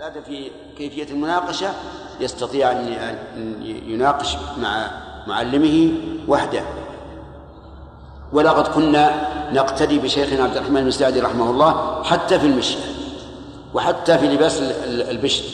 هذا 0.00 0.20
في 0.20 0.50
كيفية 0.78 1.10
المناقشة 1.10 1.70
يستطيع 2.20 2.72
أن 2.72 2.96
يناقش 3.86 4.36
مع 4.62 4.90
معلمه 5.26 5.92
وحده. 6.28 6.62
ولقد 8.32 8.68
كنا 8.68 9.28
نقتدي 9.52 9.98
بشيخنا 9.98 10.44
عبد 10.44 10.56
الرحمن 10.56 10.84
بن 10.84 10.90
سعدي 10.90 11.20
رحمه 11.20 11.50
الله 11.50 12.02
حتى 12.02 12.38
في 12.38 12.46
المشي 12.46 12.78
وحتى 13.74 14.18
في 14.18 14.26
لباس 14.26 14.60
البشت 14.86 15.44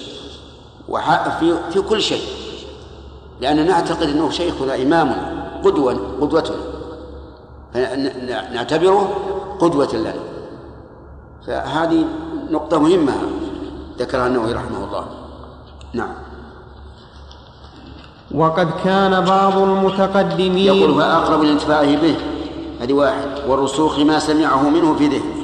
وفي 0.88 1.58
في 1.70 1.80
كل 1.80 2.02
شيء. 2.02 2.22
لأننا 3.40 3.62
نعتقد 3.62 4.08
أنه 4.08 4.30
شيخنا 4.30 4.74
إمامنا 4.74 5.60
قدوة 5.64 6.16
قدوتنا 6.20 6.56
نعتبره 8.52 9.16
قدوة 9.60 9.94
لنا. 9.94 10.14
فهذه 11.46 12.04
نقطة 12.50 12.78
مهمة. 12.78 13.12
ذكرها 13.98 14.26
النووي 14.26 14.52
رحمه 14.52 14.84
الله. 14.84 15.04
نعم. 15.92 16.14
وقد 18.34 18.70
كان 18.84 19.24
بعض 19.24 19.58
المتقدمين 19.58 20.58
يقول 20.58 20.94
فأقرب 20.94 21.42
لانتفاعه 21.42 21.96
به؟ 21.96 22.16
هذه 22.80 22.92
واحد. 22.92 23.28
والرسوخ 23.48 23.98
ما 23.98 24.18
سمعه 24.18 24.70
منه 24.70 24.94
في 24.94 25.06
ذهنه. 25.06 25.36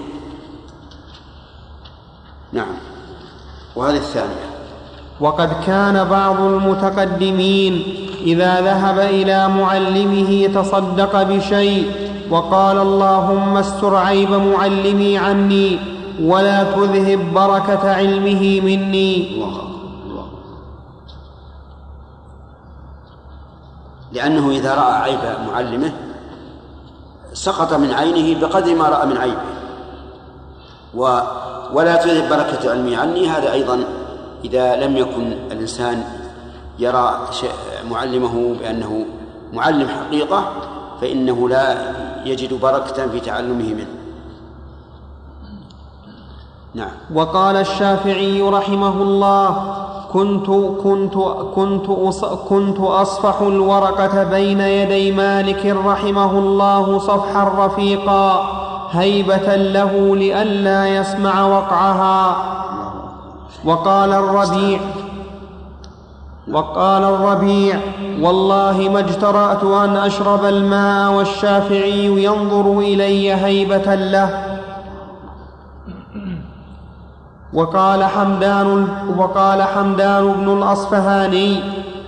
نعم. 2.52 2.74
وهذه 3.76 3.96
الثانية. 3.96 4.46
وقد 5.20 5.50
كان 5.66 6.04
بعض 6.04 6.40
المتقدمين 6.40 7.82
إذا 8.20 8.60
ذهب 8.60 8.98
إلى 8.98 9.48
معلمه 9.48 10.46
تصدق 10.54 11.22
بشيء 11.22 11.90
وقال 12.30 12.78
اللهم 12.78 13.56
استر 13.56 13.96
عيب 13.96 14.30
معلمي 14.30 15.18
عني. 15.18 15.78
ولا 16.20 16.64
تذهب 16.64 17.34
بركة 17.34 17.90
علمه 17.90 18.60
مني. 18.60 19.34
الله 19.34 19.62
الله 20.04 20.28
لأنه 24.12 24.50
إذا 24.50 24.74
رأى 24.74 24.94
عيب 24.94 25.48
معلمه 25.48 25.92
سقط 27.32 27.72
من 27.74 27.92
عينه 27.92 28.40
بقدر 28.40 28.74
ما 28.74 28.88
رأى 28.88 29.06
من 29.06 29.16
عيبه 29.16 29.52
و 30.94 31.20
ولا 31.72 31.96
تذهب 31.96 32.28
بركة 32.28 32.70
علمي 32.70 32.96
عني. 32.96 33.28
هذا 33.28 33.52
أيضا 33.52 33.84
إذا 34.44 34.76
لم 34.76 34.96
يكن 34.96 35.32
الإنسان 35.52 36.04
يرى 36.78 37.28
معلمه 37.90 38.54
بأنه 38.60 39.06
معلم 39.52 39.88
حقيقة 39.88 40.52
فإنه 41.00 41.48
لا 41.48 41.94
يجد 42.24 42.60
بركة 42.60 43.08
في 43.08 43.20
تعلمه 43.20 43.74
منه. 43.74 44.01
نعم. 46.74 46.88
وقال 47.14 47.56
الشافعي 47.56 48.42
رحمه 48.42 49.02
الله 49.02 49.56
كنت 50.12 50.46
كنت 50.82 51.14
كنت 51.54 51.86
كنت 52.48 52.80
أصفح 52.80 53.40
الورقة 53.40 54.24
بين 54.24 54.60
يدي 54.60 55.12
مالك 55.12 55.66
رحمه 55.86 56.38
الله 56.38 56.98
صفحا 56.98 57.66
رفيقا 57.66 58.48
هيبة 58.90 59.56
له 59.56 60.16
لئلا 60.16 60.88
يسمع 60.88 61.46
وقعها. 61.46 62.36
وقال 63.64 64.12
الربيع 64.12 64.80
وقال 66.52 67.04
الربيع 67.04 67.80
والله 68.20 68.88
ما 68.92 68.98
اجترأت 69.00 69.64
أن 69.64 69.96
أشرب 69.96 70.44
الماء 70.44 71.12
والشافعي 71.12 72.24
ينظر 72.24 72.78
إلي 72.78 73.34
هيبة 73.34 73.94
له. 73.94 74.51
وقال 77.54 78.04
حمدان 78.04 78.88
وقال 79.16 79.62
حمدان 79.62 80.32
بن 80.32 80.52
الأصفهاني 80.58 81.60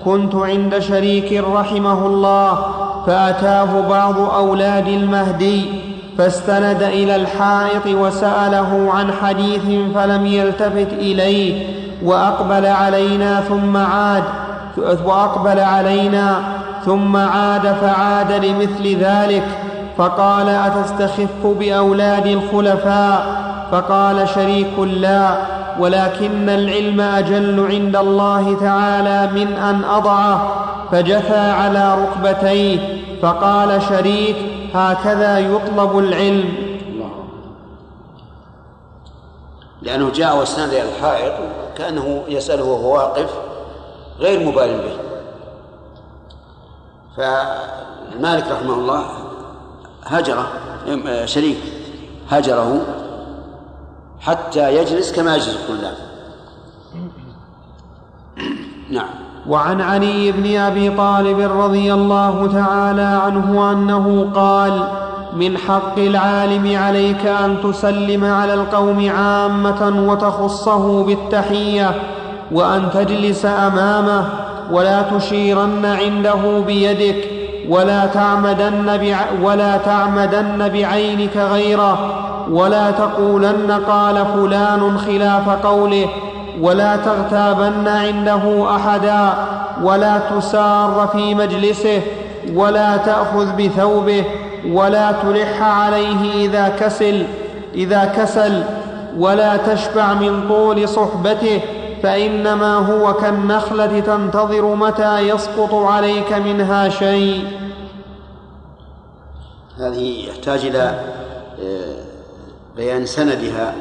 كنت 0.04 0.34
عند 0.34 0.78
شريك 0.78 1.44
رحمه 1.54 2.06
الله 2.06 2.58
فأتاه 3.06 3.88
بعض 3.88 4.18
أولاد 4.20 4.88
المهدي 4.88 5.64
فاستند 6.18 6.82
إلى 6.82 7.16
الحائط 7.16 7.86
وسأله 7.86 8.90
عن 8.94 9.12
حديث 9.12 9.62
فلم 9.94 10.26
يلتفت 10.26 10.92
إليه 10.92 11.66
وأقبل 12.04 12.66
علينا 12.66 13.40
ثم 13.40 13.76
عاد 13.76 14.22
وأقبل 15.04 15.60
علينا 15.60 16.40
ثم 16.84 17.16
عاد 17.16 17.62
فعاد 17.80 18.32
لمثل 18.32 18.96
ذلك 18.96 19.44
فقال 19.98 20.48
أتستخف 20.48 21.46
بأولاد 21.60 22.26
الخلفاء؟ 22.26 23.43
فقال 23.70 24.28
شريك 24.28 24.78
لا 24.78 25.36
ولكن 25.78 26.48
العلم 26.48 27.00
أجل 27.00 27.66
عند 27.66 27.96
الله 27.96 28.60
تعالى 28.60 29.32
من 29.32 29.52
أن 29.52 29.84
أضعه 29.84 30.64
فجثى 30.90 31.50
على 31.50 32.04
ركبتيه 32.04 33.02
فقال 33.22 33.82
شريك 33.82 34.36
هكذا 34.74 35.38
يطلب 35.38 35.98
العلم. 35.98 36.54
لأنه 39.82 40.10
جاء 40.10 40.36
واستند 40.36 40.68
إلى 40.68 40.82
الحائط 40.82 41.32
كأنه 41.78 42.24
يسأله 42.28 42.64
وهو 42.64 42.94
واقف 42.94 43.30
غير 44.18 44.48
مبال 44.48 44.78
به. 44.78 44.96
فمالك 47.16 48.44
رحمه 48.50 48.74
الله 48.74 49.04
هجره 50.04 50.46
شريك 51.24 51.58
هجره 52.30 52.80
حتى 54.24 54.76
يجلس 54.76 55.12
كما 55.12 55.36
يجلس 55.36 55.56
الطلاب 55.56 55.94
نعم. 58.90 59.08
وعن 59.48 59.80
علي 59.80 60.32
بن 60.32 60.56
أبي 60.56 60.90
طالب 60.90 61.40
رضي 61.60 61.94
الله 61.94 62.52
تعالى 62.52 63.02
عنه 63.02 63.72
أنه 63.72 64.30
قال 64.34 64.88
من 65.36 65.58
حق 65.58 65.98
العالم 65.98 66.76
عليك 66.76 67.26
أن 67.26 67.56
تسلم 67.62 68.24
على 68.24 68.54
القوم 68.54 69.10
عامة 69.10 70.08
وتخصه 70.10 71.04
بالتحية 71.04 72.02
وأن 72.52 72.90
تجلس 72.94 73.46
أمامه 73.46 74.28
ولا 74.70 75.02
تشيرن 75.02 75.84
عنده 75.84 76.60
بيدك 76.66 77.24
ولا 77.68 78.06
تعمدن, 78.06 79.16
ولا 79.42 79.76
تعمدن 79.76 80.68
بعينك 80.68 81.36
غيره 81.36 82.23
ولا 82.50 82.90
تقولن 82.90 83.80
قال 83.88 84.26
فلان 84.26 84.98
خلاف 84.98 85.48
قوله 85.48 86.08
ولا 86.60 86.96
تغتابن 86.96 87.88
عنده 87.88 88.76
أحدا 88.76 89.34
ولا 89.82 90.18
تسار 90.18 91.08
في 91.12 91.34
مجلسه 91.34 92.02
ولا 92.54 92.96
تأخذ 92.96 93.56
بثوبه 93.56 94.24
ولا 94.68 95.12
تلح 95.12 95.62
عليه 95.62 96.46
إذا 96.46 96.68
كسل 96.68 97.26
إذا 97.74 98.04
كسل. 98.04 98.62
ولا 99.18 99.56
تشبع 99.56 100.14
من 100.14 100.48
طول 100.48 100.88
صحبته 100.88 101.60
فإنما 102.02 102.76
هو 102.76 103.14
كالنخلة 103.14 104.00
تنتظر 104.00 104.74
متى 104.74 105.18
يسقط 105.18 105.74
عليك 105.74 106.32
منها 106.32 106.88
شيء. 106.88 107.44
هذه 109.78 110.28
يحتاج 110.28 110.66
إلى 110.66 111.00
آه، 111.62 112.03
بيان 112.76 113.06
سندها 113.06 113.74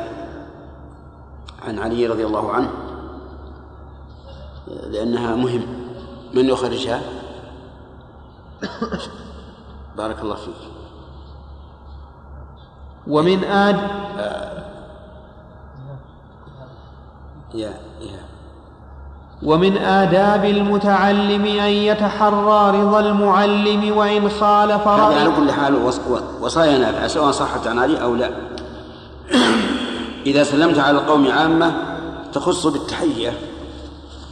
عن 1.67 1.79
علي 1.79 2.07
رضي 2.07 2.25
الله 2.25 2.51
عنه 2.51 2.69
لأنها 4.67 5.35
مهم. 5.35 5.61
من 6.33 6.45
يخرجها؟ 6.49 7.01
بارك 9.97 10.19
الله 10.21 10.35
فيك. 10.35 10.53
ومن 13.07 13.43
آد؟ 13.43 13.79
آه. 14.17 14.63
يا 17.53 17.73
يا. 18.01 18.23
ومن 19.43 19.77
آداب 19.77 20.45
المتعلم 20.45 21.45
أن 21.45 21.69
يتحرى 21.69 22.81
رضا 22.81 22.99
المعلم 22.99 23.97
وإن 23.97 24.29
خالف 24.29 24.87
رأيه 24.87 25.19
على 25.19 25.31
كل 25.35 25.51
حال 25.51 25.91
وصايا 26.41 26.77
نافعة 26.77 27.07
سواء 27.07 27.31
صحت 27.31 27.67
عن 27.67 27.79
علي 27.79 28.03
أو 28.03 28.15
لا. 28.15 28.52
إذا 30.25 30.43
سلمت 30.43 30.79
على 30.79 30.97
القوم 30.97 31.31
عامة 31.31 31.73
تخص 32.33 32.67
بالتحية. 32.67 33.33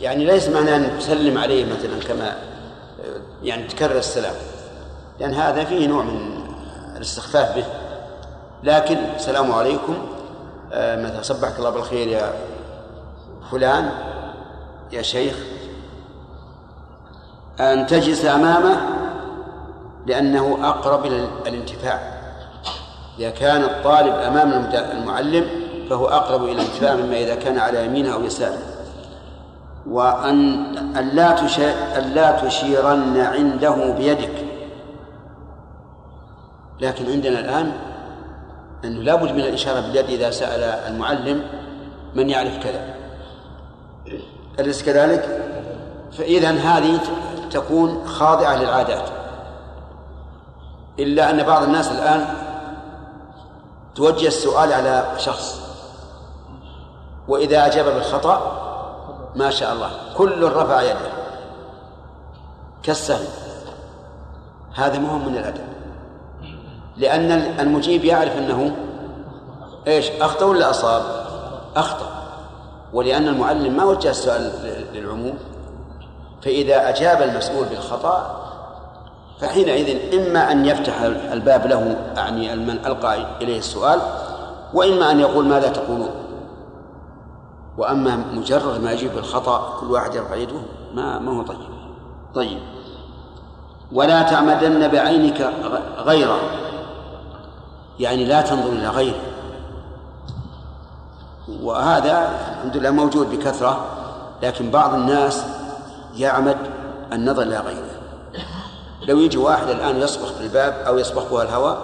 يعني 0.01 0.25
ليس 0.25 0.49
معنى 0.49 0.75
أن 0.75 0.99
تسلم 0.99 1.37
عليه 1.37 1.65
مثلا 1.65 1.99
كما 2.07 2.35
يعني 3.43 3.67
تكرر 3.67 3.97
السلام. 3.97 4.35
لأن 5.19 5.33
هذا 5.33 5.63
فيه 5.63 5.87
نوع 5.87 6.03
من 6.03 6.41
الاستخفاف 6.95 7.55
به. 7.55 7.65
لكن 8.63 8.97
السلام 9.15 9.51
عليكم 9.51 9.97
آه، 10.73 11.03
مثلا 11.05 11.21
صبحك 11.21 11.59
الله 11.59 11.69
بالخير 11.69 12.07
يا 12.07 12.33
فلان 13.51 13.91
يا 14.91 15.01
شيخ. 15.01 15.35
أن 17.59 17.87
تجلس 17.87 18.25
أمامه 18.25 18.81
لأنه 20.07 20.57
أقرب 20.61 21.05
إلى 21.05 21.27
الانتفاع. 21.47 22.20
إذا 23.19 23.29
كان 23.29 23.63
الطالب 23.63 24.13
أمام 24.13 24.69
المعلم 24.75 25.45
فهو 25.89 26.05
أقرب 26.05 26.43
إلى 26.43 26.51
الانتفاع 26.51 26.95
مما 26.95 27.17
إذا 27.17 27.35
كان 27.35 27.59
على 27.59 27.85
يمينه 27.85 28.13
أو 28.13 28.23
يساره. 28.23 28.57
وأن 29.87 30.65
ألا 30.97 31.35
ألا 31.97 32.31
تشيرن 32.31 33.17
عنده 33.17 33.91
بيدك. 33.91 34.45
لكن 36.81 37.11
عندنا 37.11 37.39
الآن 37.39 37.71
أنه 38.85 39.01
لابد 39.01 39.31
من 39.31 39.39
الإشارة 39.39 39.79
باليد 39.79 40.05
إذا 40.09 40.31
سأل 40.31 40.63
المعلم 40.63 41.43
من 42.15 42.29
يعرف 42.29 42.63
كذا. 42.63 42.95
أليس 44.59 44.83
كذلك؟ 44.83 45.47
فإذا 46.11 46.51
هذه 46.51 46.99
تكون 47.51 48.07
خاضعة 48.07 48.55
للعادات. 48.55 49.09
إلا 50.99 51.29
أن 51.29 51.43
بعض 51.43 51.63
الناس 51.63 51.91
الآن 51.91 52.25
توجه 53.95 54.27
السؤال 54.27 54.73
على 54.73 55.11
شخص. 55.17 55.61
وإذا 57.27 57.65
أجاب 57.65 57.85
بالخطأ 57.85 58.57
ما 59.35 59.49
شاء 59.49 59.73
الله 59.73 59.89
كل 60.17 60.51
رفع 60.51 60.81
يده. 60.81 61.11
كالسهل 62.83 63.27
هذا 64.75 64.99
مهم 64.99 65.27
من 65.27 65.37
الأدب. 65.37 65.63
لأن 66.97 67.31
المجيب 67.59 68.05
يعرف 68.05 68.37
أنه 68.37 68.75
إيش 69.87 70.09
أخطأ 70.09 70.45
ولا 70.45 70.69
أصاب؟ 70.69 71.03
أخطأ. 71.75 72.11
ولأن 72.93 73.27
المعلم 73.27 73.77
ما 73.77 73.83
وجه 73.83 74.09
السؤال 74.09 74.51
للعموم. 74.93 75.37
فإذا 76.41 76.89
أجاب 76.89 77.21
المسؤول 77.21 77.65
بالخطأ 77.65 78.41
فحينئذ 79.41 80.13
إما 80.19 80.51
أن 80.51 80.65
يفتح 80.65 81.01
الباب 81.31 81.67
له 81.67 81.97
أعني 82.17 82.55
من 82.55 82.85
ألقى 82.85 83.25
إليه 83.41 83.57
السؤال 83.57 83.99
وإما 84.73 85.11
أن 85.11 85.19
يقول 85.19 85.45
ماذا 85.45 85.69
تقولون. 85.69 86.09
وأما 87.77 88.15
مجرد 88.33 88.81
ما 88.81 88.91
يجيب 88.91 89.15
بالخطأ 89.15 89.77
كل 89.79 89.91
واحد 89.91 90.15
يرفع 90.15 90.35
يده 90.35 90.61
ما 90.93 91.19
ما 91.19 91.37
هو 91.37 91.41
طيب. 91.41 91.57
طيب. 92.35 92.59
ولا 93.91 94.21
تعمدن 94.21 94.87
بعينك 94.87 95.53
غيره 95.97 96.39
يعني 97.99 98.25
لا 98.25 98.41
تنظر 98.41 98.69
إلى 98.69 98.89
غيره. 98.89 99.21
وهذا 101.61 102.29
الحمد 102.57 102.77
لله 102.77 102.91
موجود 102.91 103.29
بكثرة 103.29 103.85
لكن 104.43 104.71
بعض 104.71 104.93
الناس 104.93 105.45
يعمد 106.15 106.57
النظر 107.13 107.41
إلى 107.41 107.59
غيره. 107.59 107.90
لو 109.11 109.19
يجي 109.19 109.37
واحد 109.37 109.69
الآن 109.69 110.01
يصبح 110.01 110.29
بالباب 110.39 110.73
أو 110.87 110.97
يصبح 110.97 111.41
الهواء 111.41 111.77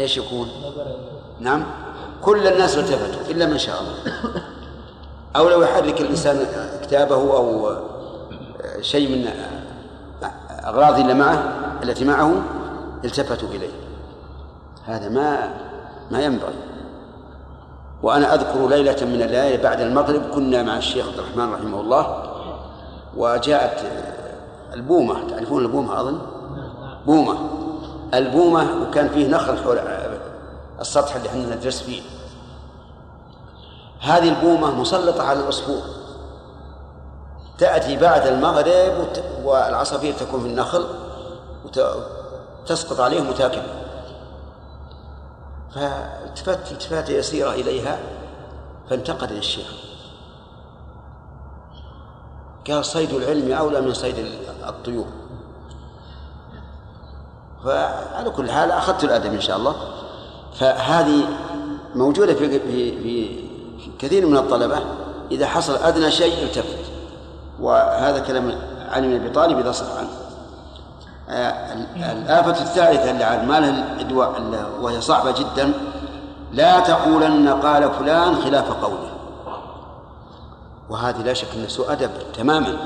إيش 0.00 0.16
يكون؟ 0.16 0.48
نعم؟ 1.40 1.64
كل 2.22 2.46
الناس 2.46 2.78
التفتوا 2.78 3.30
إلا 3.30 3.46
من 3.46 3.58
شاء 3.58 3.80
الله. 3.80 3.94
أو 5.36 5.48
لو 5.48 5.62
يحرك 5.62 6.00
الإنسان 6.00 6.46
كتابه 6.82 7.14
أو 7.14 7.76
شيء 8.80 9.08
من 9.08 9.30
أغراض 10.64 10.98
اللي 10.98 11.14
معه 11.14 11.52
التي 11.82 12.04
معه 12.04 12.32
التفتوا 13.04 13.48
إليه. 13.48 13.74
هذا 14.86 15.08
ما 15.08 15.54
ما 16.10 16.22
ينبغي. 16.22 16.54
وأنا 18.02 18.34
أذكر 18.34 18.68
ليلة 18.68 19.04
من 19.04 19.22
الليالي 19.22 19.62
بعد 19.62 19.80
المغرب 19.80 20.22
كنا 20.34 20.62
مع 20.62 20.76
الشيخ 20.76 21.08
عبد 21.08 21.18
الرحمن 21.18 21.52
رحمه 21.52 21.80
الله 21.80 22.22
وجاءت 23.16 23.86
البومة 24.74 25.28
تعرفون 25.30 25.62
البومة 25.62 26.00
أظن؟ 26.00 26.18
بومة. 27.06 27.38
البومة 28.14 28.82
وكان 28.82 29.08
فيه 29.08 29.28
نخل 29.28 29.58
حول 29.58 29.78
السطح 30.80 31.16
اللي 31.16 31.28
إحنا 31.28 31.56
ندرس 31.56 31.82
فيه. 31.82 32.02
هذه 34.00 34.28
البومة 34.28 34.70
مسلطة 34.80 35.22
على 35.22 35.40
العصفور 35.40 35.82
تأتي 37.58 37.96
بعد 37.96 38.26
المغرب 38.26 39.06
والعصافير 39.44 40.14
تكون 40.14 40.40
في 40.40 40.46
النخل 40.46 40.86
وتسقط 41.64 43.00
عليهم 43.00 43.28
وتاكل. 43.28 43.62
فالتفت 45.74 46.72
التفات 46.72 47.10
يسيرة 47.10 47.50
إليها 47.50 47.98
فانتقد 48.90 49.32
للشيخ. 49.32 49.93
قال 52.70 52.84
صيد 52.84 53.12
العلم 53.12 53.52
أولى 53.52 53.80
من 53.80 53.94
صيد 53.94 54.14
الطيور. 54.68 55.06
فعلى 57.64 58.30
كل 58.30 58.50
حال 58.50 58.70
أخذت 58.70 59.04
الأدب 59.04 59.32
إن 59.32 59.40
شاء 59.40 59.56
الله. 59.56 59.74
فهذه 60.54 61.24
موجودة 61.94 62.34
في, 62.34 62.60
في, 62.60 63.02
في 63.02 63.44
كثير 63.98 64.26
من 64.26 64.36
الطلبة. 64.36 64.78
إذا 65.30 65.46
حصل 65.46 65.76
أدنى 65.76 66.10
شيء 66.10 66.42
التفت. 66.42 66.78
وهذا 67.60 68.18
كلام 68.18 68.58
علي 68.90 69.08
بن 69.08 69.14
أبي 69.14 69.30
طالب 69.30 69.58
إذا 69.58 69.72
صح 69.72 69.86
عنه. 69.98 70.08
آه، 71.28 71.74
الآفة 72.12 72.62
الثالثة 72.62 73.10
اللي 73.10 73.24
على 73.24 73.46
مالها 73.46 73.92
الإدواء 73.92 74.42
وهي 74.80 75.00
صعبة 75.00 75.30
جدا. 75.30 75.72
لا 76.52 76.80
تقولن 76.80 77.48
قال 77.48 77.90
فلان 77.90 78.36
خلاف 78.36 78.72
قوله. 78.72 79.13
وهذه 80.90 81.22
لا 81.22 81.34
شك 81.34 81.48
أنه 81.56 81.68
سوء 81.68 81.92
أدب 81.92 82.10
تماما. 82.36 82.76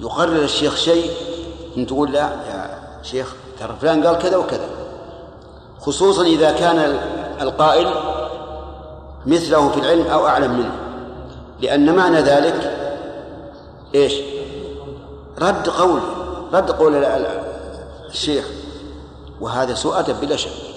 يقرر 0.00 0.44
الشيخ 0.44 0.76
شيء 0.76 1.10
أن 1.76 1.86
تقول 1.86 2.12
لا 2.12 2.20
يا 2.20 2.78
شيخ 3.02 3.34
ترى 3.60 3.76
فلان 3.80 4.06
قال 4.06 4.18
كذا 4.18 4.36
وكذا. 4.36 4.68
خصوصا 5.80 6.22
إذا 6.22 6.52
كان 6.52 6.98
القائل 7.40 7.94
مثله 9.26 9.68
في 9.68 9.80
العلم 9.80 10.06
أو 10.06 10.26
أعلم 10.26 10.52
منه. 10.58 10.74
لأن 11.60 11.96
معنى 11.96 12.20
ذلك 12.20 12.78
إيش؟ 13.94 14.14
رد 15.38 15.68
قول 15.68 16.00
رد 16.52 16.70
قول 16.70 17.04
الشيخ. 18.10 18.44
وهذا 19.40 19.74
سوء 19.74 19.98
أدب 19.98 20.20
بلا 20.20 20.36
شك. 20.36 20.71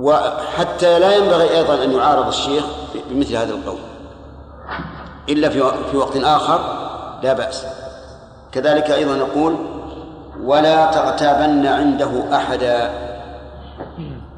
وحتى 0.00 0.98
لا 0.98 1.16
ينبغي 1.16 1.56
أيضا 1.56 1.84
أن 1.84 1.92
يعارض 1.92 2.26
الشيخ 2.26 2.64
بمثل 3.10 3.36
هذا 3.36 3.50
القول. 3.50 3.78
إلا 5.28 5.48
في 5.90 5.96
وقت 5.96 6.16
آخر 6.16 6.60
لا 7.22 7.32
بأس. 7.32 7.66
كذلك 8.52 8.90
أيضا 8.90 9.14
نقول 9.16 9.56
ولا 10.44 10.90
تغتابن 10.90 11.66
عنده 11.66 12.36
أحدا. 12.36 12.90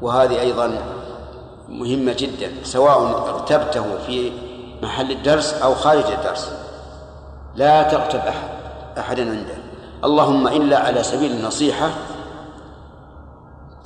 وهذه 0.01 0.39
أيضا 0.39 0.77
مهمة 1.69 2.13
جدا 2.13 2.51
سواء 2.63 3.01
اغتبته 3.29 3.85
في 4.07 4.31
محل 4.81 5.11
الدرس 5.11 5.53
أو 5.53 5.75
خارج 5.75 6.05
الدرس. 6.05 6.51
لا 7.55 7.83
تغتب 7.83 8.19
أحد 8.19 8.49
أحدا 8.97 9.29
عنده. 9.29 9.55
اللهم 10.03 10.47
إلا 10.47 10.77
على 10.77 11.03
سبيل 11.03 11.31
النصيحة 11.31 11.89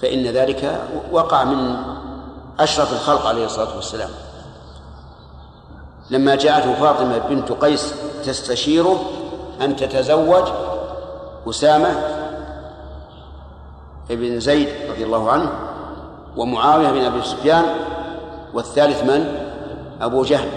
فإن 0.01 0.23
ذلك 0.23 0.81
وقع 1.11 1.43
من 1.43 1.75
أشرف 2.59 2.93
الخلق 2.93 3.25
عليه 3.25 3.45
الصلاة 3.45 3.75
والسلام. 3.75 4.09
لما 6.09 6.35
جاءته 6.35 6.73
فاطمة 6.73 7.17
بنت 7.17 7.51
قيس 7.51 7.93
تستشيره 8.25 8.99
أن 9.61 9.75
تتزوج 9.75 10.43
أسامة 11.49 11.89
بن 14.09 14.39
زيد 14.39 14.69
رضي 14.89 15.03
الله 15.03 15.31
عنه 15.31 15.51
ومعاوية 16.37 16.91
بن 16.91 17.05
أبي 17.05 17.21
سفيان 17.21 17.65
والثالث 18.53 19.03
من؟ 19.03 19.47
أبو 20.01 20.23
جهل 20.23 20.49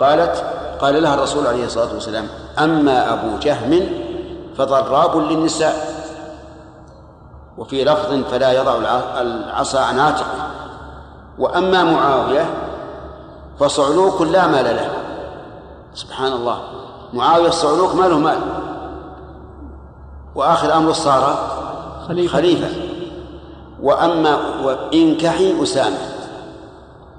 قالت 0.00 0.44
قال 0.80 1.02
لها 1.02 1.14
الرسول 1.14 1.46
عليه 1.46 1.64
الصلاة 1.64 1.94
والسلام 1.94 2.28
أما 2.58 3.12
أبو 3.12 3.38
جهم 3.38 3.88
فضراب 4.56 5.16
للنساء. 5.16 5.95
وفي 7.58 7.84
لفظ 7.84 8.24
فلا 8.30 8.52
يضع 8.52 8.76
العصا 9.20 9.80
عن 9.80 9.98
عاتقه 9.98 10.50
وأما 11.38 11.84
معاوية 11.84 12.54
فصعلوك 13.60 14.22
لا 14.22 14.46
مال 14.46 14.64
له. 14.64 14.90
سبحان 15.94 16.32
الله. 16.32 16.60
معاوية 17.12 17.48
الصعلوك 17.48 17.94
ما 17.94 18.06
له 18.06 18.18
مال. 18.18 18.38
وآخر 20.34 20.76
أمره 20.76 20.92
صار 20.92 21.48
خليفة, 22.08 22.32
خليفة. 22.32 22.68
وأما 23.82 24.38
وانكحي 24.64 25.62
أسامة 25.62 25.98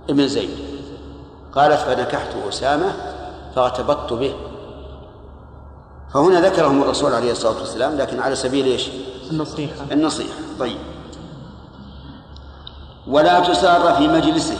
ابن 0.10 0.27
زيد. 0.27 0.50
قالت 1.56 1.79
فنكحت 1.79 2.29
أسامة 2.50 2.94
فارتبطت 3.56 4.13
به. 4.13 4.34
فهنا 6.13 6.41
ذكرهم 6.41 6.84
الرسول 6.84 7.13
عليه 7.13 7.32
الصلاة 7.32 7.60
والسلام 7.60 7.98
لكن 7.98 8.20
على 8.20 8.36
سبيل 8.36 8.65
إيش؟ 8.65 8.89
النصيحة. 9.32 9.86
النصيحة. 9.92 10.40
طيب. 10.60 10.78
ولا 13.08 13.40
تسار 13.40 13.94
في 13.94 14.08
مجلسه. 14.08 14.58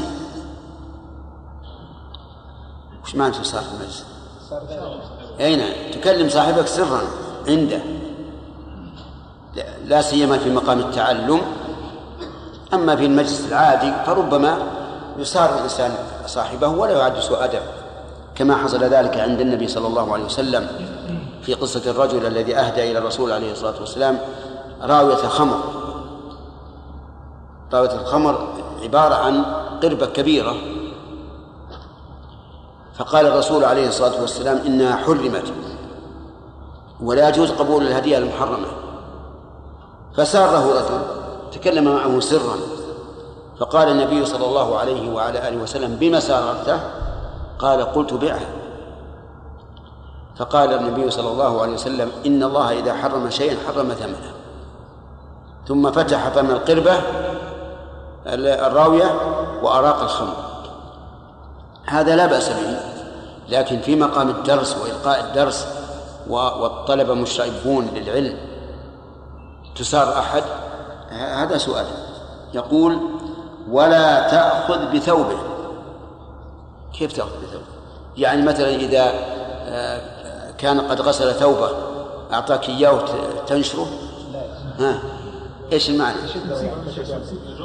وش 3.04 3.16
معنى 3.16 3.34
تسار 3.34 3.62
في 3.62 3.72
المجلس؟ 3.74 4.06
أي 5.40 5.56
نعم. 5.56 5.92
تكلم 5.92 6.30
صاحبك 6.30 6.68
سرا 6.68 7.02
عنده. 7.48 7.80
لا 9.86 10.02
سيما 10.02 10.38
في 10.38 10.50
مقام 10.50 10.80
التعلم. 10.80 11.42
أما 12.74 12.96
في 12.96 13.06
المجلس 13.06 13.48
العادي 13.48 13.94
فربما 14.06 14.58
يسار 15.18 15.58
الإنسان 15.58 15.96
صاحبه 16.26 16.68
ولا 16.68 16.92
يعد 16.92 17.20
سوء 17.20 17.44
أدب. 17.44 17.62
كما 18.36 18.56
حصل 18.56 18.84
ذلك 18.84 19.18
عند 19.18 19.42
النبي 19.42 19.68
صلى 19.68 19.88
الله 19.88 20.14
عليه 20.14 20.26
وسلم 20.26 20.68
في 21.42 21.54
قصة 21.54 21.92
الرجل 21.92 22.26
الذي 22.26 22.56
أهدى 22.56 22.92
إلى 22.92 23.00
الرسول 23.00 23.32
عليه 23.32 23.52
الصلاة 23.52 23.80
والسلام 23.80 24.20
راوية 24.82 25.16
خمر 25.16 25.58
راوية 27.74 28.02
الخمر 28.02 28.48
عبارة 28.84 29.16
عن 29.16 29.46
قربة 29.84 30.06
كبيرة. 30.06 30.56
فقال 32.96 33.26
الرسول 33.26 33.64
عليه 33.64 33.88
الصلاة 33.88 34.22
والسلام 34.22 34.58
إنها 34.58 34.96
حرمت 34.96 35.54
ولا 37.02 37.30
يجوز 37.30 37.52
قبول 37.52 37.88
الهدية 37.88 38.18
المحرمة. 38.18 38.68
فساره 40.16 40.72
رجل 40.72 41.02
تكلم 41.52 41.96
معه 41.96 42.20
سرا. 42.20 42.58
فقال 43.60 43.88
النبي 43.90 44.26
صلى 44.26 44.46
الله 44.46 44.78
عليه 44.78 45.14
وعلى 45.14 45.48
آله 45.48 45.58
وسلم 45.58 45.96
بما 45.96 46.20
ساررته 46.20 46.80
قال 47.60 47.82
قلت 47.82 48.14
بعه. 48.14 48.42
فقال 50.38 50.74
النبي 50.74 51.12
صلى 51.12 51.32
الله 51.32 51.62
عليه 51.62 51.74
وسلم 51.74 52.12
إن 52.26 52.44
الله 52.44 52.80
إذا 52.80 52.94
حرم 52.94 53.30
شيئا 53.30 53.58
حرم 53.68 53.90
ثمنه. 53.90 54.37
ثم 55.68 55.92
فتح 55.92 56.30
فم 56.30 56.52
القربة 56.52 57.02
الراوية 58.28 59.16
وأراق 59.62 60.02
الخمر. 60.02 60.36
هذا 61.86 62.16
لا 62.16 62.26
بأس 62.26 62.50
به 62.50 62.80
لكن 63.50 63.80
في 63.80 63.96
مقام 63.96 64.30
الدرس 64.30 64.78
وإلقاء 64.78 65.20
الدرس 65.20 65.68
والطلبة 66.30 67.14
مشربون 67.14 67.88
للعلم 67.96 68.38
تسار 69.76 70.20
أحد 70.20 70.44
هذا 71.10 71.58
سؤال. 71.58 71.86
يقول 72.54 73.00
ولا 73.72 74.30
تأخذ 74.30 74.96
بثوبه. 74.96 75.38
كيف 76.94 77.14
تأخذ 77.14 77.30
بثوبه؟ 77.30 77.66
يعني 78.18 78.42
مثلا 78.42 78.70
إذا 78.70 79.12
آه، 79.70 80.02
كان 80.58 80.82
قد 80.82 81.02
غسل 81.02 81.34
ثوبه 81.34 81.70
أعطاك 82.34 82.70
إياه 82.70 83.00
تنشره؟ 83.48 83.88
ها؟ 84.80 85.17
إيش 85.72 85.90
المعنى؟ 85.90 86.18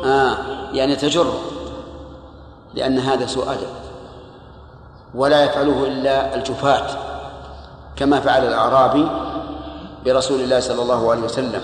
آه 0.05 0.37
يعني 0.73 0.97
تجره 0.97 1.41
لأن 2.75 2.99
هذا 2.99 3.27
سوء 3.27 3.53
أدب 3.53 3.69
ولا 5.15 5.45
يفعله 5.45 5.87
إلا 5.87 6.35
الجفاة 6.35 6.87
كما 7.97 8.21
فعل 8.21 8.47
الأعرابي 8.47 9.09
برسول 10.05 10.41
الله 10.41 10.61
صلى 10.61 10.83
الله 10.83 11.11
عليه 11.11 11.23
وسلم. 11.23 11.61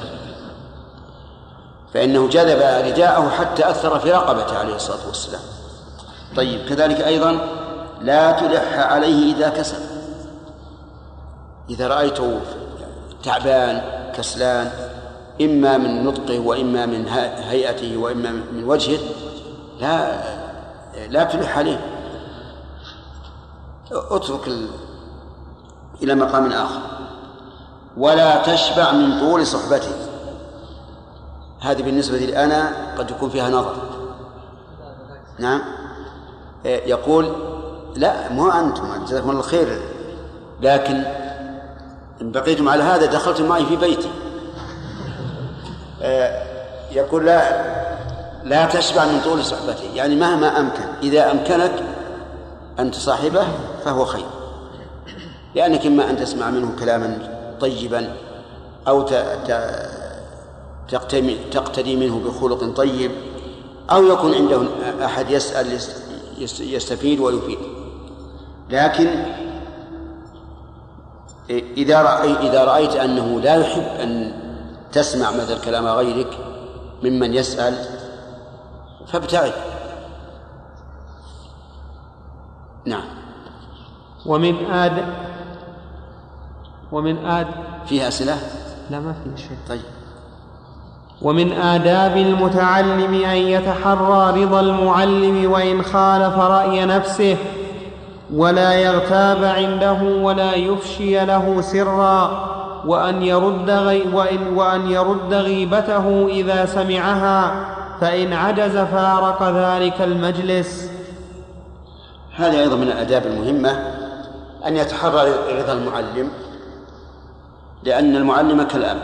فإنه 1.94 2.28
جذب 2.28 2.86
رداءه 2.86 3.28
حتى 3.28 3.70
أثر 3.70 3.98
في 3.98 4.12
رقبته 4.12 4.58
عليه 4.58 4.74
الصلاة 4.74 5.06
والسلام. 5.06 5.40
طيب 6.36 6.68
كذلك 6.68 7.00
أيضا 7.00 7.38
لا 8.00 8.32
تلح 8.32 8.78
عليه 8.78 9.34
إذا 9.34 9.48
كسل. 9.48 9.80
إذا 11.70 11.88
رأيته 11.88 12.40
تعبان 13.22 13.82
كسلان 14.16 14.70
إما 15.40 15.78
من 15.78 16.04
نطقه 16.04 16.38
وإما 16.38 16.86
من 16.86 17.08
هيئته 17.48 17.96
وإما 17.96 18.30
من 18.30 18.64
وجهه 18.64 18.98
لا 19.80 20.22
لا 21.08 21.24
تلح 21.24 21.58
عليه. 21.58 21.80
اترك 23.92 24.48
ال... 24.48 24.68
إلى 26.02 26.14
مقام 26.14 26.52
آخر. 26.52 26.80
ولا 27.96 28.42
تشبع 28.42 28.92
من 28.92 29.20
طول 29.20 29.46
صحبته. 29.46 29.92
هذه 31.60 31.82
بالنسبة 31.82 32.18
لي 32.18 32.44
أنا 32.44 32.72
قد 32.98 33.10
يكون 33.10 33.30
فيها 33.30 33.48
نظر. 33.48 33.76
نعم. 35.38 35.60
يقول 36.64 37.32
لا 37.96 38.32
مو 38.32 38.50
أنتم 38.50 39.04
جزاكم 39.04 39.30
الله 39.30 39.42
خير. 39.42 39.80
لكن 40.62 41.04
إن 42.22 42.32
بقيتم 42.32 42.68
على 42.68 42.82
هذا 42.82 43.06
دخلتم 43.06 43.48
معي 43.48 43.66
في 43.66 43.76
بيتي. 43.76 44.10
يقول 46.92 47.26
لا 47.26 47.62
لا 48.44 48.66
تشبع 48.66 49.04
من 49.04 49.20
طول 49.24 49.44
صحبته 49.44 49.94
يعني 49.94 50.16
مهما 50.16 50.60
أمكن 50.60 50.84
إذا 51.02 51.30
أمكنك 51.30 51.72
أن 52.78 52.90
تصاحبه 52.90 53.46
فهو 53.84 54.04
خير. 54.04 54.26
لأنك 55.54 55.86
إما 55.86 56.10
أن 56.10 56.16
تسمع 56.16 56.50
منه 56.50 56.72
كلاما 56.80 57.18
طيبا 57.60 58.12
أو 58.88 59.02
تقتدي 61.50 61.96
منه 61.96 62.20
بخلق 62.26 62.76
طيب 62.76 63.10
أو 63.90 64.06
يكون 64.06 64.34
عنده 64.34 64.62
أحد 65.04 65.30
يسأل 65.30 65.78
يستفيد 66.60 67.20
ويفيد. 67.20 67.58
لكن 68.70 69.24
إذا 71.50 72.22
إذا 72.42 72.64
رأيت 72.64 72.96
أنه 72.96 73.40
لا 73.40 73.56
يحب 73.56 73.86
أن 74.02 74.32
تسمع 74.92 75.30
مثل 75.30 75.60
كلام 75.64 75.86
غيرك 75.86 76.38
ممن 77.02 77.34
يسأل 77.34 77.74
فابتعد. 79.06 79.52
نعم. 82.86 83.04
ومن 84.26 84.70
آد 84.70 85.04
ومن 86.92 87.26
آد 87.26 87.46
فيها 87.86 88.08
أسئلة؟ 88.08 88.36
لا 88.90 89.00
ما 89.00 89.12
في 89.12 89.42
شيء. 89.42 89.58
طيب. 89.68 89.80
ومن 91.22 91.52
آداب 91.52 92.16
المتعلم 92.16 93.14
أن 93.14 93.36
يتحرى 93.36 94.44
رضا 94.44 94.60
المعلم 94.60 95.52
وإن 95.52 95.82
خالف 95.82 96.38
رأي 96.38 96.84
نفسه 96.84 97.36
ولا 98.34 98.72
يغتاب 98.72 99.44
عنده 99.44 100.02
ولا 100.02 100.54
يفشي 100.54 101.24
له 101.24 101.60
سرا. 101.60 102.57
وأن 102.86 103.22
يرد, 103.22 103.70
غي 103.70 104.02
وإن, 104.12 104.56
وأن 104.56 104.90
يرد 104.90 105.34
غيبته 105.34 106.26
إذا 106.28 106.66
سمعها 106.66 107.68
فإن 108.00 108.32
عجز 108.32 108.76
فارق 108.76 109.42
ذلك 109.42 110.00
المجلس. 110.00 110.90
هذه 112.36 112.60
أيضا 112.60 112.76
من 112.76 112.82
الآداب 112.82 113.26
المهمة 113.26 113.70
أن 114.66 114.76
يتحرى 114.76 115.30
رضا 115.60 115.72
المعلم 115.72 116.30
لأن 117.84 118.16
المعلم 118.16 118.62
كالأب 118.62 118.98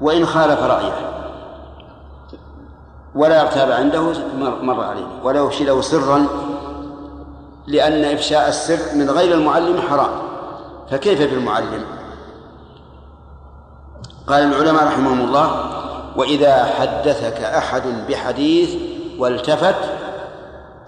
وإن 0.00 0.26
خالف 0.26 0.62
رأيه. 0.62 0.92
ولا 3.14 3.42
يغتاب 3.42 3.70
عنده 3.70 4.12
مر 4.62 4.84
عليه. 4.84 5.06
ولا 5.24 5.40
يفشي 5.44 5.64
له 5.64 5.80
سرا 5.80 6.26
لأن 7.66 8.04
إفشاء 8.04 8.48
السر 8.48 8.96
من 8.96 9.10
غير 9.10 9.34
المعلم 9.34 9.80
حرام. 9.80 10.10
فكيف 10.90 11.20
بالمعلم؟ 11.30 11.84
قال 14.26 14.42
العلماء 14.42 14.84
رحمهم 14.84 15.20
الله 15.20 15.72
وإذا 16.16 16.64
حدثك 16.64 17.40
أحد 17.40 17.82
بحديث 18.08 18.74
والتفت 19.18 19.74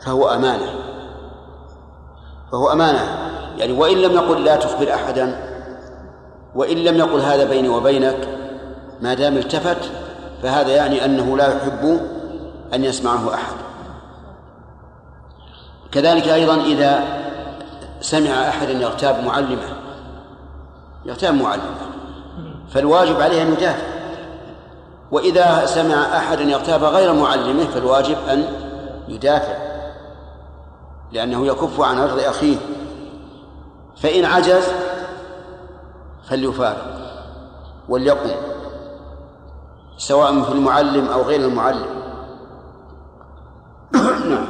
فهو 0.00 0.28
أمانة. 0.28 0.74
فهو 2.52 2.72
أمانة. 2.72 3.18
يعني 3.58 3.72
وإن 3.72 3.96
لم 3.96 4.12
يقل 4.12 4.44
لا 4.44 4.56
تخبر 4.56 4.94
أحدا 4.94 5.40
وإن 6.54 6.76
لم 6.76 6.96
يقل 6.96 7.20
هذا 7.20 7.44
بيني 7.44 7.68
وبينك 7.68 8.28
ما 9.00 9.14
دام 9.14 9.36
التفت 9.36 9.90
فهذا 10.42 10.70
يعني 10.70 11.04
أنه 11.04 11.36
لا 11.36 11.56
يحب 11.56 12.00
أن 12.74 12.84
يسمعه 12.84 13.34
أحد. 13.34 13.54
كذلك 15.92 16.28
أيضا 16.28 16.54
إذا 16.54 17.04
سمع 18.00 18.48
أحد 18.48 18.68
يغتاب 18.68 19.24
معلمه 19.24 19.68
يغتاب 21.04 21.34
معلمه. 21.34 21.93
فالواجب 22.70 23.20
عليه 23.20 23.42
أن 23.42 23.52
يدافع 23.52 23.94
وإذا 25.10 25.66
سمع 25.66 25.94
أحد 25.94 26.40
يغتاب 26.40 26.84
غير 26.84 27.12
معلمه 27.12 27.64
فالواجب 27.64 28.16
أن 28.28 28.44
يدافع 29.08 29.56
لأنه 31.12 31.46
يكف 31.46 31.80
عن 31.80 31.98
عرض 31.98 32.18
أخيه. 32.18 32.56
فإن 33.96 34.24
عجز 34.24 34.64
فليفارق 36.28 36.94
وليقم 37.88 38.30
سواء 39.96 40.42
في 40.42 40.52
المعلم 40.52 41.06
أو 41.06 41.22
غير 41.22 41.40
المعلم. 41.40 41.86
نعم. 44.30 44.46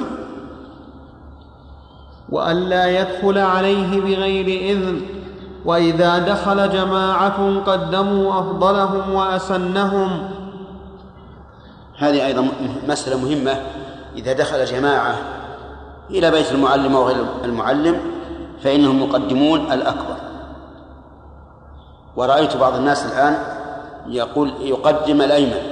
وألا 2.28 3.00
يدخل 3.00 3.38
عليه 3.38 4.00
بغير 4.00 4.47
إذن 4.47 5.23
وإذا 5.64 6.18
دخل 6.18 6.73
جماعة 6.73 7.61
قدموا 7.66 8.40
أفضلهم 8.40 9.14
وأسنهم. 9.14 10.30
هذه 11.99 12.26
أيضا 12.26 12.49
مسألة 12.88 13.18
مهمة. 13.18 13.61
إذا 14.16 14.33
دخل 14.33 14.64
جماعة 14.64 15.14
إلى 16.11 16.30
بيت 16.30 16.52
المعلم 16.52 16.97
أو 16.97 17.06
غير 17.06 17.26
المعلم 17.44 18.00
فإنهم 18.62 19.00
يقدمون 19.00 19.73
الأكبر. 19.73 20.16
ورأيت 22.16 22.56
بعض 22.56 22.75
الناس 22.75 23.06
الآن 23.06 23.38
يقول 24.09 24.52
يقدم 24.61 25.23
الأيمن. 25.23 25.62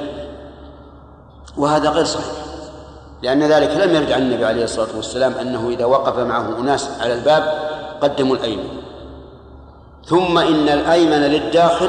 وهذا 1.57 1.91
غير 1.91 2.05
صحيح 2.05 2.43
لأن 3.23 3.43
ذلك 3.43 3.71
لم 3.71 3.95
يرد 3.95 4.13
عن 4.13 4.23
النبي 4.23 4.45
عليه 4.45 4.65
الصلاة 4.65 4.97
والسلام 4.97 5.33
أنه 5.33 5.69
إذا 5.69 5.85
وقف 5.85 6.19
معه 6.19 6.59
أناس 6.59 7.01
على 7.01 7.15
الباب 7.15 7.45
قدموا 8.01 8.37
الأيمن. 8.37 8.82
ثم 10.07 10.39
إن 10.39 10.69
الأيمن 10.69 11.23
للداخل 11.23 11.89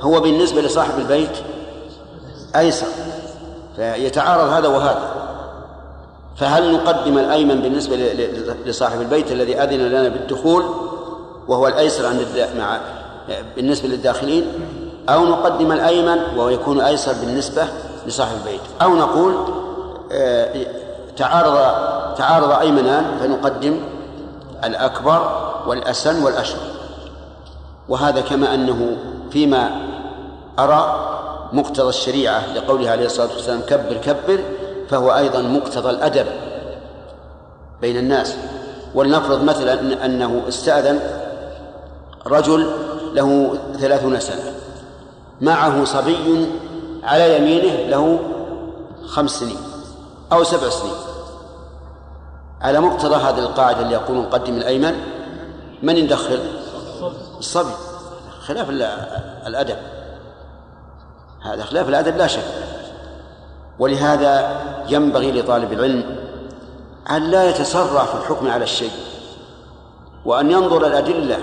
هو 0.00 0.20
بالنسبة 0.20 0.60
لصاحب 0.60 0.98
البيت 0.98 1.36
أيسر 2.56 2.86
فيتعارض 3.76 4.48
هذا 4.48 4.68
وهذا. 4.68 5.14
فهل 6.36 6.72
نقدم 6.72 7.18
الأيمن 7.18 7.60
بالنسبة 7.60 7.96
لصاحب 8.66 9.00
البيت 9.00 9.32
الذي 9.32 9.56
أذن 9.62 9.78
لنا 9.78 10.08
بالدخول 10.08 10.64
وهو 11.48 11.68
الأيسر 11.68 12.06
عند 12.06 12.26
مع 12.58 12.80
بالنسبة 13.56 13.88
للداخلين؟ 13.88 14.44
أو 15.08 15.24
نقدم 15.24 15.72
الأيمن 15.72 16.18
وهو 16.36 16.48
يكون 16.48 16.80
أيسر 16.80 17.12
بالنسبة 17.12 17.62
لصاحب 18.06 18.36
البيت؟ 18.36 18.60
أو 18.82 18.96
نقول 18.96 19.34
آه، 20.12 20.66
تعارض 21.16 21.54
تعارض 22.16 22.50
أيمنان 22.50 23.04
فنقدم 23.20 23.80
الأكبر 24.64 25.50
والأسن 25.66 26.22
والأشرف. 26.22 26.73
وهذا 27.88 28.20
كما 28.20 28.54
أنه 28.54 28.96
فيما 29.30 29.70
أرى 30.58 31.10
مقتضى 31.52 31.88
الشريعة 31.88 32.54
لقوله 32.54 32.90
عليه 32.90 33.06
الصلاة 33.06 33.32
والسلام 33.32 33.60
كبر 33.60 33.96
كبر 33.96 34.40
فهو 34.90 35.16
أيضا 35.16 35.42
مقتضى 35.42 35.90
الأدب 35.90 36.26
بين 37.80 37.96
الناس. 37.96 38.36
ولنفرض 38.94 39.44
مثلا 39.44 40.04
أنه 40.04 40.42
استأذن 40.48 41.00
رجل 42.26 42.70
له 43.14 43.58
ثلاثون 43.78 44.20
سنة 44.20 44.54
معه 45.40 45.84
صبي 45.84 46.46
على 47.02 47.36
يمينه 47.36 47.88
له 47.88 48.18
خمس 49.06 49.30
سنين 49.30 49.56
أو 50.32 50.44
سبع 50.44 50.68
سنين. 50.68 50.94
على 52.60 52.80
مقتضى 52.80 53.14
هذه 53.14 53.38
القاعدة 53.38 53.80
اللي 53.80 53.94
يقول 53.94 54.16
نقدم 54.16 54.56
الأيمن 54.56 54.94
من 55.82 55.96
يدخل؟ 55.96 56.38
الصبي 57.38 57.72
خلاف 58.40 58.70
الأدب. 59.46 59.76
هذا 61.42 61.64
خلاف 61.64 61.88
الأدب 61.88 62.16
لا 62.16 62.26
شك. 62.26 62.44
ولهذا 63.78 64.60
ينبغي 64.88 65.40
لطالب 65.40 65.72
العلم 65.72 66.16
أن 67.10 67.22
لا 67.22 67.50
يتسرع 67.50 68.04
في 68.04 68.14
الحكم 68.14 68.50
على 68.50 68.64
الشيء 68.64 68.92
وأن 70.24 70.50
ينظر 70.50 70.86
الأدلة 70.86 71.38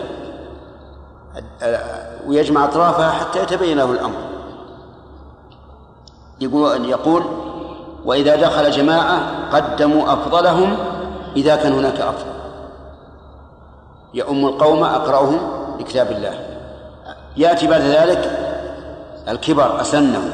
ويجمع 2.28 2.66
أطرافها 2.66 3.12
حتى 3.12 3.44
يتبين 3.44 3.78
له 3.78 3.92
الأمر. 3.92 4.18
يقول 6.42 6.90
يقول 6.90 7.24
وإذا 8.06 8.36
دخل 8.36 8.72
جماعة 8.72 9.20
قدموا 9.54 10.14
أفضلهم 10.14 10.78
إذا 11.36 11.56
كان 11.56 11.74
هناك 11.74 12.02
أفضل. 12.02 12.32
يؤم 14.14 14.48
القوم 14.48 14.84
أقرأهم 14.84 15.61
لكتاب 15.82 16.12
الله. 16.12 16.40
يأتي 17.38 17.68
بعد 17.68 17.82
ذلك 17.82 18.22
الكبر 19.28 19.82
أسنهم 19.82 20.30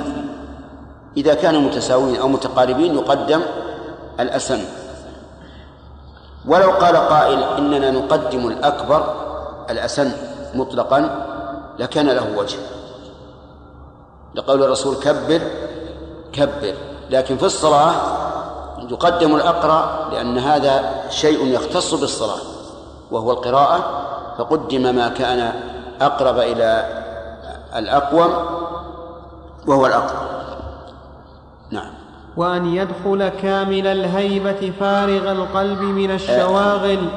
إذا 1.17 1.33
كانوا 1.33 1.61
متساويين 1.61 2.21
أو 2.21 2.27
متقاربين 2.27 2.95
يقدم 2.95 3.41
الأسن. 4.19 4.59
ولو 6.45 6.71
قال 6.71 6.95
قائل 6.97 7.43
إننا 7.43 7.91
نقدم 7.91 8.47
الأكبر 8.47 9.13
الأسن 9.69 10.11
مطلقا 10.55 11.25
لكان 11.79 12.09
له 12.09 12.37
وجه. 12.37 12.57
لقول 14.35 14.63
الرسول 14.63 14.95
كبر 14.95 15.41
كبر. 16.33 16.75
لكن 17.09 17.37
في 17.37 17.45
الصلاة 17.45 17.93
يقدم 18.89 19.35
الأقرأ 19.35 20.09
لأن 20.11 20.37
هذا 20.37 21.03
شيء 21.09 21.45
يختص 21.45 21.93
بالصلاة 21.93 22.39
وهو 23.11 23.31
القراءة 23.31 24.06
فقدم 24.37 24.95
ما 24.95 25.09
كان 25.09 25.53
أقرب 26.01 26.37
إلى 26.37 27.03
الأقوم 27.75 28.31
وهو 29.67 29.85
الأقرب 29.85 30.27
نعم. 31.71 31.93
وأن 32.37 32.65
يدخل 32.65 33.29
كامل 33.29 33.87
الهيبة 33.87 34.73
فارغ 34.79 35.31
القلب 35.31 35.81
من 35.81 36.11
الشواغل. 36.11 37.09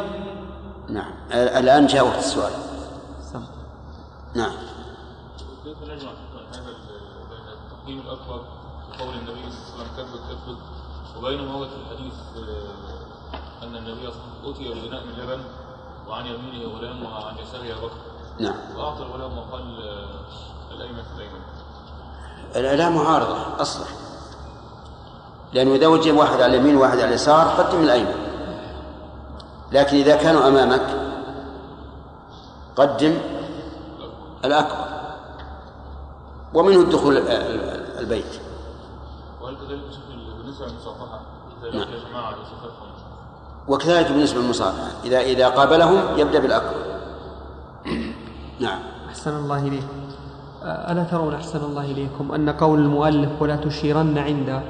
نعم. 0.89 1.13
الآن 1.33 1.87
جاء 1.87 2.07
وقت 2.07 2.19
السؤال 2.19 2.53
نعم. 4.35 4.53
كيف 5.65 5.77
نجمع 5.83 6.11
هذا 6.53 6.63
بين 7.31 7.49
التقديم 7.65 8.01
الاكبر 8.01 8.41
وقول 8.91 9.15
النبي 9.15 9.51
صلى 9.51 9.75
الله 9.75 9.85
عليه 9.85 9.93
وسلم 9.93 9.97
كذب 9.97 10.21
كذب 10.29 10.59
وبين 11.19 11.47
ما 11.47 11.55
ورد 11.55 11.69
في 11.69 11.77
الحديث 11.77 12.15
آه، 12.37 13.65
أن 13.67 13.77
النبي 13.77 14.01
صلى 14.01 14.09
الله 14.09 14.09
عليه 14.09 14.09
وسلم 14.09 14.45
أوتي 14.45 14.81
باناء 14.81 15.05
من 15.05 15.13
لبن 15.13 15.41
وعن 16.11 16.27
يمينه 16.27 16.79
غلام 16.79 17.03
وعن 17.03 17.39
يساره 17.39 17.79
ابو 17.79 17.87
بكر. 17.87 17.97
نعم. 18.39 18.55
وأعطى 18.77 19.03
الغلام 19.03 19.39
وقال 19.39 19.63
الايمن 20.71 21.03
الايمن 22.55 22.79
لا 22.79 22.89
معارضة 22.89 23.63
أصلا 23.63 23.87
لأنه 25.53 25.75
إذا 25.75 25.87
وجه 25.87 26.13
واحد 26.13 26.41
على 26.41 26.47
اليمين 26.47 26.77
وواحد 26.77 26.99
على 26.99 27.09
اليسار 27.09 27.49
قدم 27.49 27.83
الأيمن 27.83 28.15
لكن 29.73 29.97
إذا 29.97 30.17
كانوا 30.17 30.49
أمامك 30.49 30.87
قدم 32.77 33.19
الأكبر. 34.45 34.91
ومنه 36.55 36.81
الدخول 36.81 37.19
البيت. 37.99 38.41
وهل 39.41 39.57
كذلك 39.57 39.83
بالنسبة 40.39 40.67
للمصافحة 40.67 41.21
إذا 41.63 41.71
نعم. 41.71 41.81
لقي 41.81 42.11
جماعة 42.11 42.31
يصافحهم 42.31 42.90
وكذلك 43.69 44.13
بالنسبة 44.13 44.41
للمصافحة 44.41 44.89
إذا 45.05 45.21
إذا 45.21 45.49
قابلهم 45.49 46.19
يبدأ 46.19 46.39
بالأكبر 46.39 46.75
نعم. 48.61 48.79
أحسن 49.09 49.37
الله 49.37 49.59
إليك. 49.67 49.85
ألا 50.65 51.05
ترون 51.05 51.35
أحسن 51.35 51.65
الله 51.65 51.85
إليكم 51.85 52.33
أن 52.33 52.51
قول 52.51 52.79
المؤلف 52.79 53.43
ولا 53.43 53.57
تشيرن 53.57 54.19
عنده 54.19 54.63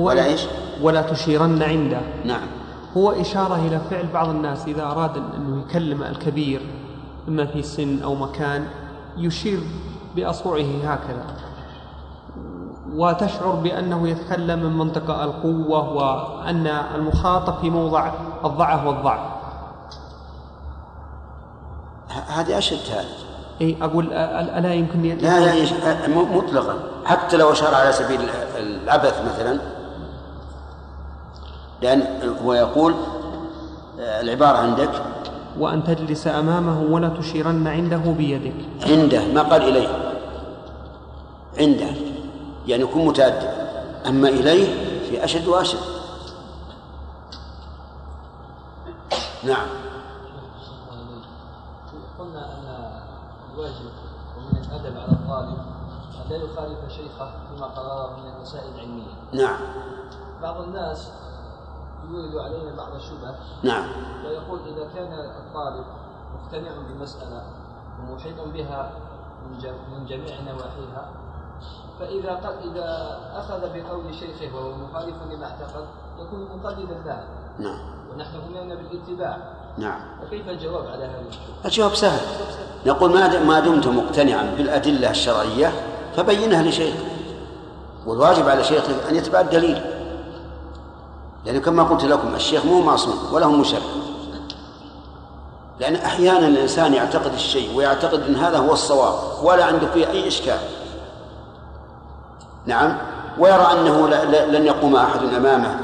هو 0.00 0.06
ولا 0.08 0.24
إيش؟ 0.24 0.40
ولا 0.82 1.02
تشيرن 1.02 1.62
عنده. 1.62 2.00
نعم. 2.24 2.46
هو 2.96 3.10
إشارة 3.10 3.66
إلى 3.66 3.80
فعل 3.90 4.06
بعض 4.14 4.28
الناس 4.28 4.68
إذا 4.68 4.82
أراد 4.82 5.16
أنه 5.16 5.64
يكلم 5.68 6.02
الكبير 6.02 6.60
إما 7.28 7.46
في 7.46 7.62
سن 7.62 8.02
أو 8.02 8.14
مكان 8.14 8.66
يشير 9.16 9.60
بأصبعه 10.16 10.66
هكذا. 10.84 11.24
وتشعر 12.94 13.50
بأنه 13.50 14.08
يتكلم 14.08 14.58
من 14.58 14.78
منطقة 14.78 15.24
القوة 15.24 15.92
وأن 15.94 16.66
المخاطب 16.66 17.54
في 17.60 17.70
موضع 17.70 18.12
الضعف 18.44 18.86
والضعف. 18.86 19.20
هذه 22.28 22.58
أشد 22.58 22.76
هذه. 22.92 23.04
أي 23.60 23.76
أقول 23.82 24.06
أ- 24.06 24.10
ألا 24.58 24.74
يمكن 24.74 25.02
لا 25.02 25.40
لا 25.40 25.54
يش- 25.54 25.72
مطلقا. 26.08 26.74
حتى 27.04 27.36
لو 27.36 27.52
أشار 27.52 27.74
على 27.74 27.92
سبيل 27.92 28.20
العبث 28.58 29.22
مثلا. 29.34 29.58
لأن 31.82 32.02
هو 32.44 32.52
يقول 32.52 32.94
آه، 34.00 34.20
العبارة 34.20 34.56
عندك. 34.58 34.90
وأن 35.58 35.84
تجلس 35.84 36.26
أمامه 36.26 36.80
ولا 36.82 37.08
تشيرن 37.08 37.66
عنده 37.66 37.96
بيدك. 38.18 38.54
عنده 38.86 39.24
ما 39.34 39.42
قال 39.42 39.62
إليه. 39.62 39.88
عنده. 41.60 42.09
يعني 42.70 42.82
يكون 42.82 43.04
متأدب. 43.04 43.50
أما 44.06 44.28
إليه 44.28 45.00
في 45.08 45.24
أشد 45.24 45.48
وأشد. 45.48 45.78
نعم. 49.44 49.68
قلنا 52.18 52.44
أن 52.54 52.92
الواجب 53.54 53.90
ومن 54.36 54.64
الأدب 54.64 54.96
على 54.96 55.12
الطالب 55.12 55.58
أن 56.14 56.30
لا 56.30 56.36
يخالف 56.36 56.92
شيخه 56.92 57.30
فيما 57.48 57.66
قرره 57.66 58.20
من 58.20 58.34
المسائل 58.36 58.74
العلمية. 58.74 59.12
نعم. 59.32 59.58
بعض 60.42 60.60
الناس 60.60 61.10
يورد 62.10 62.36
علينا 62.36 62.76
بعض 62.76 62.94
الشبه. 62.94 63.34
نعم. 63.62 63.88
ويقول 64.24 64.60
إذا 64.66 64.88
كان 64.94 65.12
الطالب 65.12 65.84
مقتنع 66.34 66.70
بمسألة 66.88 67.44
ومحيط 68.00 68.40
بها 68.40 68.92
من 69.92 70.06
جميع 70.06 70.40
نواحيها 70.40 71.08
فإذا 72.00 72.34
قد 72.34 72.54
إذا 72.70 73.18
أخذ 73.36 73.60
بقول 73.60 74.14
شيخه 74.14 74.56
وهو 74.56 74.72
مخالف 74.72 75.14
لما 75.32 75.44
اعتقد 75.44 75.84
يكون 76.18 76.48
مقلدا 76.56 76.94
له. 77.06 77.24
نعم. 77.58 77.78
ونحن 78.14 78.36
امرنا 78.48 78.74
بالاتباع. 78.74 79.38
نعم. 79.78 80.00
فكيف 80.22 80.48
الجواب 80.48 80.86
على 80.86 81.04
الشبهه؟ 81.04 81.64
الجواب 81.64 81.94
سهل. 81.94 82.20
نقول 82.86 83.12
ما 83.12 83.44
ما 83.44 83.60
دمت 83.60 83.86
مقتنعا 83.86 84.54
بالأدلة 84.56 85.10
الشرعية 85.10 85.72
فبينها 86.16 86.62
لشيخك 86.62 87.06
والواجب 88.06 88.48
على 88.48 88.64
شيخك 88.64 88.94
أن 89.08 89.16
يتبع 89.16 89.40
الدليل. 89.40 89.82
لأن 91.44 91.60
كما 91.60 91.82
قلت 91.82 92.04
لكم 92.04 92.34
الشيخ 92.34 92.64
مو 92.64 92.82
معصوم 92.82 93.18
ولا 93.32 93.46
هو 93.46 93.52
مشرع 93.52 93.80
لأن 95.80 95.94
أحيانا 95.96 96.46
الإنسان 96.46 96.94
يعتقد 96.94 97.32
الشيء 97.32 97.76
ويعتقد 97.76 98.20
أن 98.22 98.36
هذا 98.36 98.58
هو 98.58 98.72
الصواب 98.72 99.14
ولا 99.42 99.64
عنده 99.64 99.86
فيه 99.86 100.10
أي 100.10 100.28
إشكال. 100.28 100.58
نعم. 102.70 102.96
ويرى 103.38 103.68
أنه 103.72 104.08
لن 104.46 104.66
يقوم 104.66 104.96
أحد 104.96 105.34
أمامه 105.36 105.76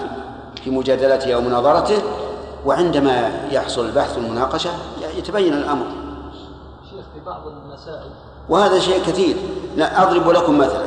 في 0.65 0.71
مجادلته 0.71 1.35
أو 1.35 1.41
مناظرته 1.41 2.03
وعندما 2.67 3.31
يحصل 3.51 3.87
البحث 3.87 4.17
والمناقشة 4.17 4.71
يتبين 5.19 5.53
الأمر. 5.53 5.87
شيخ 6.91 7.05
في 7.15 7.21
بعض 7.27 7.43
المسائل 7.47 8.11
وهذا 8.49 8.79
شيء 8.79 9.03
كثير. 9.07 9.37
لا 9.77 10.03
أضرب 10.03 10.29
لكم 10.29 10.59
مثلا. 10.59 10.87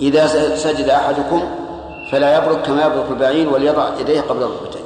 إذا 0.00 0.56
سجد 0.56 0.88
أحدكم 0.88 1.42
فلا 2.12 2.38
يبرك 2.38 2.62
كما 2.62 2.86
يبرك 2.86 3.06
البعير 3.10 3.52
وليضع 3.52 3.88
يديه 4.00 4.20
قبل 4.20 4.42
الركبتين. 4.42 4.82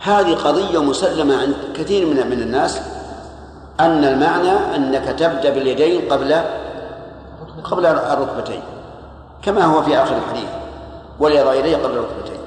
هذه 0.00 0.34
قضية 0.34 0.82
مسلمة 0.82 1.40
عند 1.40 1.54
كثير 1.74 2.06
من 2.06 2.30
من 2.30 2.42
الناس 2.42 2.80
أن 3.80 4.04
المعنى 4.04 4.76
أنك 4.76 5.04
تبدأ 5.04 5.50
باليدين 5.50 6.12
قبل 6.12 6.42
قبل 7.64 7.86
الركبتين 7.86 8.62
كما 9.42 9.64
هو 9.64 9.82
في 9.82 10.02
آخر 10.02 10.16
الحديث 10.16 10.48
وليضع 11.20 11.54
يديه 11.54 11.76
قبل 11.76 11.92
الركبتين 11.92 12.40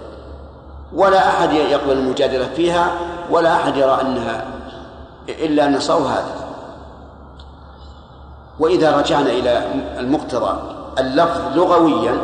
ولا 0.93 1.27
أحد 1.27 1.53
يقبل 1.53 1.91
المجادلة 1.91 2.49
فيها 2.55 2.91
ولا 3.29 3.55
أحد 3.55 3.77
يرى 3.77 3.97
أنها 4.01 4.45
إلا 5.29 5.65
أن 5.65 5.75
هذا. 5.89 6.35
وإذا 8.59 8.97
رجعنا 8.97 9.29
إلى 9.29 9.65
المقتضى 9.99 10.59
اللفظ 10.99 11.57
لغويا 11.57 12.17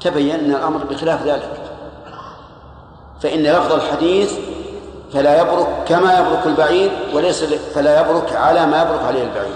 تبين 0.00 0.34
أن 0.34 0.50
الأمر 0.50 0.84
بخلاف 0.84 1.22
ذلك. 1.22 1.60
فإن 3.22 3.42
لفظ 3.42 3.72
الحديث 3.72 4.34
فلا 5.12 5.40
يبرك 5.40 5.66
كما 5.86 6.18
يبرك 6.18 6.46
البعير 6.46 6.90
وليس 7.14 7.44
فلا 7.74 8.00
يبرك 8.00 8.36
على 8.36 8.66
ما 8.66 8.82
يبرك 8.82 9.04
عليه 9.04 9.22
البعير 9.22 9.54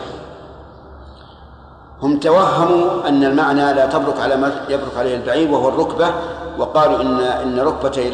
هم 2.02 2.18
توهموا 2.18 3.08
أن 3.08 3.24
المعنى 3.24 3.72
لا 3.72 3.86
تبرك 3.86 4.20
على 4.20 4.36
ما 4.36 4.52
يبرك 4.68 4.96
عليه 4.96 5.16
البعير 5.16 5.50
وهو 5.50 5.68
الركبة 5.68 6.10
وقالوا 6.58 7.00
إن 7.00 7.20
إن 7.20 7.60
ركبتي 7.60 8.08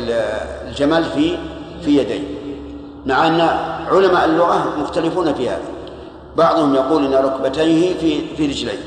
الجمل 0.69 1.05
في 1.05 1.39
في 1.83 1.99
يديه. 1.99 2.23
مع 3.07 3.27
أن 3.27 3.41
علماء 3.91 4.25
اللغة 4.25 4.77
مختلفون 4.79 5.35
في 5.35 5.49
هذا. 5.51 5.63
بعضهم 6.37 6.75
يقول 6.75 7.05
إن 7.05 7.25
ركبتيه 7.25 7.99
في 7.99 8.37
في 8.37 8.47
رجليه. 8.47 8.79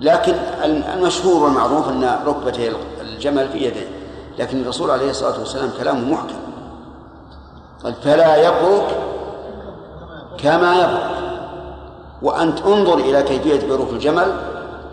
لكن 0.00 0.34
المشهور 0.64 1.44
والمعروف 1.44 1.88
أن 1.88 2.18
ركبتي 2.26 2.72
الجمل 3.00 3.48
في 3.48 3.58
يديه. 3.58 3.88
لكن 4.38 4.62
الرسول 4.62 4.90
عليه 4.90 5.10
الصلاة 5.10 5.38
والسلام 5.38 5.70
كلامه 5.78 6.12
محكم. 6.12 6.36
قال 7.84 7.94
فلا 7.94 8.36
يبرك 8.36 8.96
كما 10.38 10.74
يبرك. 10.74 11.27
وأنت 12.22 12.60
انظر 12.60 12.94
إلى 12.94 13.22
كيفية 13.22 13.68
بروك 13.68 13.90
الجمل 13.90 14.34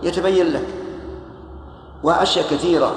يتبين 0.03 0.53
لك. 0.53 0.67
وأشياء 2.03 2.45
كثيرة. 2.51 2.91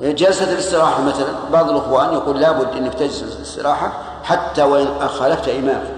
جلسة 0.00 0.52
الاستراحة 0.52 1.02
مثلا 1.02 1.28
بعض 1.52 1.70
الإخوان 1.70 2.12
يقول 2.12 2.40
لابد 2.40 2.76
أنك 2.76 2.94
تجلس 2.94 3.22
الاستراحة 3.22 3.92
حتى 4.24 4.62
وإن 4.62 5.08
خالفت 5.08 5.48
إمامك 5.48 5.94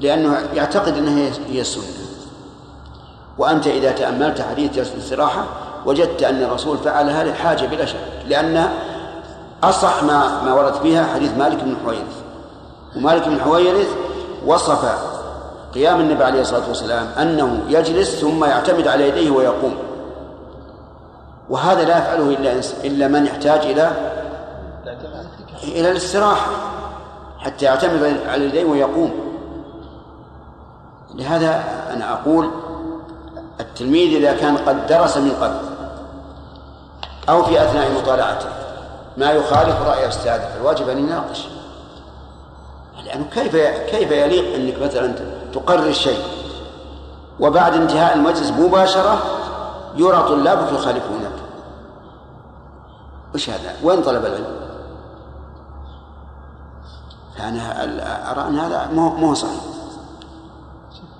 لأنه 0.00 0.38
يعتقد 0.54 0.96
أنها 0.96 1.30
هي 1.48 1.60
السنة. 1.60 1.84
وأنت 3.38 3.66
إذا 3.66 3.92
تأملت 3.92 4.40
حديث 4.40 4.72
جلسة 4.72 4.94
الاستراحة 4.94 5.44
وجدت 5.86 6.22
أن 6.22 6.42
الرسول 6.42 6.78
فعلها 6.78 7.24
للحاجة 7.24 7.66
بلا 7.66 7.84
شك 7.84 7.96
لأن 8.26 8.68
أصح 9.62 10.02
ما 10.02 10.42
ما 10.42 10.54
ورد 10.54 10.74
فيها 10.74 11.06
حديث 11.14 11.30
مالك 11.38 11.64
بن 11.64 11.76
حويرث. 11.84 12.21
ومالك 12.96 13.28
بن 13.28 13.40
حويرث 13.40 13.88
وصف 14.46 15.12
قيام 15.74 16.00
النبي 16.00 16.24
عليه 16.24 16.40
الصلاة 16.40 16.68
والسلام 16.68 17.06
أنه 17.18 17.60
يجلس 17.68 18.20
ثم 18.20 18.44
يعتمد 18.44 18.88
على 18.88 19.08
يديه 19.08 19.30
ويقوم. 19.30 19.76
وهذا 21.50 21.84
لا 21.84 21.98
يفعله 21.98 22.30
إلا 22.30 22.60
إلا 22.84 23.08
من 23.08 23.26
يحتاج 23.26 23.60
إلى 23.60 23.90
إلى 25.62 25.90
الاستراحة 25.90 26.50
حتى 27.38 27.64
يعتمد 27.64 28.02
على 28.28 28.36
اليدين 28.46 28.66
ويقوم. 28.70 29.12
لهذا 31.14 31.64
أنا 31.90 32.12
أقول 32.12 32.50
التلميذ 33.60 34.16
إذا 34.16 34.32
كان 34.32 34.56
قد 34.56 34.86
درس 34.86 35.16
من 35.16 35.32
قبل 35.40 35.58
أو 37.28 37.44
في 37.44 37.62
أثناء 37.62 37.92
مطالعته 38.02 38.48
ما 39.16 39.30
يخالف 39.32 39.82
رأي 39.86 40.08
أستاذه 40.08 40.48
فالواجب 40.54 40.88
أن 40.88 40.98
يناقش. 40.98 41.51
لأنه 43.12 43.24
كيف 43.24 43.56
كيف 43.90 44.10
يليق 44.10 44.54
أنك 44.54 44.82
مثلا 44.82 45.14
تقرر 45.52 45.92
شيء 45.92 46.24
وبعد 47.40 47.74
انتهاء 47.74 48.14
المجلس 48.14 48.50
مباشرة 48.50 49.22
يرى 49.96 50.22
طلابك 50.22 50.72
يخالفونك 50.72 51.32
وش 53.34 53.50
هذا؟ 53.50 53.76
وين 53.82 54.02
طلب 54.02 54.26
العلم؟ 54.26 54.62
فأنا 57.36 57.82
أرى 58.32 58.48
أن 58.48 58.58
هذا 58.58 58.86
مو 58.92 59.34
صحيح 59.34 59.60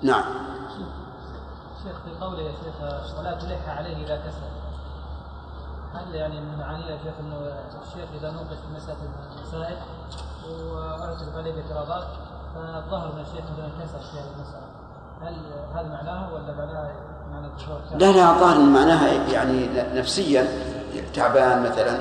نعم 0.01 0.23
شيخ 1.83 1.95
في 2.05 2.25
قوله 2.25 2.41
يا 2.41 2.51
شيخ 2.51 3.19
ولا 3.19 3.33
تلح 3.33 3.77
عليه 3.77 4.05
إذا 4.05 4.15
كسر 4.15 4.53
هل 5.93 6.15
يعني 6.15 6.41
من 6.41 6.57
معانيه 6.59 6.85
يا 6.85 6.97
شيخ 6.97 7.13
إنه 7.19 7.35
الشيخ 7.87 8.09
إذا 8.19 8.31
نوقش 8.31 8.47
في 8.47 8.75
مسألة 8.75 8.97
المسائل 9.37 9.77
وارسل 10.49 11.37
عليه 11.37 11.51
باعتراضات 11.51 12.07
فظهر 12.55 13.13
إن 13.13 13.21
الشيخ 13.21 13.45
كسر 13.79 13.99
في 13.99 14.17
هذه 14.17 14.29
المساله 14.35 14.73
هل 15.21 15.35
هذا 15.73 15.87
معناها 15.87 16.29
ولا 16.33 16.53
معناها 16.57 16.91
معنى 17.31 17.47
لا 17.99 18.11
لا 18.11 18.31
الظاهر 18.31 18.59
معناها 18.59 19.07
يعني 19.31 19.69
نفسيا 19.93 20.47
تعبان 21.13 21.63
مثلا 21.63 21.99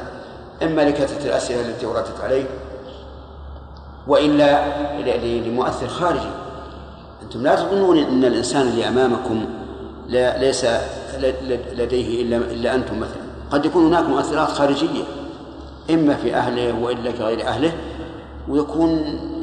إما 0.62 0.82
لكثرة 0.82 1.28
الأسئلة 1.28 1.60
التي 1.60 1.86
وردت 1.86 2.20
عليه 2.22 2.44
وإلا 4.06 4.66
لمؤثر 5.48 5.88
خارجي. 5.88 6.30
أنتم 7.22 7.42
لا 7.42 7.54
تظنون 7.54 7.98
إن 7.98 8.24
الإنسان 8.24 8.68
اللي 8.68 8.88
أمامكم 8.88 9.44
لا 10.08 10.38
ليس 10.38 10.66
لديه 11.72 12.22
إلا 12.22 12.36
إلا 12.36 12.74
أنتم 12.74 13.00
مثلا. 13.00 13.22
قد 13.50 13.64
يكون 13.64 13.86
هناك 13.86 14.04
مؤثرات 14.04 14.48
خارجية 14.48 15.04
إما 15.90 16.14
في 16.14 16.34
أهله 16.34 16.82
وإلا 16.82 17.12
في 17.12 17.22
غير 17.22 17.48
أهله. 17.48 17.72
ويكون 18.48 18.90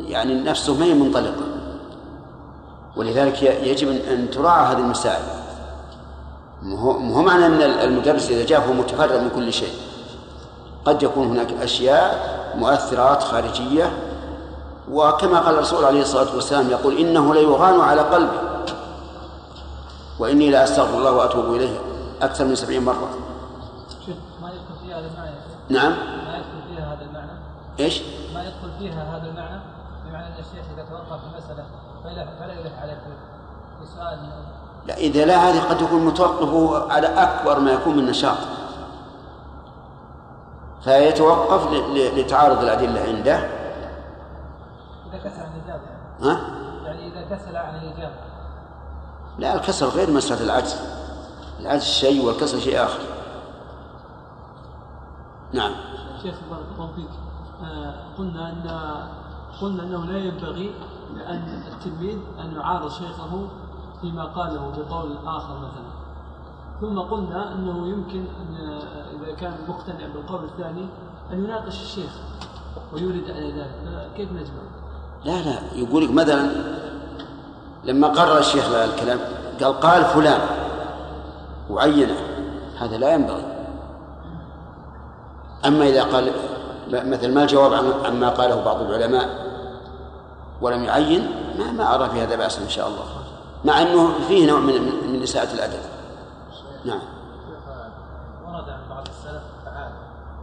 يعني 0.07 0.41
نفسه 0.43 0.73
ما 0.73 0.85
هي 0.85 0.93
منطلقة. 0.93 1.43
ولذلك 2.97 3.43
يجب 3.43 3.88
ان 3.89 4.31
تراعى 4.31 4.73
هذه 4.73 4.79
المسائل. 4.79 5.23
مو 6.62 7.21
معنى 7.21 7.45
أن 7.45 7.62
المدرس 7.62 8.29
إذا 8.29 8.45
جاء 8.45 8.69
هو 8.69 8.73
متفرغ 8.73 9.21
من 9.21 9.29
كل 9.29 9.53
شيء. 9.53 9.73
قد 10.85 11.03
يكون 11.03 11.27
هناك 11.27 11.53
أشياء 11.62 12.39
مؤثرات 12.55 13.23
خارجية 13.23 13.91
وكما 14.91 15.39
قال 15.39 15.55
الرسول 15.55 15.85
عليه 15.85 16.01
الصلاة 16.01 16.35
والسلام 16.35 16.69
يقول 16.69 16.97
إنه 16.97 17.33
ليغان 17.33 17.79
على 17.81 18.01
قلبي 18.01 18.38
وإني 20.19 20.49
لاستغفر 20.49 20.97
الله 20.97 21.12
وأتوب 21.12 21.45
إليه 21.45 21.79
أكثر 22.21 22.45
من 22.45 22.55
سبعين 22.55 22.85
مرة. 22.85 23.09
ما 24.41 24.49
يدخل 24.49 24.85
فيها 24.85 24.99
هذا 24.99 25.07
المعنى؟ 25.07 25.35
نعم؟ 25.69 25.91
ما 25.91 26.38
يدخل 26.38 26.75
فيها 26.75 26.93
هذا 26.93 27.05
المعنى؟ 27.09 27.31
إيش؟ 27.79 28.01
يدخل 28.49 28.71
فيها 28.79 29.17
هذا 29.17 29.27
المعنى 29.29 29.59
بمعنى 30.05 30.27
أن 30.27 30.39
الشيخ 30.39 30.65
إذا 30.73 30.85
توقف 30.89 31.21
في 31.21 31.38
مساله 31.38 31.65
فلا 32.03 32.25
فلا 32.39 32.53
يلح 32.53 32.81
على 32.81 32.97
سؤال 33.95 34.19
لا 34.85 34.97
إذا 34.97 35.25
لا 35.25 35.38
هذه 35.38 35.69
قد 35.69 35.81
يكون 35.81 36.05
متوقف 36.05 36.91
على 36.91 37.07
أكبر 37.07 37.59
ما 37.59 37.71
يكون 37.71 37.97
من 37.97 38.05
نشاط. 38.05 38.38
فيتوقف 40.83 41.71
لتعارض 41.93 42.63
الأدلة 42.63 43.01
عنده. 43.01 43.38
إذا 45.09 45.17
كسل 45.23 45.41
عن 45.41 45.51
الإجابة. 45.55 45.81
ها؟ 46.21 46.41
يعني 46.85 47.07
إذا 47.07 47.35
كسل 47.35 47.57
عن 47.57 47.75
الإجابة. 47.75 48.15
لا 49.38 49.55
الكسل 49.55 49.85
غير 49.85 50.12
مسألة 50.12 50.41
العجز 50.41 50.75
العجز 51.59 51.83
شيء 51.83 52.25
والكسل 52.25 52.62
شيء 52.62 52.83
آخر. 52.83 52.99
نعم. 55.53 55.71
شيخ 56.21 56.35
بارك 56.49 56.65
الله 56.75 56.89
فيك 56.95 57.28
قلنا 58.17 58.49
ان 58.49 58.67
قلنا 59.61 59.83
أنه 59.83 60.05
لا 60.05 60.17
ينبغي 60.17 60.71
لأن 61.15 61.63
التلميذ 61.67 62.17
أن 62.39 62.55
يعارض 62.55 62.91
شيخه 62.91 63.47
فيما 64.01 64.25
قاله 64.25 64.71
بقول 64.77 65.17
آخر 65.25 65.57
مثلا. 65.57 65.89
ثم 66.81 66.99
قلنا 66.99 67.53
أنه 67.53 67.87
يمكن 67.87 68.19
ان 68.19 68.79
إذا 69.15 69.35
كان 69.35 69.53
مقتنع 69.67 70.07
بالقول 70.13 70.43
الثاني 70.43 70.85
أن 71.31 71.43
يناقش 71.43 71.81
الشيخ 71.81 72.11
ويورد 72.93 73.23
على 73.29 73.51
ذلك. 73.51 74.09
كيف 74.17 74.31
نجمع؟ 74.31 74.63
لا 75.25 75.41
لا. 75.41 75.73
يقول 75.73 76.03
لك 76.03 76.11
مثلا 76.11 76.51
لما 77.83 78.07
قرر 78.07 78.37
الشيخ 78.37 78.65
الكلام 78.69 79.19
قال 79.61 79.79
قال 79.79 80.05
فلان 80.05 80.41
وعينه. 81.69 82.15
هذا 82.77 82.97
لا 82.97 83.13
ينبغي. 83.13 83.45
أما 85.65 85.87
إذا 85.87 86.03
قال 86.03 86.31
مثل 86.91 87.34
ما 87.34 87.43
الجواب 87.43 87.73
عما 88.06 88.30
قاله 88.30 88.63
بعض 88.65 88.82
العلماء. 88.82 89.49
ولم 90.62 90.84
يعين 90.84 91.32
ما, 91.60 91.71
ما 91.71 91.95
أرى 91.95 92.10
في 92.10 92.21
هذا 92.23 92.36
بأسا 92.36 92.63
إن 92.63 92.69
شاء 92.69 92.88
الله. 92.88 93.06
مع 93.65 93.82
أنه 93.82 94.19
فيه 94.28 94.47
نوع 94.52 94.60
من 94.60 94.73
من 95.13 95.23
إساءة 95.23 95.54
الأدب. 95.54 95.80
نعم. 96.86 97.02
ورد 98.45 98.69
عن 98.69 98.89
بعض 98.89 99.08
السلف 99.08 99.43
أفعال. 99.62 99.91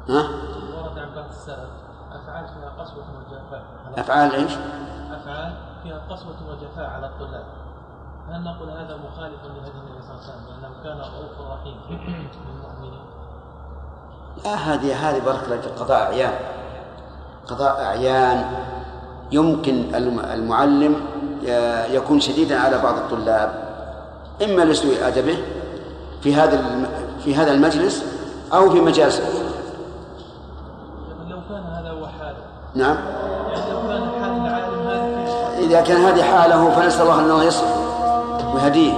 ها؟ 0.09 0.29
ورد 0.77 0.99
عن 0.99 1.15
بعض 1.15 1.29
السلف 1.29 1.71
أفعال 2.13 2.49
فيها 2.49 2.73
قسوة 2.79 3.05
وجفاء 3.19 3.65
أفعال 3.99 4.35
إيش؟ 4.35 4.53
أفعال 5.13 5.53
فيها 5.83 6.03
قسوة 6.11 6.37
وجفاء 6.51 6.91
على 6.91 7.07
الطلاب. 7.07 7.45
هل 8.29 8.45
نقول 8.45 8.71
هذا 8.71 8.97
مخالف 8.97 9.45
لهدي 9.45 9.79
النبي 9.79 10.03
صلى 10.03 10.15
الله 10.15 10.23
عليه 10.23 10.33
وسلم؟ 10.33 10.47
لأنه 10.49 10.83
كان 10.85 10.99
رؤوفا 10.99 11.55
رحيم. 11.55 11.77
بالمؤمنين 12.47 12.96
لا 14.45 14.55
هذه 14.55 15.11
هذه 15.11 15.19
بارك 15.27 15.41
الله 15.45 15.59
قضاء 15.81 16.03
أعيان. 16.03 16.33
قضاء 17.49 17.83
أعيان. 17.85 18.45
يمكن 19.33 19.95
الم- 19.95 20.21
المعلم 20.35 20.95
ي- 21.43 21.95
يكون 21.95 22.21
شديدا 22.21 22.61
على 22.61 22.79
بعض 22.79 22.95
الطلاب. 22.97 23.67
إما 24.45 24.63
لسوء 24.63 24.95
أدبه 25.07 25.39
في 26.23 26.35
هذا 26.35 26.63
في 27.25 27.35
هذا 27.35 27.53
المجلس 27.53 28.05
أو 28.53 28.71
في 28.71 28.81
مجالس 28.81 29.21
لو 31.31 31.39
كان 31.49 31.63
هذا 31.79 31.91
هو 31.91 32.07
حاله. 32.07 32.37
نعم. 32.75 32.97
يعني 33.51 33.71
لو 33.73 33.89
كان 33.89 34.09
حال 34.21 34.33
العالم 34.47 34.89
هذا 34.89 35.59
إذا 35.59 35.81
كان 35.81 35.97
هذه 36.05 36.23
حاله 36.23 36.71
فنسأل 36.71 37.03
الله 37.03 37.21
أنه 37.21 37.43
يصلح 37.45 37.69
ويهديه. 38.55 38.93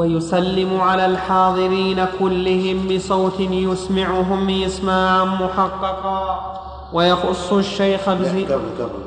ويسلم 0.00 0.80
على 0.80 1.06
الحاضرين 1.06 2.06
كلهم 2.18 2.88
بصوت 2.88 3.40
يسمعهم 3.40 4.50
إسماعا 4.50 5.24
محققا. 5.24 6.40
ويخص 6.92 7.52
الشيخ 7.52 8.10
بزي 8.10 8.44
قبل 8.44 8.68
قبل. 8.80 9.02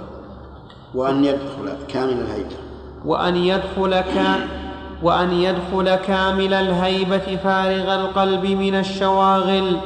وأن 0.95 1.25
يدخل 1.25 1.73
كامل 1.87 2.13
الهيبة. 2.13 2.55
وأن 3.05 3.35
يدخل 3.35 4.01
كا 4.01 4.35
وأن 5.03 5.33
يدخل 5.33 5.95
كامل 5.95 6.53
الهيبة 6.53 7.37
فارغ 7.43 7.95
القلب 7.95 8.45
من 8.45 8.75
الشواغل 8.75 9.77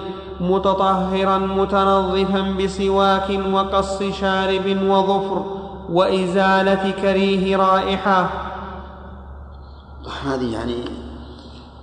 متطهرا 0.41 1.38
متنظفا 1.38 2.41
بسواك 2.60 3.39
وقص 3.54 4.04
شارب 4.04 4.82
وظفر 4.84 5.46
وإزالة 5.89 6.91
كريه 7.02 7.58
رائحة. 7.58 8.47
هذه 10.26 10.54
يعني 10.54 10.76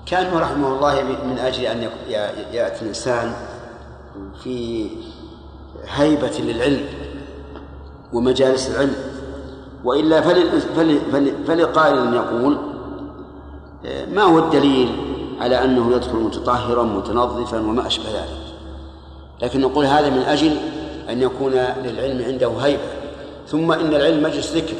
كأنه 0.06 0.38
رحمه 0.40 0.68
الله 0.68 1.02
من 1.02 1.38
أجل 1.38 1.64
أن 1.66 1.82
يك- 1.82 1.90
ي- 2.08 2.56
يأتي 2.56 2.82
الإنسان 2.82 3.32
في 4.42 4.86
هيبة 5.88 6.32
للعلم 6.38 6.86
ومجالس 8.12 8.70
العلم. 8.70 8.94
فل- 11.12 11.34
فلقائل 11.46 12.14
يقول 12.14 12.58
ما 14.12 14.22
هو 14.22 14.38
الدليل 14.38 14.88
على 15.40 15.64
أنه 15.64 15.92
يدخل 15.96 16.16
متطهرا 16.16 16.82
متنظفا 16.82 17.58
وما 17.60 17.86
أشبه 17.86 18.04
ذلك؟ 18.10 18.54
لكن 19.42 19.60
نقول 19.60 19.84
هذا 19.86 20.10
من 20.10 20.18
أجل 20.22 20.56
أن 21.10 21.22
يكون 21.22 21.52
للعلم 21.52 22.24
عنده 22.24 22.48
هيبة. 22.48 22.82
ثم 23.48 23.72
إن 23.72 23.94
العلم 23.94 24.22
مجلس 24.22 24.52
ذكر. 24.52 24.74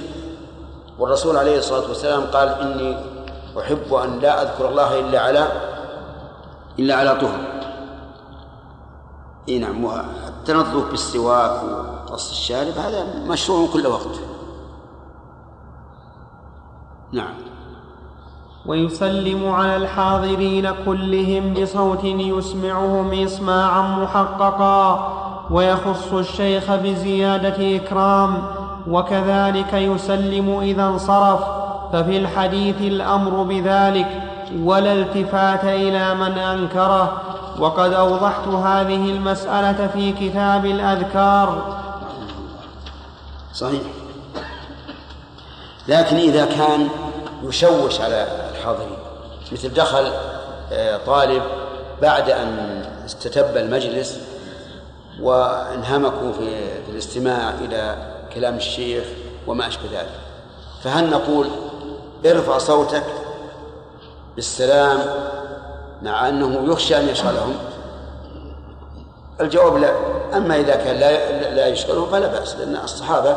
والرسول 0.99 1.37
عليه 1.37 1.59
الصلاة 1.59 1.89
والسلام 1.89 2.23
قال 2.23 2.49
إني 2.49 2.97
أحب 3.59 3.95
أن 3.95 4.19
لا 4.19 4.43
أذكر 4.43 4.69
الله 4.69 5.01
إلا 5.01 5.21
على 5.21 5.49
إلا 6.79 6.95
على 6.95 7.15
طهر. 7.21 7.41
إي 9.49 9.59
نعم 9.59 9.87
التنظف 10.29 10.91
بالسواك 10.91 11.63
وقص 11.63 12.31
الشارب 12.31 12.79
هذا 12.79 13.05
مشروع 13.29 13.69
كل 13.73 13.87
وقت. 13.87 14.21
نعم. 17.13 17.35
ويسلم 18.67 19.51
على 19.51 19.77
الحاضرين 19.77 20.71
كلهم 20.87 21.55
بصوت 21.55 22.05
يسمعهم 22.05 23.13
إسماعا 23.13 23.83
محققا 23.83 25.13
ويخص 25.51 26.13
الشيخ 26.13 26.75
بزيادة 26.75 27.77
إكرام 27.77 28.43
وكذلك 28.89 29.73
يسلم 29.73 30.59
إذا 30.61 30.85
انصرف 30.85 31.64
ففي 31.95 32.17
الحديث 32.17 32.81
الأمر 32.81 33.43
بذلك 33.43 34.23
ولا 34.59 34.93
التفات 34.93 35.65
إلى 35.65 36.15
من 36.15 36.39
أنكره. 36.39 37.23
وقد 37.59 37.93
أوضحت 37.93 38.49
هذه 38.49 39.11
المسألة 39.11 39.87
في 39.93 40.13
كتاب 40.13 40.67
الأذكار. 40.67 41.79
صحيح. 43.55 43.81
لكن 45.89 46.17
إذا 46.17 46.45
كان 46.45 46.89
يشوش 47.43 48.01
على 48.01 48.27
الحاضرين 48.51 48.97
مثل 49.53 49.75
دخل 49.75 50.13
آه، 50.73 51.01
طالب 51.07 51.43
بعد 52.03 52.31
أن 52.31 52.83
استتب 53.05 53.57
المجلس 53.57 54.19
وانهمكوا 55.21 56.33
في 56.33 56.91
الاستماع 56.93 57.51
إلى 57.51 57.97
كلام 58.35 58.57
الشيخ 58.57 59.05
وما 59.47 59.67
أشبه 59.67 59.85
ذلك. 59.93 60.21
فهل 60.83 61.11
نقول 61.11 61.47
ارفع 62.27 62.59
صوتك 62.59 63.05
بالسلام 64.37 64.99
مع 66.03 66.29
أنه 66.29 66.73
يخشى 66.73 66.97
أن 66.97 67.09
يشغلهم. 67.09 67.55
الجواب 69.41 69.77
لا. 69.77 69.93
أما 70.37 70.57
إذا 70.57 70.77
كان 70.77 70.97
لا 70.97 71.55
لا 71.55 71.67
يشغلهم 71.67 72.11
فلا 72.11 72.27
بأس 72.27 72.57
لأن 72.57 72.77
الصحابة 72.77 73.37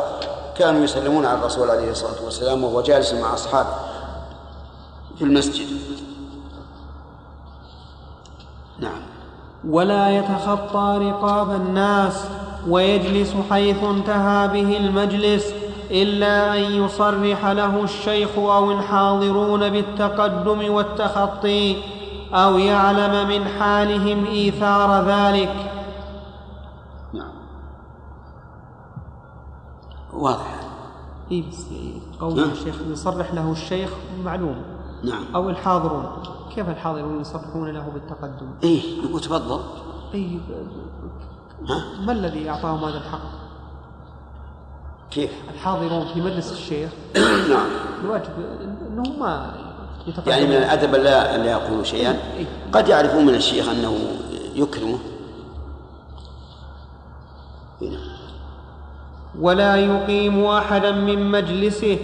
كانوا 0.58 0.84
يسلمون 0.84 1.26
على 1.26 1.38
الرسول 1.38 1.70
عليه 1.70 1.90
الصلاة 1.90 2.24
والسلام 2.24 2.64
وهو 2.64 2.82
جالس 2.82 3.12
مع 3.12 3.34
أصحابه 3.34 3.74
في 5.18 5.24
المسجد. 5.24 5.66
نعم. 8.78 9.00
ولا 9.68 10.10
يتخطى 10.10 10.98
رقاب 11.00 11.50
الناس 11.50 12.14
ويجلس 12.68 13.34
حيث 13.50 13.82
انتهى 13.82 14.48
به 14.48 14.76
المجلس 14.76 15.44
إلا 15.90 16.54
أن 16.54 16.72
يصرح 16.72 17.46
له 17.46 17.84
الشيخ 17.84 18.38
أو 18.38 18.72
الحاضرون 18.72 19.68
بالتقدم 19.68 20.72
والتخطي 20.72 21.76
أو 22.32 22.58
يعلم 22.58 23.28
من 23.28 23.48
حالهم 23.48 24.26
إيثار 24.26 25.04
ذلك. 25.04 25.72
نعم. 27.12 27.32
واضح. 30.12 30.60
إيه 31.30 31.48
بس 31.48 31.66
قول 32.20 32.36
نعم. 32.36 32.50
الشيخ 32.50 32.80
يصرح 32.90 33.34
له 33.34 33.52
الشيخ 33.52 33.90
معلوم. 34.24 34.62
نعم. 35.04 35.24
أو 35.34 35.50
الحاضرون. 35.50 36.06
كيف 36.54 36.68
الحاضرون 36.68 37.20
يصرحون 37.20 37.70
له 37.70 37.88
بالتقدم؟ 37.94 38.48
إيه 38.62 38.82
يقول 39.04 39.20
تفضل. 39.20 39.60
إي 40.14 40.40
ها؟ 41.68 42.00
ما 42.06 42.12
الذي 42.12 42.50
أعطاهم 42.50 42.84
هذا 42.84 42.98
الحق؟ 42.98 43.47
كيف؟ 45.10 45.30
الحاضرون 45.54 46.06
في 46.14 46.20
مجلس 46.20 46.52
الشيخ. 46.52 46.90
نعم. 47.50 47.66
الواجب 48.04 48.30
انهم 48.92 49.20
ما 49.20 49.54
يعني 50.26 50.46
من 50.46 50.52
الأدب 50.52 50.94
لا 50.94 51.36
لا 51.36 51.50
يقولوا 51.50 51.84
شيئا. 51.84 52.10
إيه. 52.10 52.46
قد 52.72 52.88
يعرفون 52.88 53.26
من 53.26 53.34
الشيخ 53.34 53.68
أنه 53.68 53.98
يكرمه. 54.54 54.98
إيه 57.82 57.88
نعم. 57.88 58.18
ولا 59.40 59.76
يقيم 59.76 60.44
احدا 60.44 60.92
من 60.92 61.30
مجلسه 61.30 61.98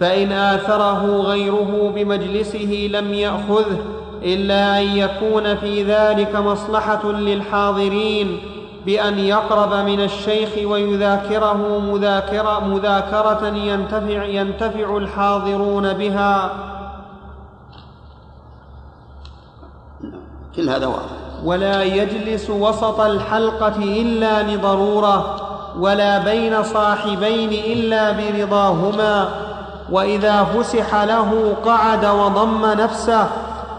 فإن 0.00 0.32
آثره 0.32 1.20
غيره 1.20 1.92
بمجلسه 1.94 2.88
لم 2.92 3.14
يأخذه 3.14 3.78
إلا 4.22 4.80
أن 4.80 4.96
يكون 4.96 5.56
في 5.56 5.82
ذلك 5.82 6.36
مصلحة 6.36 7.12
للحاضرين. 7.12 8.40
بأن 8.88 9.18
يقرب 9.18 9.74
من 9.74 10.00
الشيخ 10.00 10.48
ويذاكره 10.70 11.78
مذاكره 11.78 12.60
مذاكرة 12.60 13.46
ينتفع 13.46 14.24
ينتفع 14.24 14.96
الحاضرون 14.96 15.92
بها. 15.92 16.50
كل 20.56 20.68
هذا 20.68 20.86
واضح. 20.86 21.18
ولا 21.44 21.82
يجلس 21.82 22.50
وسط 22.50 23.00
الحلقة 23.00 23.76
إلا 23.76 24.42
لضرورة 24.42 25.36
ولا 25.78 26.18
بين 26.18 26.62
صاحبين 26.62 27.50
إلا 27.50 28.12
برضاهما. 28.12 29.28
وإذا 29.90 30.44
فسح 30.44 30.94
له 30.94 31.56
قعد 31.64 32.04
وضم 32.06 32.66
نفسه 32.66 33.28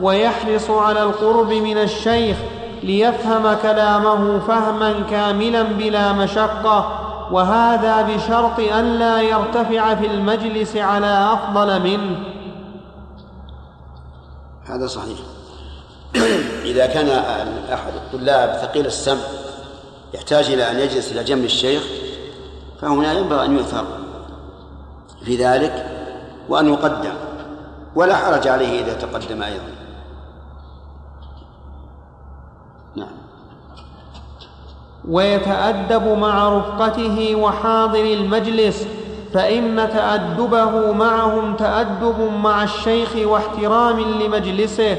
ويحرص 0.02 0.70
على 0.70 1.04
القرب 1.04 1.54
من 1.54 1.78
الشيخ 1.78 2.38
ليفهم 2.84 3.54
كلامه 3.54 4.40
فهما 4.40 4.94
كاملا 5.10 5.64
بلا 5.64 6.14
مشقة 6.14 7.06
وهذا 7.32 8.02
بشرط 8.02 8.60
أن 8.60 9.00
لا 9.00 9.22
يرتفع 9.22 9.96
في 9.96 10.08
المجلس 10.08 10.78
على 10.78 11.34
أفضل 11.34 11.82
منه. 11.82 12.20
هذا 14.66 14.88
صحيح. 14.88 15.18
إذا 16.66 16.86
كان 16.86 17.10
أحد 17.74 17.94
الطلاب 17.96 18.58
ثقيل 18.62 18.86
السمع 18.86 19.22
يحتاج 20.14 20.46
إلى 20.46 20.72
أن 20.72 20.80
يجلس 20.80 21.12
إلى 21.12 21.24
جنب 21.24 21.46
الشيخ 21.46 21.84
فهنا 22.82 23.14
ينبغي 23.14 23.46
أن 23.46 23.58
يؤثر 23.58 23.86
في 25.26 25.36
ذلك 25.36 25.86
وأن 26.50 26.74
يقدم 26.74 27.14
ولا 27.96 28.16
حرج 28.16 28.48
عليه 28.48 28.82
إذا 28.82 28.94
تقدم 28.94 29.44
أيضا. 29.44 29.79
ويتأدب 35.10 36.18
مع 36.18 36.50
رفقته 36.58 37.36
وحاضر 37.36 38.06
المجلس 38.06 38.88
فإن 39.34 39.90
تأدبه 39.94 40.92
معهم 40.92 41.56
تأدب 41.56 42.32
مع 42.44 42.64
الشيخ 42.64 43.16
واحترام 43.16 44.00
لمجلسه 44.00 44.98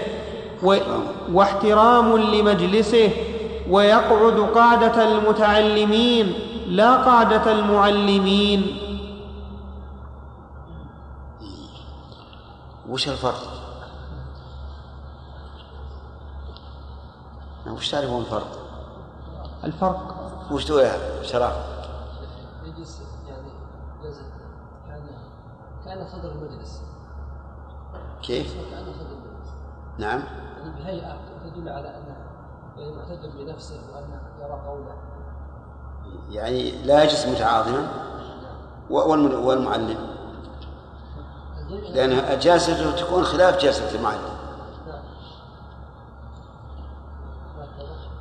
و... 0.63 0.77
واحترام 1.33 2.17
لمجلسه 2.17 3.11
ويقعد 3.71 4.41
قعدة 4.55 5.13
المتعلمين 5.13 6.33
لا 6.67 6.97
قعدة 6.97 7.53
المعلمين 7.53 8.67
وش 12.89 13.09
الفرق؟ 13.09 13.43
وش 17.67 17.91
تعرفون 17.91 18.21
الفرق؟ 18.21 18.60
الفرق. 19.65 20.15
وش 20.53 20.65
تقول 20.65 20.81
يا 20.83 21.23
شرف؟ 21.23 21.53
يجلس 22.65 23.03
يعني 23.29 23.53
نزل 24.05 24.23
كان 24.89 25.07
كان 25.85 26.07
صدر 26.09 26.31
المجلس. 26.33 26.83
كيف؟ 28.23 28.55
كان 28.71 28.85
صدر 28.85 29.07
المجلس. 29.07 29.51
نعم. 29.99 30.23
يعني 30.59 30.71
بهيئة 30.83 31.17
تدل 31.45 31.69
على 31.69 31.89
أنه 31.89 32.17
يعني 32.77 32.93
معتد 32.93 33.37
بنفسه 33.37 33.81
وأنه 33.95 34.21
يرى 34.41 34.61
قوله. 34.67 34.95
يعني 36.31 36.71
لا 36.83 37.03
يجلس 37.03 37.27
متعاظما؟ 37.27 37.89
والم- 38.91 39.47
والمعلم. 39.47 40.11
لأن 41.71 42.39
جلسته 42.39 42.97
تكون 42.97 43.25
خلاف 43.25 43.59
جلسة 43.59 43.99
المعلم. 43.99 44.21
نعم. 44.87 45.03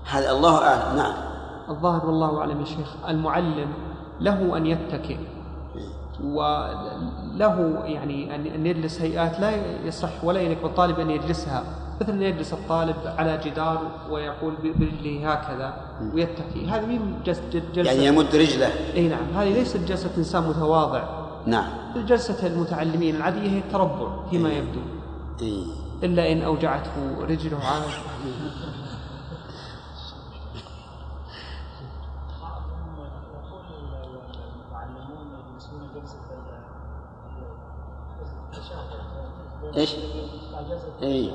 هذا 0.06 0.32
الله 0.32 0.68
أعلم. 0.68 0.98
نعم. 0.98 1.29
الظاهر 1.70 2.06
والله 2.06 2.40
أعلم 2.40 2.60
يا 2.60 2.66
شيخ 2.66 2.96
المعلم 3.10 3.68
له 4.22 4.58
أن 4.58 4.66
يتكئ 4.66 5.18
وله 6.24 7.82
يعني 7.86 8.36
أن 8.36 8.66
يجلس 8.66 9.02
هيئات 9.02 9.40
لا 9.40 9.52
يصح 9.86 10.24
ولا 10.24 10.42
يليق 10.42 10.64
بالطالب 10.64 11.00
أن 11.00 11.10
يجلسها 11.10 11.64
مثل 12.02 12.12
أن 12.12 12.22
يجلس 12.22 12.54
الطالب 12.54 12.96
على 13.06 13.40
جدار 13.46 13.82
ويقول 14.10 14.54
برجله 14.64 15.32
هكذا 15.32 15.74
ويتكي 16.14 16.66
هذه 16.68 16.86
مين 16.86 17.20
جلسة 17.26 17.42
يعني 17.76 18.06
يمد 18.06 18.36
رجله. 18.36 18.68
إي 18.96 19.08
نعم 19.08 19.24
هذه 19.36 19.54
ليست 19.54 19.78
جلسة 19.78 20.10
إنسان 20.18 20.44
متواضع. 20.44 21.04
نعم. 21.46 21.68
جلسة 22.08 22.48
المتعلمين 22.48 23.16
العادية 23.16 23.50
هي 23.50 23.60
التربع 23.60 24.30
فيما 24.30 24.50
يبدو. 24.50 24.80
إلا 26.04 26.32
إن 26.32 26.42
أوجعته 26.42 26.92
رجله 27.22 27.58
عاد 27.58 27.82
إيش؟ 39.80 39.96
اي 41.04 41.32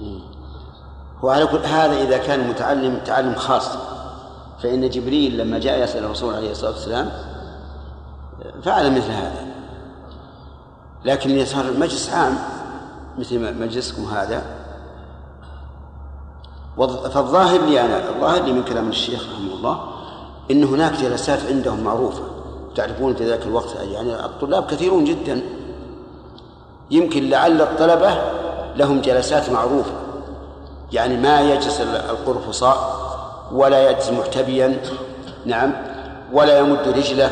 إيه. 0.00 0.20
هو 1.24 1.28
على 1.28 1.46
كل 1.46 1.58
هذا 1.58 2.02
إذا 2.02 2.18
كان 2.18 2.48
متعلم 2.48 3.00
تعلم 3.04 3.34
خاص 3.34 3.68
فإن 4.62 4.90
جبريل 4.90 5.38
لما 5.38 5.58
جاء 5.58 5.82
يسال 5.82 6.04
الرسول 6.04 6.34
عليه 6.34 6.50
الصلاة 6.50 6.70
والسلام 6.70 7.10
فعل 8.62 8.96
مثل 8.96 9.10
هذا 9.10 9.46
لكن 11.04 11.30
إذا 11.30 11.44
صار 11.44 11.64
المجلس 11.64 12.10
عام 12.10 12.38
مثل 13.18 13.60
مجلسكم 13.60 14.04
هذا 14.04 14.42
فالظاهر 17.10 17.60
لي 17.60 17.80
أنا 17.80 18.08
الظاهر 18.08 18.42
لي 18.42 18.52
من 18.52 18.64
كلام 18.64 18.88
الشيخ 18.88 19.22
رحمه 19.22 19.54
الله 19.54 19.80
إن 20.50 20.64
هناك 20.64 20.92
جلسات 20.92 21.46
عندهم 21.46 21.84
معروفة 21.84 22.22
تعرفون 22.74 23.14
في 23.14 23.24
ذاك 23.24 23.42
الوقت 23.42 23.76
يعني 23.92 24.14
الطلاب 24.14 24.66
كثيرون 24.66 25.04
جدا. 25.04 25.42
يمكن 26.90 27.30
لعل 27.30 27.60
الطلبة 27.60 28.18
لهم 28.76 29.00
جلسات 29.00 29.50
معروفة. 29.50 29.92
يعني 30.92 31.16
ما 31.16 31.40
يجلس 31.40 31.80
القرفصاء 31.80 32.96
ولا 33.52 33.90
يجلس 33.90 34.10
محتبيا 34.10 34.80
نعم 35.46 35.72
ولا 36.32 36.58
يمد 36.58 36.88
رجله 36.88 37.30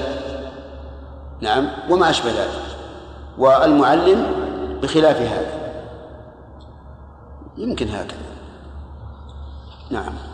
نعم 1.40 1.68
وما 1.90 2.10
أشبه 2.10 2.30
ذلك. 2.30 2.62
والمعلم 3.38 4.26
بخلاف 4.82 5.16
هذا. 5.16 5.62
يمكن 7.56 7.88
هكذا. 7.88 8.32
نعم. 9.90 10.31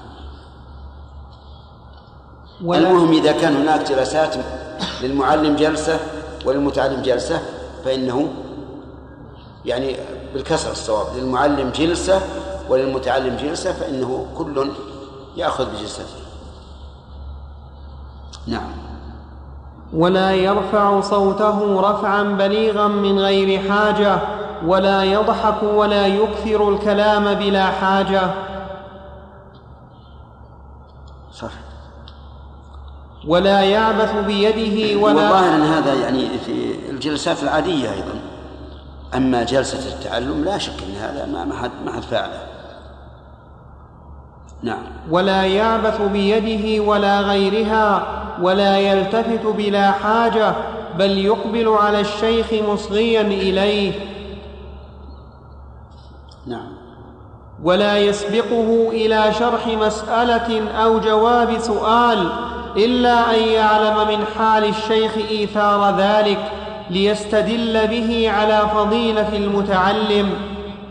المهم 2.61 3.12
إذا 3.12 3.33
كان 3.33 3.57
هناك 3.57 3.88
جلسات 3.92 4.35
للمعلم 5.03 5.57
جلسة 5.57 6.01
وللمتعلم 6.47 7.03
جلسة 7.03 7.42
فإنه 7.85 8.29
يعني 9.64 9.97
بالكسر 10.35 10.71
الصواب 10.71 11.07
للمعلم 11.16 11.71
جلسة 11.71 12.21
وللمتعلم 12.68 13.37
جلسة 13.37 13.73
فإنه 13.73 14.27
كل 14.38 14.71
يأخذ 15.37 15.66
بجلسته 15.71 16.05
نعم. 18.47 18.71
ولا 19.92 20.33
يرفع 20.33 21.01
صوته 21.01 21.81
رفعا 21.81 22.23
بليغا 22.23 22.88
من 22.88 23.18
غير 23.18 23.71
حاجة 23.71 24.18
ولا 24.66 25.05
يضحك 25.05 25.62
ولا 25.62 26.07
يكثر 26.07 26.68
الكلام 26.68 27.35
بلا 27.35 27.66
حاجة. 27.66 28.31
صح. 31.33 31.68
ولا 33.29 33.61
يعبث 33.61 34.14
بيده 34.27 35.01
ولا 35.01 35.14
والظاهر 35.14 35.55
أن 35.55 35.62
هذا 35.62 35.95
يعني 35.95 36.29
في 36.47 36.75
الجلسات 36.91 37.43
العادية 37.43 37.93
أيضا. 37.93 38.21
أما 39.14 39.43
جلسة 39.43 39.95
التعلم 39.95 40.45
لا 40.45 40.59
شك 40.59 40.83
أن 40.88 40.97
هذا 40.97 41.27
ما 41.27 41.45
ما 41.45 41.55
حد 41.55 41.71
ما 41.85 41.93
حد 41.93 42.03
فعله 42.03 42.41
نعم. 44.62 44.83
ولا 45.11 45.45
يعبث 45.45 46.01
بيده 46.01 46.85
ولا 46.85 47.21
غيرها 47.21 48.07
ولا 48.43 48.79
يلتفت 48.79 49.47
بلا 49.47 49.91
حاجة 49.91 50.55
بل 50.99 51.19
يقبل 51.19 51.69
على 51.69 52.01
الشيخ 52.01 52.47
مصغيا 52.69 53.21
إليه. 53.21 53.93
نعم. 56.47 56.79
ولا 57.62 57.99
يسبقه 57.99 58.88
إلى 58.91 59.33
شرح 59.38 59.67
مسألة 59.67 60.71
أو 60.71 60.99
جواب 61.01 61.59
سؤال 61.59 62.29
إلا 62.79 63.35
أن 63.35 63.49
يعلم 63.49 64.09
من 64.09 64.25
حال 64.38 64.64
الشيخ 64.64 65.12
إيثار 65.31 65.97
ذلك 65.99 66.38
ليستدل 66.91 67.87
به 67.87 68.31
على 68.31 68.69
فضيلة 68.75 69.37
المتعلم 69.37 70.35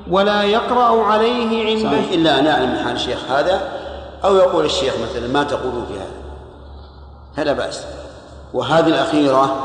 ولا 0.10 0.44
يقرأ 0.44 1.04
عليه 1.04 1.66
عند 1.66 1.84
صحيح. 1.84 2.12
إلا 2.12 2.40
أن 2.40 2.46
يعلم 2.46 2.72
من 2.72 2.80
حال 2.80 2.96
الشيخ 2.96 3.32
هذا 3.32 3.62
أو 4.24 4.36
يقول 4.36 4.66
الشيخ 4.66 4.94
مثلا 5.10 5.28
ما 5.28 5.44
تقولون 5.44 5.86
في 5.86 5.94
هذا. 5.94 6.12
فلا 7.36 7.54
بأس. 7.54 7.84
وهذه 8.54 8.88
الأخيرة 8.88 9.56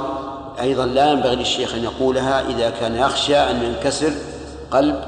أيضا 0.61 0.87
لا 0.87 1.11
ينبغي 1.11 1.37
للشيخ 1.37 1.75
أن 1.75 1.85
يقولها 1.85 2.41
إذا 2.49 2.71
كان 2.81 2.97
يخشى 2.97 3.37
أن 3.37 3.63
ينكسر 3.63 4.13
قلب 4.71 5.05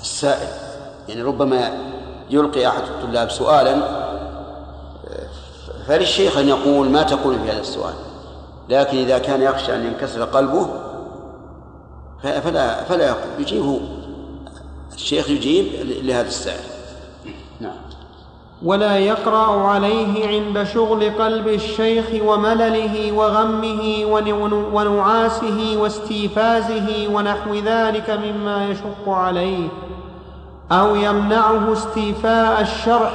السائل. 0.00 0.48
يعني 1.08 1.22
ربما 1.22 1.72
يلقي 2.30 2.68
أحد 2.68 2.82
الطلاب 2.82 3.30
سؤالا 3.30 3.76
فللشيخ 5.88 6.38
أن 6.38 6.48
يقول 6.48 6.88
ما 6.90 7.02
تقول 7.02 7.38
في 7.38 7.50
هذا 7.50 7.60
السؤال. 7.60 7.94
لكن 8.68 8.98
إذا 8.98 9.18
كان 9.18 9.42
يخشى 9.42 9.74
أن 9.74 9.86
ينكسر 9.86 10.24
قلبه 10.24 10.66
فلا 12.22 12.84
فلا 12.84 13.06
يقول. 13.06 13.30
يجيبه 13.40 13.80
الشيخ 14.94 15.30
يجيب 15.30 15.66
لهذا 16.02 16.28
السائل. 16.28 16.64
نعم. 17.60 17.72
ولا 18.62 18.98
يقرأ 18.98 19.62
عليه 19.68 20.26
عند 20.28 20.64
شغل 20.68 21.10
قلب 21.18 21.48
الشيخ 21.48 22.04
وملله 22.24 23.12
وغمه 23.12 24.00
ون- 24.06 24.52
ونعاسه 24.72 25.74
واستيفازه 25.76 27.08
ونحو 27.12 27.54
ذلك 27.54 28.10
مما 28.10 28.68
يشق 28.68 29.08
عليه 29.08 29.68
أو 30.72 30.94
يمنعه 30.96 31.72
استيفاء 31.72 32.60
الشرح 32.60 33.12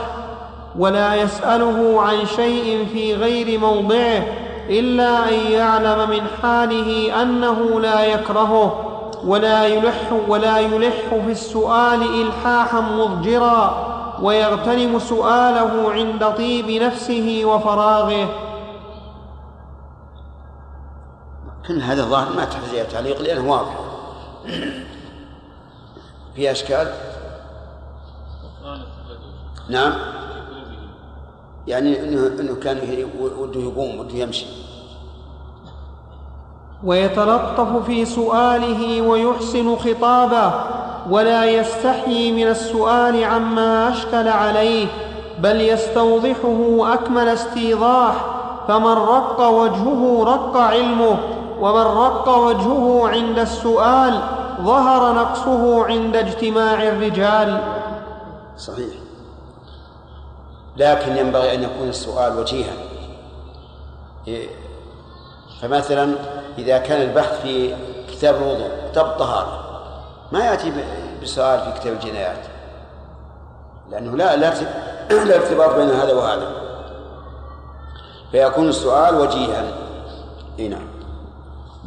ولا 0.78 1.16
يسأله 1.16 2.02
عن 2.02 2.26
شيء 2.26 2.88
في 2.94 3.16
غير 3.16 3.60
موضعه 3.60 4.24
إلا 4.70 5.30
أن 5.30 5.52
يعلم 5.52 6.10
من 6.10 6.22
حاله 6.42 7.22
أنه 7.22 7.80
لا 7.80 8.06
يكرهه 8.06 8.90
ولا 9.26 9.68
يلح 9.68 10.14
ولا 10.28 10.60
يلح 10.60 10.96
في 11.26 11.32
السؤال 11.32 12.22
إلحاحا 12.22 12.82
مضجرا 12.82 13.90
ويغتنم 14.22 15.00
سؤاله 15.00 15.92
عند 15.92 16.26
طيب 16.38 16.84
نفسه 16.84 17.42
وفراغه. 17.46 18.30
كل 21.68 21.82
هذا 21.82 22.02
الظاهر 22.02 22.36
ما 22.36 22.46
تحتاج 22.46 22.70
إلى 22.70 22.84
تعليق 22.84 23.22
لأنه 23.22 23.52
واضح. 23.52 23.80
في 26.36 26.52
أشكال؟ 26.52 26.94
نعم. 29.70 29.94
يعني 31.68 32.00
إنه 32.00 32.28
إنه 32.40 32.56
كان 32.56 32.78
وده 33.40 33.60
يقوم 33.60 34.00
وده 34.00 34.16
يمشي. 34.16 34.46
ويتلطف 36.84 37.86
في 37.86 38.06
سؤاله 38.06 39.02
ويحسن 39.02 39.76
خطابه 39.76 40.54
ولا 41.10 41.46
يستحيي 41.46 42.32
من 42.32 42.48
السؤال 42.48 43.24
عما 43.24 43.90
أشكل 43.90 44.28
عليه 44.28 44.88
بل 45.40 45.62
يستوضحه 45.62 46.94
أكمل 46.94 47.28
استيضاح 47.28 48.14
فمن 48.68 48.94
رق 48.94 49.42
وجهه 49.42 50.24
رق 50.24 50.58
علمه 50.58 51.18
ومن 51.62 51.82
رق 51.82 52.38
وجهه 52.38 53.10
عند 53.10 53.40
السؤال 53.40 54.20
ظهر 54.62 55.16
نقصه 55.16 55.86
عند 55.86 56.16
اجتماع 56.16 56.84
الرجال. 56.84 57.58
صحيح. 58.58 59.03
لكن 60.78 61.18
ينبغي 61.18 61.54
أن 61.54 61.64
يكون 61.64 61.90
السؤال 61.90 62.40
وجيها. 62.40 62.74
فمثلا 65.62 66.16
إذا 66.58 66.78
كان 66.78 67.02
البحث 67.02 67.42
في 67.42 67.76
كتاب 68.12 68.36
الوضوء 68.36 68.70
كتاب 68.92 69.06
الطهارة 69.06 69.60
ما 70.32 70.46
يأتي 70.46 70.74
بسؤال 71.24 71.60
في 71.60 71.80
كتاب 71.80 71.94
الجنايات؟ 71.94 72.46
لأنه 73.92 74.18
لا 74.18 74.36
لا 74.36 74.54
لا 75.28 75.36
ارتباط 75.36 75.76
بين 75.76 75.90
هذا 75.90 76.14
وهذا. 76.14 76.52
فيكون 78.32 78.70
السؤال 78.70 79.16
وجيها. 79.16 79.64
اي 80.60 80.68
نعم. 80.68 80.88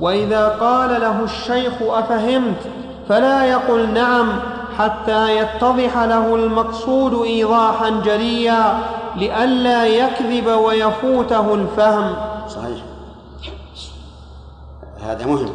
وإذا 0.01 0.49
قال 0.49 1.01
له 1.01 1.25
الشيخ 1.25 1.73
أفهمت؟ 1.81 2.57
فلا 3.09 3.45
يقل 3.45 3.95
نعم 3.95 4.41
حتى 4.79 5.37
يتضح 5.37 5.99
له 5.99 6.35
المقصود 6.35 7.23
إيضاحا 7.27 7.91
جليا 7.91 8.79
لئلا 9.17 9.87
يكذب 9.87 10.47
ويفوته 10.47 11.55
الفهم. 11.55 12.17
صحيح. 12.49 12.79
هذا 15.01 15.27
مهم. 15.27 15.55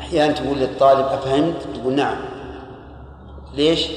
أحيانا 0.00 0.32
تقول 0.32 0.58
للطالب 0.58 1.06
أفهمت؟ 1.06 1.54
تقول 1.74 1.94
نعم. 1.94 2.16
ليش؟ 3.54 3.88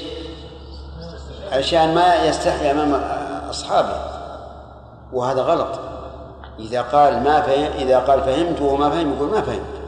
عشان 1.52 1.94
ما 1.94 2.14
يستحي 2.24 2.70
أمام 2.70 2.94
أصحابه. 3.50 3.96
وهذا 5.12 5.42
غلط. 5.42 5.78
إذا 6.58 6.82
قال 6.82 7.24
ما 7.24 7.40
فهم 7.40 7.70
إذا 7.78 7.98
قال 7.98 8.20
فهمت 8.20 8.60
وهو 8.60 8.76
ما 8.76 8.90
فهم 8.90 9.12
يقول 9.12 9.28
ما 9.28 9.40
فهمت. 9.40 9.78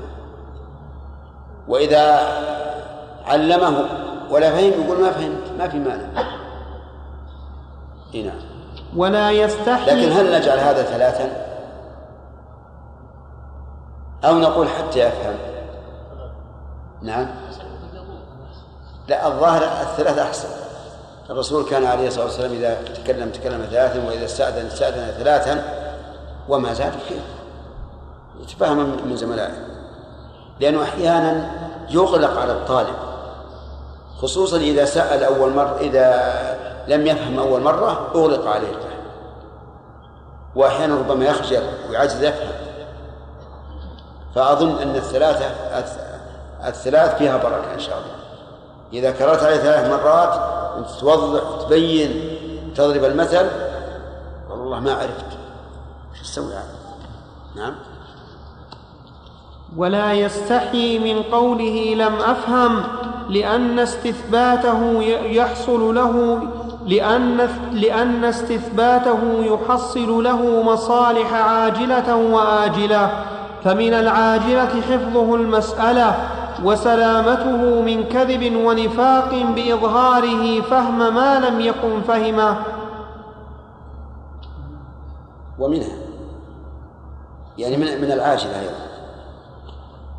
وإذا 1.69 2.29
علمه 3.27 3.85
ولا 4.31 4.51
فهم 4.51 4.85
يقول 4.85 5.01
ما 5.01 5.13
فهمت 5.13 5.53
ما 5.59 5.69
في 5.69 5.79
مانع. 5.79 6.07
نعم. 8.15 8.41
ولا 8.97 9.31
يستحي 9.31 9.91
لكن 9.91 10.13
هل 10.13 10.41
نجعل 10.41 10.59
هذا 10.59 10.83
ثلاثا؟ 10.83 11.47
أو 14.25 14.39
نقول 14.39 14.69
حتى 14.69 14.99
يفهم. 14.99 15.35
نعم. 17.03 17.27
لا 19.09 19.27
الظاهر 19.27 19.63
الثلاث 19.63 20.19
أحسن. 20.19 20.49
الرسول 21.31 21.65
كان 21.65 21.85
عليه 21.85 22.07
الصلاة 22.07 22.25
والسلام 22.25 22.53
إذا 22.53 22.83
تكلم 22.83 23.31
تكلم 23.31 23.67
ثلاثا 23.71 24.07
وإذا 24.07 24.25
استأذن 24.25 24.67
استأذن 24.67 25.11
ثلاثا 25.19 25.65
وما 26.49 26.73
زاد 26.73 26.93
كيف 27.09 27.23
يتفهم 28.41 28.97
من 29.07 29.17
زملائه 29.17 29.53
لأنه 30.61 30.83
أحيانا 30.83 31.51
يغلق 31.91 32.39
على 32.39 32.53
الطالب. 32.53 33.10
خصوصا 34.23 34.57
إذا 34.57 34.85
سأل 34.85 35.25
أول 35.25 35.53
مرة 35.53 35.77
إذا 35.81 36.61
لم 36.89 37.07
يفهم 37.07 37.39
أول 37.39 37.61
مرة 37.61 38.11
أغلق 38.15 38.47
عليه. 38.47 38.69
الفهم 38.69 39.01
وأحيانا 40.55 40.95
ربما 40.95 41.25
يخجل 41.25 41.63
ويعجز 41.91 42.23
يفهم. 42.23 42.53
فأظن 44.35 44.79
أن 44.79 44.97
الثلاثة 44.97 45.45
الثلاث 46.67 47.19
فيها 47.19 47.37
بركة 47.37 47.75
إن 47.75 47.81
شاء 47.81 47.99
الله. 47.99 48.15
إذا 48.93 49.11
كررت 49.11 49.43
عليه 49.43 49.57
ثلاث 49.57 49.91
مرات 49.91 50.35
أنت 50.79 50.91
توضح 51.01 51.51
وتبين 51.51 52.39
تضرب 52.77 53.05
المثل 53.05 53.47
والله 54.51 54.81
ما 54.81 54.93
عرفت. 54.93 55.27
شو 56.15 56.23
تسوي 56.23 56.53
يعني 56.53 56.69
نعم. 57.57 57.75
ولا 59.77 60.13
يستحي 60.13 60.99
من 60.99 61.23
قوله 61.23 61.95
لم 61.95 62.15
أفهم. 62.15 63.00
لأن 63.31 63.79
استثباته 63.79 65.03
يحصل 65.25 65.95
له 65.95 66.43
لأن, 66.87 67.49
لأن 67.73 68.25
استثباته 68.25 69.19
يحصل 69.41 70.25
له 70.25 70.63
مصالح 70.63 71.35
عاجلة 71.35 72.17
وآجلة. 72.17 73.25
فمن 73.65 73.95
العاجلة 73.95 74.81
حفظه 74.81 75.35
المسألة 75.35 76.15
وسلامته 76.65 77.83
من 77.83 78.05
كذب 78.05 78.57
ونفاق 78.57 79.35
بإظهاره 79.57 80.61
فهم 80.61 81.15
ما 81.15 81.41
لم 81.41 81.61
يكن 81.61 82.03
فهمه. 82.09 82.57
ومنها 85.59 85.97
يعني 87.59 87.77
من 87.77 88.01
من 88.01 88.13
العاجلة 88.13 88.61
أيضا. 88.61 88.75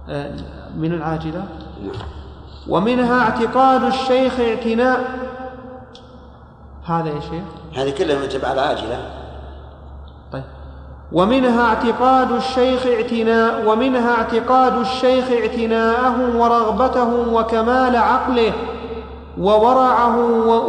آه، 0.10 0.32
من 0.78 0.94
العاجلة؟ 0.94 1.44
نعم. 1.84 2.21
ومنها 2.68 3.22
اعتقاد 3.22 3.84
الشيخ 3.84 4.40
اعتناء. 4.40 5.20
هذا 6.86 7.10
يا 7.10 7.20
شيخ. 7.20 7.44
هذه 7.78 7.90
كلها 7.90 8.26
تبع 8.26 8.52
العاجلة. 8.52 9.22
ومنها 11.12 11.66
اعتقاد 11.66 12.32
الشيخ 12.32 12.86
اعتناء 12.86 13.68
ومنها 13.68 14.16
اعتقاد 14.16 14.78
الشيخ 14.78 15.26
اعتناءه 15.32 16.38
ورغبته 16.38 17.34
وكمال 17.34 17.96
عقله 17.96 18.54
وورعه 19.38 20.18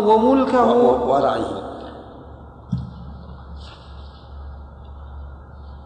وملكه. 0.06 0.72
ورعه. 1.06 1.40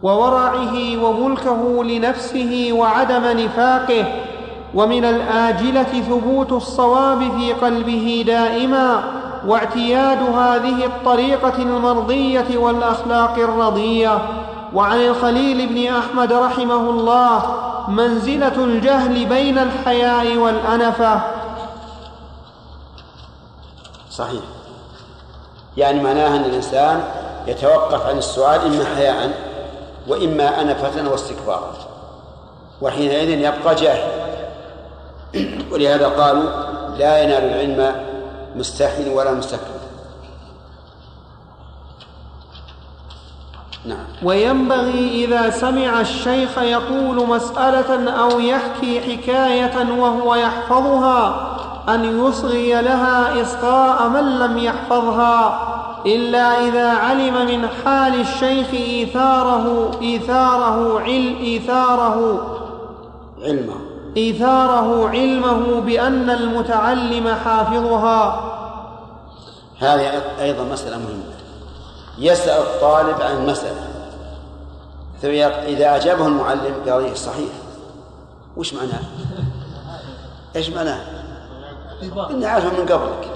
وورعه 0.03 1.03
وملكه 1.03 1.83
لنفسه 1.83 2.69
وعدم 2.71 3.23
نفاقه. 3.39 4.05
ومن 4.73 5.05
الآجلة 5.05 5.83
ثبوت 5.83 6.51
الصواب 6.51 7.19
في 7.19 7.53
قلبه 7.53 8.23
دائما 8.27 9.03
واعتياد 9.47 10.17
هذه 10.21 10.85
الطريقة 10.85 11.55
المرضية 11.55 12.57
والأخلاق 12.57 13.33
الرضية. 13.37 14.21
وعن 14.73 15.01
الخليل 15.01 15.67
بن 15.67 15.93
أحمد 15.93 16.33
رحمه 16.33 16.89
الله 16.89 17.41
منزلة 17.87 18.63
الجهل 18.63 19.25
بين 19.25 19.57
الحياء 19.57 20.37
والأنفة. 20.37 21.21
صحيح. 24.11 24.41
يعني 25.77 26.03
معناها 26.03 26.35
أن 26.35 26.43
الإنسان 26.45 27.03
يتوقف 27.47 28.05
عن 28.05 28.17
السؤال 28.17 28.61
إما 28.65 28.85
حياء 28.95 29.31
وإما 30.07 30.61
أنفة 30.61 31.11
واستكبارا 31.11 31.73
وحينئذ 32.81 33.29
يبقى 33.29 33.75
جاهل. 33.75 34.26
ولهذا 35.71 36.07
قالوا 36.07 36.49
لا 36.97 37.23
ينال 37.23 37.43
العلم 37.43 37.95
مستحي 38.55 39.09
ولا 39.09 39.33
مستكبر 39.33 39.77
نعم. 43.85 44.05
وينبغي 44.23 45.25
إذا 45.25 45.49
سمع 45.49 46.01
الشيخ 46.01 46.57
يقول 46.57 47.27
مسألة 47.27 48.11
أو 48.11 48.39
يحكي 48.39 49.01
حكاية 49.01 49.91
وهو 49.99 50.35
يحفظها 50.35 51.47
أن 51.89 52.25
يصغي 52.25 52.81
لها 52.81 53.41
إصغاء 53.41 54.09
من 54.09 54.39
لم 54.39 54.57
يحفظها 54.57 55.59
إلا 56.05 56.67
إذا 56.67 56.89
علم 56.89 57.45
من 57.45 57.67
حال 57.85 58.21
الشيخ 58.21 58.67
إيثاره 58.73 59.91
إيثاره 60.01 60.99
عل 60.99 61.35
إيثاره. 61.41 62.41
علمه. 63.41 63.86
إيثاره 64.17 65.09
علمه 65.09 65.81
بأن 65.81 66.29
المتعلم 66.29 67.35
حافظها. 67.45 68.53
هذه 69.79 70.21
أيضا 70.41 70.63
مسألة 70.63 70.97
مهمة. 70.97 71.33
يسأل 72.17 72.61
الطالب 72.61 73.21
عن 73.21 73.35
المسألة 73.37 73.87
إذا 75.67 75.95
أجابه 75.95 76.27
المعلم 76.27 76.73
قال 76.87 77.03
إيه؟ 77.03 77.13
صحيح. 77.13 77.49
وش 78.57 78.73
معناه؟ 78.73 79.01
إيش 80.55 80.69
معناه؟ 80.69 80.99
إني 82.29 82.45
عارفه 82.45 82.69
من 82.69 82.85
قبلك. 82.85 83.29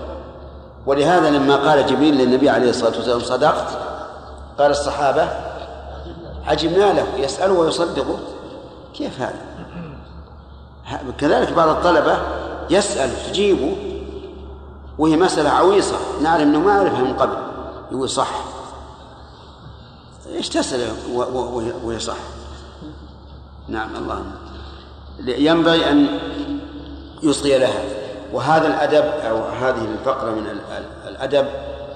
ولهذا 0.86 1.30
لما 1.30 1.56
قال 1.56 1.86
جبريل 1.86 2.18
للنبي 2.18 2.50
عليه 2.50 2.70
الصلاة 2.70 2.96
والسلام 2.96 3.20
صدقت؟ 3.20 3.68
قال 4.60 4.72
الصحابة 4.72 5.28
عجبنا 6.48 6.94
له. 6.94 7.06
يسأله 7.18 7.54
ويصدقه. 7.54 8.20
كيف 8.94 9.22
هذا؟ 9.22 9.51
كذلك 11.18 11.54
بعض 11.54 11.70
الطلبة 11.70 12.18
يسأل 12.70 13.10
تجيبه 13.28 13.76
وهي 14.98 15.18
مسألة 15.18 15.50
عويصة 15.50 15.98
نعلم 16.22 16.42
أنه 16.42 16.60
ما 16.60 16.76
يعرفها 16.76 17.02
من 17.02 17.14
قبل 17.14 17.38
يقول 17.92 18.10
صح. 18.10 18.30
إيش 20.28 20.50
تسأل؟ 20.50 20.90
وهي 21.84 22.00
صح. 22.00 22.18
نعم 23.68 23.96
الله. 23.96 24.24
ينبغي 25.20 25.92
أن 25.92 26.20
يصغي 27.24 27.58
لها. 27.58 27.84
وهذا 28.34 28.68
الأدب 28.68 29.06
أو 29.30 29.38
هذه 29.38 29.88
الفقرة 29.94 30.32
من 30.32 30.60
الأدب 31.08 31.48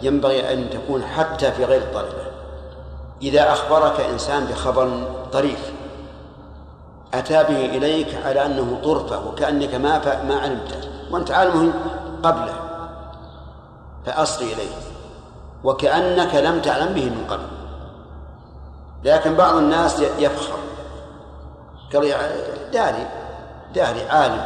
ينبغي 0.01 0.53
أن 0.53 0.69
تكون 0.69 1.03
حتى 1.03 1.51
في 1.51 1.65
غير 1.65 1.81
الطلبة. 1.81 2.25
إذا 3.21 3.51
أخبرك 3.51 3.99
إنسان 3.99 4.45
بخبر 4.45 5.03
طريف 5.33 5.59
أتى 7.19 7.43
به 7.43 7.65
إليك 7.65 8.15
على 8.25 8.45
أنه 8.45 8.79
طرفة 8.83 9.27
وكأنك 9.27 9.75
ما 9.75 10.23
ما 10.23 10.39
علمته 10.39 10.89
وأنت 11.11 11.31
عالمه 11.31 11.73
قبله. 12.23 12.55
فأصغي 14.05 14.53
إليه. 14.53 14.75
وكأنك 15.63 16.35
لم 16.35 16.61
تعلم 16.61 16.93
به 16.93 17.05
من 17.05 17.25
قبل. 17.29 17.47
لكن 19.03 19.35
بعض 19.35 19.55
الناس 19.55 19.99
يفخر. 19.99 20.59
قال 21.93 22.13
داري 22.73 23.07
داري 23.75 24.09
عالم. 24.09 24.45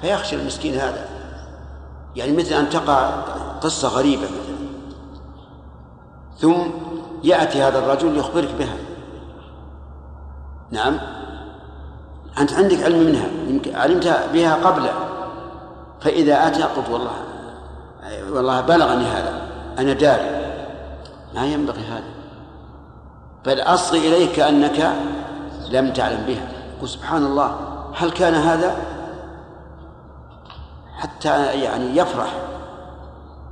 فيخشى 0.00 0.36
المسكين 0.36 0.74
هذا. 0.74 1.08
يعني 2.16 2.32
مثل 2.32 2.54
أن 2.54 2.70
تقع 2.70 3.10
قصة 3.60 3.88
غريبة 3.88 4.22
مثلا. 4.22 4.58
ثم 6.38 6.70
يأتي 7.24 7.62
هذا 7.62 7.78
الرجل 7.78 8.16
يخبرك 8.16 8.54
بها. 8.58 8.76
نعم. 10.70 10.98
أنت 12.40 12.52
عندك 12.52 12.82
علم 12.82 12.98
منها 12.98 13.28
يمكن 13.48 13.74
علمت 13.74 14.20
بها 14.32 14.54
قبله 14.54 14.92
فإذا 16.00 16.46
أتى 16.46 16.62
قلت 16.62 16.88
والله 16.88 17.28
والله 18.30 18.60
بلغني 18.60 19.04
هذا 19.04 19.48
أنا 19.78 19.92
داري. 19.92 20.48
ما 21.34 21.46
ينبغي 21.46 21.82
هذا. 21.82 22.10
بل 23.46 23.60
أصغي 23.60 23.98
إليك 23.98 24.32
كأنك 24.32 24.92
لم 25.70 25.92
تعلم 25.92 26.24
بها. 26.26 26.48
قل 26.82 26.88
سبحان 26.88 27.24
الله 27.24 27.56
هل 27.94 28.10
كان 28.10 28.34
هذا؟ 28.34 28.76
حتى 30.96 31.46
يعني 31.46 31.96
يفرح. 31.96 32.34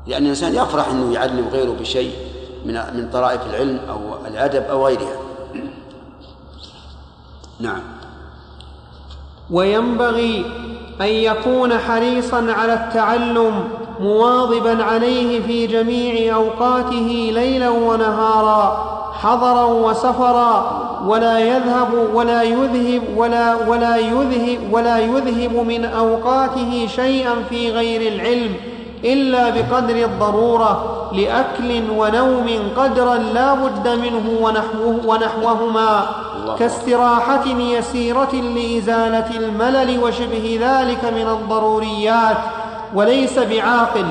لأن 0.07 0.23
الإنسان 0.23 0.55
يفرح 0.55 0.89
أنه 0.89 1.15
يعلم 1.15 1.49
غيره 1.49 1.73
بشيء 1.73 2.17
من 2.65 2.75
من 2.75 3.11
طرائف 3.13 3.47
العلم 3.47 3.81
أو 3.89 4.27
الأدب 4.27 4.63
أو 4.63 4.87
غيرها. 4.87 5.17
نعم. 7.61 7.96
وينبغي 9.51 10.45
أن 11.01 11.07
يكون 11.07 11.79
حريصا 11.79 12.47
على 12.59 12.75
التعلم 12.75 13.53
مواظبا 14.01 14.85
عليه 14.85 15.43
في 15.43 15.67
جميع 15.67 16.37
أوقاته 16.37 17.31
ليلا 17.35 17.69
ونهارا 17.69 18.97
حضرا 19.23 19.65
وسفرا 19.65 20.83
ولا 21.07 21.39
يذهب 21.39 22.09
ولا 22.15 22.43
يذهب 22.43 23.03
ولا 23.17 23.55
ولا 23.69 23.97
يذهب 23.97 24.59
ولا 24.73 24.99
يذهب 24.99 25.67
من 25.69 25.85
أوقاته 25.85 26.89
شيئا 26.97 27.35
في 27.51 27.73
غير 27.73 28.13
العلم 28.13 28.55
إلا 29.05 29.51
بقدر 29.51 30.05
الضرورة 30.05 31.03
لأكل 31.13 31.91
ونوم 31.99 32.47
قدرا 32.77 33.15
لا 33.15 33.55
بد 33.55 33.89
منه 33.89 34.39
ونحوه 34.41 35.01
ونحوهما. 35.07 36.07
كاستراحة 36.55 37.47
يسيرة 37.47 38.35
لإزالة 38.35 39.37
الملل 39.37 40.03
وشبه 40.05 40.59
ذلك 40.63 41.05
من 41.05 41.29
الضروريات 41.29 42.37
وليس 42.95 43.39
بعاقل 43.39 44.07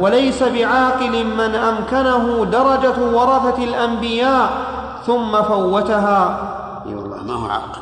وليس 0.00 0.42
بعاقل 0.42 1.24
من 1.24 1.54
أمكنه 1.54 2.44
درجة 2.44 2.98
ورثة 3.16 3.64
الأنبياء 3.64 4.50
ثم 5.06 5.42
فوتها. 5.42 6.52
إي 6.86 6.94
والله 6.94 7.22
ما 7.22 7.34
هو 7.34 7.46
عاقل. 7.46 7.80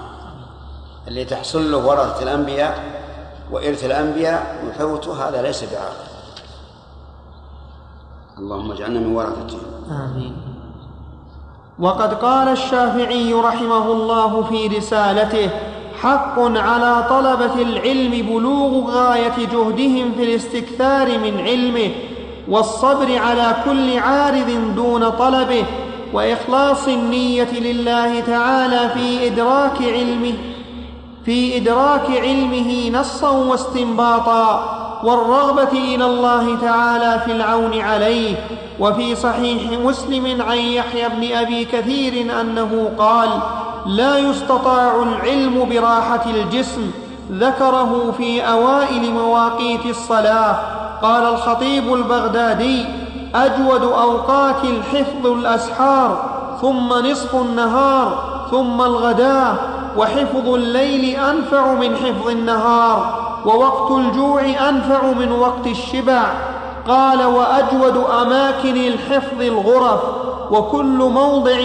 اللي 1.08 1.24
تحصل 1.24 1.70
له 1.70 1.86
ورثة 1.86 2.22
الأنبياء 2.22 2.78
وإرث 3.50 3.84
الأنبياء 3.84 4.56
يفوته 4.68 5.28
هذا 5.28 5.42
ليس 5.42 5.64
بعاقل. 5.64 6.08
اللهم 8.38 8.72
اجعلنا 8.72 9.00
من 9.00 9.16
ورثته 9.16 9.58
آمين. 9.90 10.53
وقد 11.78 12.14
قال 12.14 12.48
الشافعي 12.48 13.34
رحمه 13.34 13.92
الله 13.92 14.42
في 14.42 14.76
رسالته 14.76 15.50
حق 16.02 16.38
على 16.38 17.06
طلبة 17.10 17.54
العلم 17.54 18.26
بلوغ 18.26 18.90
غاية 18.90 19.36
جهدهم 19.38 20.12
في 20.16 20.24
الاستكثار 20.24 21.18
من 21.18 21.40
علمه 21.40 21.90
والصبر 22.48 23.18
على 23.18 23.56
كل 23.64 23.98
عارض 23.98 24.74
دون 24.76 25.10
طلبه 25.10 25.64
وإخلاص 26.12 26.88
النية 26.88 27.60
لله 27.60 28.20
تعالى 28.20 28.88
في 28.94 29.26
إدراك 29.26 29.82
علمه 29.82 30.34
في 31.24 31.56
إدراك 31.56 32.10
علمه 32.10 32.90
نصا 33.00 33.30
واستنباطا. 33.30 34.83
والرغبة 35.04 35.72
إلى 35.72 36.04
الله 36.04 36.56
تعالى 36.60 37.20
في 37.24 37.32
العون 37.32 37.80
عليه 37.80 38.36
وفي 38.80 39.14
صحيح 39.14 39.78
مسلم 39.84 40.42
عن 40.42 40.58
يحيى 40.58 41.08
بن 41.08 41.36
أبي 41.36 41.64
كثير 41.64 42.40
أنه 42.40 42.90
قال 42.98 43.28
لا 43.86 44.18
يستطاع 44.18 45.02
العلم 45.02 45.68
براحة 45.70 46.24
الجسم 46.30 46.90
ذكره 47.32 48.14
في 48.18 48.40
أوائل 48.40 49.12
مواقيت 49.12 49.86
الصلاة. 49.86 50.56
قال 51.02 51.22
الخطيب 51.22 51.94
البغدادي 51.94 52.84
أجود 53.34 53.82
أوقات 53.82 54.64
الحفظ 54.64 55.26
الأسحار 55.26 56.24
ثم 56.60 56.88
نصف 56.88 57.34
النهار 57.34 58.34
ثم 58.50 58.80
الغداة 58.80 59.54
وحفظ 59.96 60.48
الليل 60.48 61.16
أنفع 61.16 61.74
من 61.74 61.96
حفظ 61.96 62.28
النهار. 62.28 63.23
ووقت 63.46 63.90
الجوع 63.90 64.42
أنفع 64.42 65.12
من 65.12 65.32
وقت 65.32 65.66
الشبع. 65.66 66.22
قال 66.88 67.24
وأجود 67.24 68.04
أماكن 68.22 68.76
الحفظ 68.76 69.42
الغرف 69.42 70.00
وكل 70.50 71.10
موضع 71.14 71.58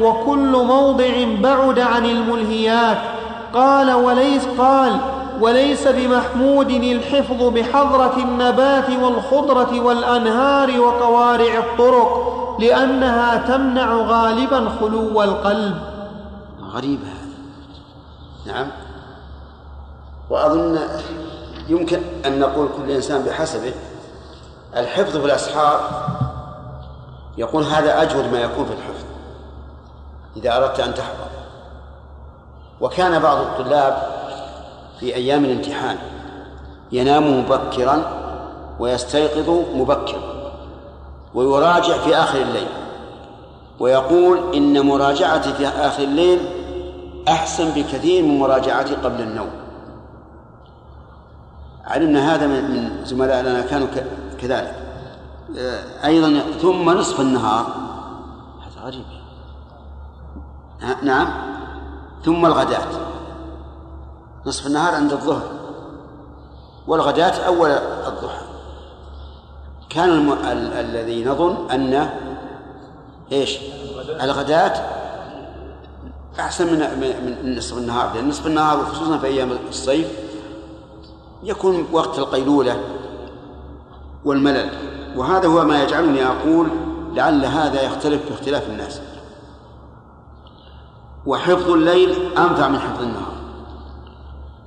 وكل 0.00 0.64
موضع 0.68 1.24
بعد 1.40 1.78
عن 1.78 2.06
الملهيات. 2.06 2.98
قال 3.54 3.92
وليس 3.92 4.46
قال 4.58 4.96
وليس 5.40 5.88
بمحمود 5.88 6.70
الحفظ 6.70 7.42
بحضرة 7.42 8.16
النبات 8.18 8.90
والخضرة 9.02 9.80
والأنهار 9.80 10.80
وقوارع 10.80 11.58
الطرق 11.58 12.34
لأنها 12.60 13.36
تمنع 13.36 13.94
غالبا 13.94 14.68
خلو 14.80 15.22
القلب. 15.22 15.74
غريب 16.74 17.00
هذا. 17.00 17.24
نعم. 18.46 18.66
وأظن 20.30 20.78
يمكن 21.68 22.00
أن 22.26 22.40
نقول 22.40 22.68
كل 22.76 22.90
إنسان 22.90 23.22
بحسبه 23.22 23.72
الحفظ 24.76 25.16
في 25.16 25.26
الأسحار 25.26 25.80
يقول 27.38 27.64
هذا 27.64 28.02
أجود 28.02 28.32
ما 28.32 28.40
يكون 28.40 28.64
في 28.66 28.72
الحفظ 28.72 29.04
إذا 30.36 30.56
أردت 30.56 30.80
أن 30.80 30.94
تحفظ. 30.94 31.24
وكان 32.80 33.18
بعض 33.18 33.38
الطلاب 33.38 33.96
في 35.00 35.14
أيام 35.14 35.44
الامتحان 35.44 35.98
ينام 36.92 37.40
مبكرا 37.40 38.02
ويستيقظ 38.78 39.48
مبكرا 39.74 40.52
ويراجع 41.34 41.98
في 41.98 42.16
آخر 42.16 42.38
الليل 42.42 42.68
ويقول 43.80 44.54
إن 44.54 44.80
مراجعتي 44.80 45.52
في 45.52 45.68
آخر 45.68 46.02
الليل 46.02 46.38
أحسن 47.28 47.70
بكثير 47.70 48.22
من 48.22 48.38
مراجعتي 48.38 48.94
قبل 48.94 49.20
النوم. 49.20 49.50
علمنا 51.86 52.34
هذا 52.34 52.46
من 52.46 53.04
زملائنا 53.04 53.60
كانوا 53.60 53.88
كذلك. 54.40 54.74
آه، 55.58 56.06
أيضا 56.06 56.40
ثم 56.62 56.90
نصف 56.90 57.20
النهار. 57.20 57.66
هذا 58.60 58.86
غريب. 58.86 59.04
نعم. 61.02 61.28
ثم 62.24 62.46
الغداة. 62.46 62.86
نصف 64.46 64.66
النهار 64.66 64.94
عند 64.94 65.12
الظهر. 65.12 65.42
والغداة 66.86 67.46
أول 67.46 67.70
الضحى. 67.70 68.44
كان 69.90 70.08
الم... 70.08 70.32
ال... 70.32 70.72
الذي 70.72 71.24
نظن 71.24 71.70
أن 71.70 72.10
إيش؟ 73.32 73.58
الغداة 74.22 74.72
أحسن 76.40 76.66
من 76.66 76.78
من 77.44 77.56
نصف 77.56 77.78
النهار 77.78 78.14
لأن 78.14 78.28
نصف 78.28 78.46
النهار 78.46 78.80
وخصوصا 78.80 79.18
في 79.18 79.26
أيام 79.26 79.58
الصيف 79.68 80.23
يكون 81.44 81.88
وقت 81.92 82.18
القيلولة 82.18 82.80
والملل. 84.24 84.70
وهذا 85.16 85.48
هو 85.48 85.64
ما 85.64 85.82
يجعلني 85.82 86.26
أقول 86.26 86.68
لعل 87.12 87.44
هذا 87.44 87.82
يختلف 87.82 88.28
باختلاف 88.28 88.68
الناس. 88.68 89.00
وحفظ 91.26 91.70
الليل 91.70 92.38
أنفع 92.38 92.68
من 92.68 92.78
حفظ 92.78 93.02
النهار. 93.02 93.34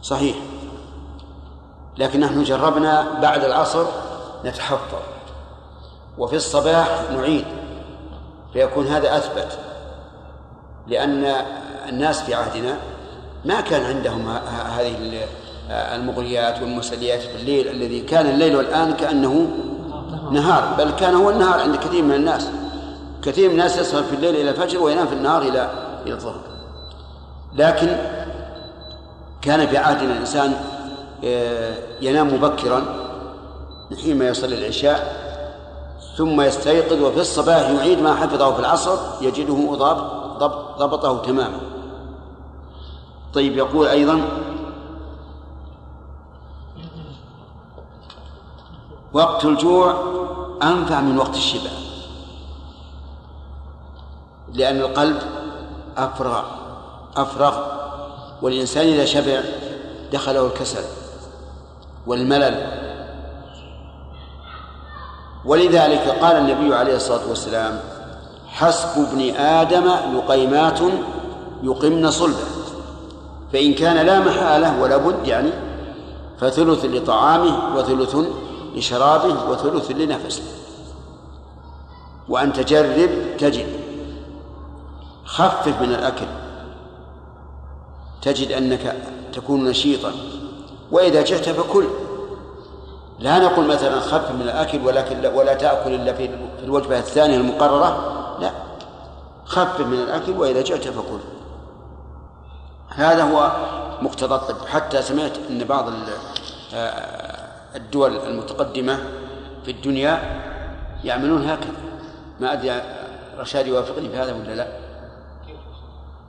صحيح. 0.02 0.38
لكن 1.98 2.20
نحن 2.20 2.44
جربنا 2.44 3.20
بعد 3.22 3.44
العصر 3.44 3.86
نتحفظ. 4.46 5.02
وفي 6.18 6.36
الصباح 6.36 7.02
نعيد. 7.14 7.46
فيكون 8.54 8.88
هذا 8.88 9.18
أثبت. 9.18 9.60
لأن 10.88 11.24
الناس 11.90 12.22
في 12.22 12.34
عهدنا 12.34 12.78
ما 13.46 13.62
كان 13.62 13.96
عندهم 13.96 14.30
هذه 14.78 14.96
المغريات 15.70 16.62
والمسليات 16.62 17.22
في 17.22 17.36
الليل 17.36 17.68
الذي 17.68 18.00
كان 18.00 18.26
الليل 18.26 18.56
والآن 18.56 18.94
كأنه 18.94 19.48
نهار 20.32 20.76
بل 20.78 20.92
كان 20.92 21.16
هو 21.16 21.30
النهار 21.30 21.60
عند 21.60 21.76
كثير 21.76 22.04
من 22.04 22.16
الناس. 22.16 22.50
كثير 23.22 23.48
من 23.48 23.54
الناس 23.54 23.78
يسهر 23.78 24.04
في 24.04 24.16
الليل 24.16 24.36
إلى 24.36 24.50
الفجر 24.50 24.82
وينام 24.82 25.08
في 25.08 25.14
النهار 25.14 25.42
إلى 25.42 25.70
إلى 26.06 26.14
الظهر. 26.14 26.40
لكن 27.56 27.98
كان 29.42 29.68
في 29.68 29.78
عهدنا 29.78 30.14
الإنسان 30.14 30.54
آه، 31.26 31.74
ينام 32.02 32.34
مبكرا 32.34 32.84
حينما 34.04 34.28
يصلي 34.28 34.58
العشاء 34.58 35.28
ثم 36.18 36.42
يستيقظ 36.42 37.02
وفي 37.02 37.20
الصباح 37.20 37.70
يعيد 37.70 38.02
ما 38.02 38.16
حفظه 38.16 38.54
في 38.54 38.60
العصر 38.60 38.98
يجده 39.22 39.76
ضبط 40.40 40.78
ضبطه 40.80 41.22
تماما. 41.22 41.60
طيب 43.34 43.58
يقول 43.58 43.88
أيضا 43.88 44.22
وقت 49.18 49.46
الجوع 49.46 49.96
أنفع 50.64 51.02
من 51.02 51.18
وقت 51.18 51.36
الشبع. 51.36 51.70
لأن 54.54 54.80
القلب 54.80 55.18
أفرغ 55.98 56.44
أفرغ 57.18 57.58
والإنسان 58.42 58.88
إذا 58.88 59.06
شبع 59.06 59.42
دخله 60.14 60.46
الكسل 60.46 60.84
والملل. 62.08 62.88
ولذلك 65.46 66.18
قال 66.22 66.36
النبي 66.36 66.76
عليه 66.76 66.96
الصلاة 66.96 67.30
والسلام 67.30 67.80
حسب 68.48 69.02
ابن 69.02 69.36
آدم 69.36 69.92
لقيمات 70.18 70.80
يقمن 71.64 72.12
صلبه 72.12 72.48
فإن 73.54 73.74
كان 73.74 74.06
لا 74.06 74.20
محالة 74.20 74.82
ولا 74.82 74.98
بد 74.98 75.28
يعني 75.28 75.50
فثلث 76.40 76.86
لطعامه 76.86 77.76
وثلث 77.76 78.16
لشرابه 78.78 79.50
وثلث 79.50 79.92
لنفسه. 79.92 80.44
وأن 82.30 82.54
تجرب 82.54 83.10
تجد. 83.38 83.68
خفف 85.26 85.82
من 85.82 85.90
الأكل. 85.90 86.28
تجد 88.22 88.52
أنك 88.52 88.96
تكون 89.34 89.64
نشيطا. 89.64 90.12
وإذا 90.92 91.22
جئت 91.22 91.50
فكل. 91.50 91.88
لا 93.20 93.40
نقول 93.40 93.68
مثلا 93.68 94.00
خفف 94.00 94.32
من 94.32 94.42
الأكل 94.42 94.86
ولكن 94.86 95.26
ولا 95.26 95.54
تأكل 95.54 95.94
إلا 95.94 96.14
في 96.14 96.30
الوجبة 96.64 97.00
الثانية 97.00 97.38
المقررة. 97.38 98.14
لا. 98.40 98.52
خفف 99.46 99.80
من 99.80 100.00
الأكل 100.00 100.32
وإذا 100.32 100.62
جئت 100.62 100.88
فكل. 100.88 101.20
هذا 102.90 103.24
هو 103.24 103.52
مقتضى 104.02 104.36
الطب. 104.36 104.68
حتى 104.68 105.02
سمعت 105.02 105.38
أن 105.50 105.64
بعض 105.64 105.90
آه، 106.74 107.27
الدول 107.78 108.18
المتقدمة 108.18 109.00
في 109.66 109.72
الدنيا 109.72 110.42
يعملون 111.04 111.50
هكذا. 111.50 111.74
ما 112.40 112.54
أدري 112.54 112.82
رشاد 113.38 113.68
يوافقني 113.68 114.10
في 114.10 114.18
هذا 114.18 114.34
ولا 114.34 114.56
لا. 114.56 114.68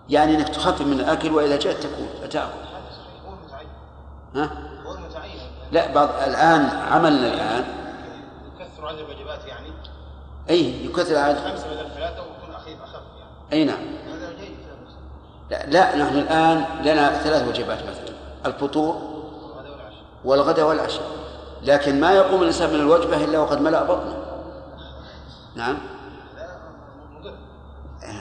يعني 0.09 0.35
إنك 0.35 0.49
تخفف 0.49 0.81
من 0.87 1.01
الأكل 1.01 1.33
وإذا 1.33 1.59
جاءت 1.59 1.77
تكون 1.77 2.09
تاكل 2.31 2.49
ها؟ 4.35 4.51
لا 5.73 5.93
بعض 5.93 6.09
الآن 6.27 6.61
عملنا 6.93 7.35
الآن. 7.35 7.65
يكثر 8.61 8.87
عدد 8.87 8.99
الوجبات 8.99 9.45
يعني؟ 9.47 9.69
أي 10.51 10.85
يكثر 10.85 11.17
عدد. 11.17 11.39
خمسة 11.39 11.67
بدل 11.67 11.91
ثلاثة 11.95 12.23
ويكون 12.23 12.55
أخف 12.55 12.67
يعني. 12.69 13.53
أي 13.53 13.65
نعم. 13.65 13.79
هذا 14.13 14.33
جيد 14.41 14.57
لا, 15.51 15.67
لا 15.67 15.97
نحن 15.97 16.19
الآن 16.19 16.65
لنا 16.85 17.19
ثلاث 17.19 17.49
وجبات 17.49 17.79
مثلا. 17.79 18.17
الفطور 18.47 19.03
والغداء 20.25 20.69
والعشاء. 20.69 21.28
لكن 21.63 22.01
ما 22.01 22.13
يقوم 22.13 22.43
الإنسان 22.43 22.71
من 22.71 22.81
الوجبة 22.81 23.25
إلا 23.25 23.39
وقد 23.39 23.61
ملأ 23.61 23.85
بطنه. 23.85 24.17
نعم. 25.55 25.79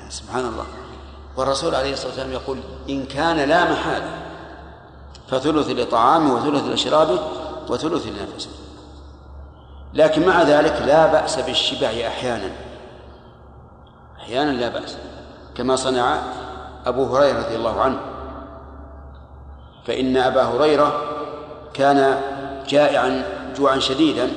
سبحان 0.10 0.46
الله. 0.46 0.66
والرسول 1.38 1.76
عليه 1.76 1.94
الصلاة 1.94 2.08
والسلام 2.08 2.32
يقول 2.32 2.60
إن 2.90 3.06
كان 3.06 3.38
لا 3.50 3.72
محالة 3.72 4.10
فثلث 5.28 5.70
لطعامه 5.70 6.34
وثلث 6.34 6.64
لشرابه 6.64 7.20
وثلث 7.70 8.08
لنفسه 8.08 8.50
لكن 9.94 10.26
مع 10.26 10.42
ذلك 10.42 10.82
لا 10.86 11.08
بأس 11.08 11.40
بالشبع 11.40 11.88
أحيانا. 11.88 12.52
أحيانا 14.18 14.52
لا 14.52 14.70
بأس. 14.70 14.98
كما 15.56 15.76
صنع 15.76 16.22
أبو 16.86 17.16
هريرة 17.16 17.38
رضي 17.38 17.56
الله 17.56 17.82
عنه. 17.82 18.00
فإن 19.86 20.18
أبا 20.18 20.44
هريرة 20.44 21.02
كان 21.74 22.22
جائعا 22.68 23.24
جوعا 23.58 23.80
شديدا. 23.80 24.32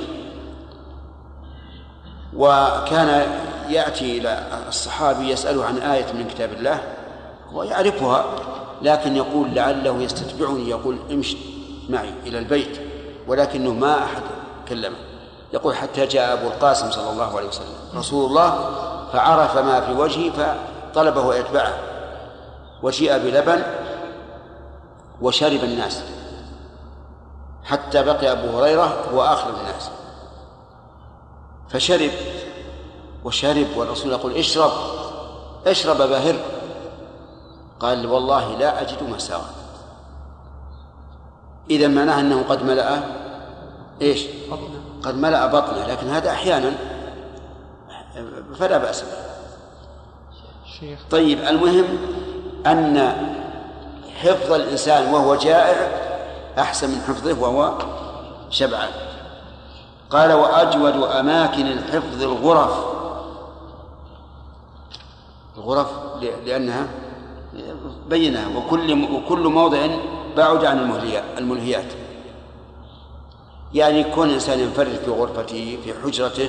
وكان 2.37 3.27
يأتي 3.69 4.19
إلى 4.19 4.43
الصحابي 4.69 5.31
يسأله 5.31 5.65
عن 5.65 5.79
آية 5.79 6.13
من 6.13 6.29
كتاب 6.29 6.53
الله 6.53 6.81
ويعرفها 7.53 8.25
لكن 8.83 9.17
يقول 9.17 9.55
لعله 9.55 10.03
يستتبعني 10.03 10.69
يقول 10.71 10.99
امش 11.11 11.37
معي 11.89 12.11
إلى 12.27 12.39
البيت 12.39 12.81
ولكنه 13.29 13.73
ما 13.73 14.05
أحد 14.05 14.23
كلمه. 14.69 14.97
يقول 15.53 15.77
حتى 15.77 16.07
جاء 16.07 16.33
أبو 16.33 16.47
القاسم 16.47 16.91
صلى 16.91 17.11
الله 17.11 17.37
عليه 17.37 17.49
وسلم 17.49 17.75
رسول 17.95 18.27
الله 18.27 18.71
فعرف 19.13 19.59
ما 19.59 19.81
في 19.81 19.93
وجهه 19.93 20.57
فطلبه 20.93 21.35
يتبعه. 21.35 21.75
وجيء 22.83 23.19
بلبن 23.19 23.63
وشرب 25.23 25.65
الناس. 25.65 26.03
حتى 27.65 28.03
بقي 28.03 28.33
أبو 28.33 28.59
هريرة 28.59 29.05
هو 29.15 29.23
آخر 29.23 29.51
الناس. 29.51 29.91
فشرب 31.69 32.11
وشرب 33.25 33.67
والرسول 33.77 34.13
يقول 34.13 34.37
اشرب 34.37 34.71
اشرب 35.67 35.97
باهر 35.97 36.37
قال 37.81 38.07
والله 38.07 38.57
لا 38.57 38.83
أجد 38.83 39.03
مساغا 39.03 39.51
إذا 41.71 41.89
معناه 41.89 42.21
أنه 42.21 42.45
قد 42.49 42.63
ملأ 42.63 43.01
إيش؟ 44.03 44.27
قد 45.03 45.15
ملأ 45.15 45.47
بطنه 45.47 45.87
لكن 45.87 46.09
هذا 46.09 46.31
أحيانا 46.31 46.73
فلا 48.59 48.79
بأس 48.79 49.03
به. 49.03 49.31
طيب 51.11 51.39
المهم 51.39 51.85
أن 52.67 53.13
حفظ 54.23 54.53
الإنسان 54.53 55.15
وهو 55.15 55.35
جائع 55.35 56.10
أحسن 56.59 56.91
من 56.91 57.01
حفظه 57.01 57.41
وهو 57.41 57.79
شبعان 58.51 58.91
قال 60.11 60.33
وأجود 60.33 61.03
أماكن 61.03 61.67
الحفظ 61.67 62.23
الغرف. 62.23 62.85
الغرف 65.59 65.89
لأنها 66.45 66.87
بينها 68.09 68.59
وكل 68.59 69.13
وكل 69.15 69.49
موضع 69.49 69.87
بعد 70.37 70.65
عن 70.65 70.79
الملهيات 71.39 71.93
يعني 73.75 74.01
يكون 74.01 74.29
الإنسان 74.29 74.59
ينفرد 74.59 75.01
في 75.05 75.11
غرفته 75.11 75.79
في 75.85 75.95
حجرته 76.03 76.49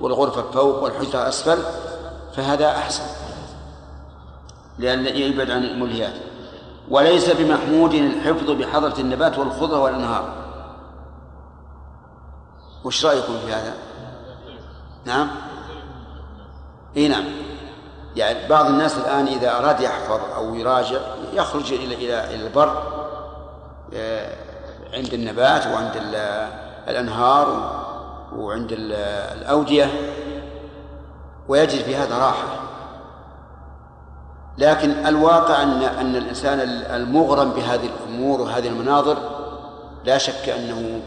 والغرفة 0.00 0.50
فوق 0.50 0.82
والحجرة 0.82 1.28
أسفل 1.28 1.58
فهذا 2.36 2.68
أحسن. 2.68 3.04
لأن 4.78 5.06
يبعد 5.06 5.50
عن 5.50 5.64
الملهيات. 5.64 6.14
وليس 6.90 7.30
بمحمود 7.30 7.94
الحفظ 7.94 8.50
بحضرة 8.50 9.00
النبات 9.00 9.38
والخضرة 9.38 9.78
والأنهار 9.78 10.34
وش 12.84 13.06
رأيكم 13.06 13.38
في 13.46 13.52
هذا؟ 13.52 13.74
نعم؟ 15.04 15.30
إي 16.96 17.08
نعم 17.08 17.24
يعني 18.16 18.48
بعض 18.48 18.66
الناس 18.66 18.98
الآن 18.98 19.26
إذا 19.26 19.58
أراد 19.58 19.80
يحفظ 19.80 20.20
أو 20.36 20.54
يراجع 20.54 21.00
يخرج 21.32 21.72
إلى 21.72 21.94
إلى 21.94 22.46
البر 22.46 22.82
آه، 23.94 24.36
عند 24.94 25.14
النبات 25.14 25.66
وعند 25.66 25.92
الأنهار 26.88 27.80
وعند 28.36 28.68
الأودية 28.72 29.90
ويجد 31.48 31.82
في 31.82 31.96
هذا 31.96 32.18
راحة 32.18 32.60
لكن 34.58 35.06
الواقع 35.06 35.62
أن 35.62 35.82
أن 35.82 36.16
الإنسان 36.16 36.60
المغرم 36.94 37.50
بهذه 37.50 37.86
الأمور 37.86 38.40
وهذه 38.40 38.68
المناظر 38.68 39.16
لا 40.04 40.18
شك 40.18 40.48
أنه 40.48 41.00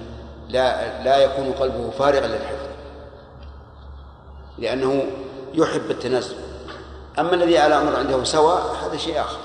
لا 0.49 1.03
لا 1.03 1.17
يكون 1.17 1.51
قلبه 1.51 1.89
فارغا 1.89 2.27
للحفظ 2.27 2.67
لأنه 4.57 5.05
يحب 5.53 5.91
التنزل 5.91 6.35
أما 7.19 7.33
الذي 7.33 7.57
على 7.57 7.77
أمر 7.77 7.95
عنده 7.95 8.23
سواء 8.23 8.75
هذا 8.85 8.97
شيء 8.97 9.21
آخر. 9.21 9.37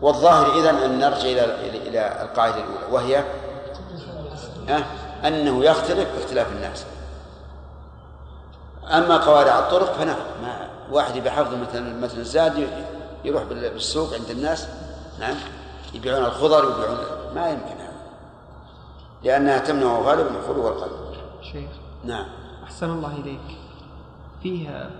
والظاهر 0.00 0.58
إذن 0.58 0.76
أن 0.76 0.98
نرجع 0.98 1.28
إلى 1.28 1.44
إلى 1.88 2.22
القاعدة 2.22 2.56
الأولى 2.56 2.92
وهي 2.92 3.24
أنه 5.24 5.64
يختلف 5.64 6.08
باختلاف 6.16 6.52
الناس. 6.52 6.84
أما 8.90 9.16
قوارع 9.16 9.58
الطرق 9.58 9.92
فنعم 9.92 10.16
واحد 10.92 11.18
بحفظ 11.18 11.54
مثلا 11.54 12.00
مثلا 12.00 12.18
الزاد 12.20 12.68
يروح 13.24 13.42
بالسوق 13.42 14.14
عند 14.14 14.30
الناس 14.30 14.68
نعم 15.20 15.36
يبيعون 15.94 16.24
الخضر 16.24 16.66
ويبيعون 16.66 16.98
ما 17.34 17.48
يمكن 17.50 17.80
هذا. 17.80 17.92
لأنها 19.22 19.58
تمنع 19.58 19.98
غالبا 19.98 20.30
الخلو 20.38 20.64
والقلب 20.64 20.92
شيخ. 21.52 21.70
نعم. 22.04 22.26
أحسن 22.64 22.90
الله 22.90 23.16
إليك. 23.16 23.58
فيها 24.42 24.90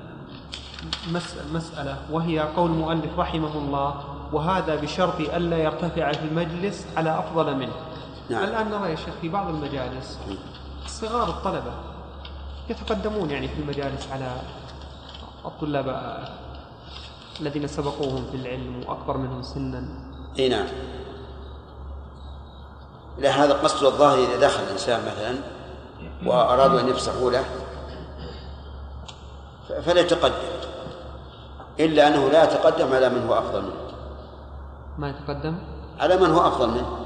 مسألة 1.52 1.98
وهي 2.10 2.40
قول 2.40 2.70
المؤلف 2.70 3.18
رحمه 3.18 3.58
الله 3.58 4.04
وهذا 4.32 4.74
بشرط 4.74 5.20
ألا 5.20 5.58
يرتفع 5.58 6.12
في 6.12 6.24
المجلس 6.24 6.86
على 6.96 7.18
أفضل 7.18 7.56
منه. 7.56 7.72
نعم. 8.30 8.44
الآن 8.44 8.70
نرى 8.70 8.90
يا 8.90 8.96
شيخ 8.96 9.14
في 9.20 9.28
بعض 9.28 9.48
المجالس 9.48 10.18
صغار 10.86 11.28
الطلبة 11.28 11.72
يتقدمون 12.70 13.30
يعني 13.30 13.48
في 13.48 13.60
المجالس 13.60 14.08
على 14.12 14.36
الطلاب 15.44 15.88
الذين 17.42 17.66
سبقوهم 17.66 18.24
في 18.30 18.36
العلم 18.36 18.84
وأكبر 18.88 19.16
منهم 19.16 19.42
سنا. 19.42 19.84
إي 20.38 20.48
نعم. 20.48 20.66
لا 23.18 23.44
هذا 23.44 23.52
قصد 23.52 23.84
الظاهر 23.84 24.18
إذا 24.18 24.40
دخل 24.40 24.62
الإنسان 24.62 25.00
مثلا 25.06 25.34
وأرادوا 26.26 26.80
أن 26.80 26.88
يفسحوا 26.88 27.30
له 27.30 27.44
فليتقدم 29.82 30.34
إلا 31.80 32.08
أنه 32.08 32.28
لا 32.28 32.44
يتقدم 32.44 32.92
على 32.92 33.08
من 33.08 33.26
هو 33.26 33.34
أفضل 33.34 33.62
منه. 33.62 33.92
ما 34.98 35.10
يتقدم؟ 35.10 35.54
على 36.00 36.16
من 36.16 36.30
هو 36.30 36.40
أفضل 36.40 36.68
منه. 36.68 36.98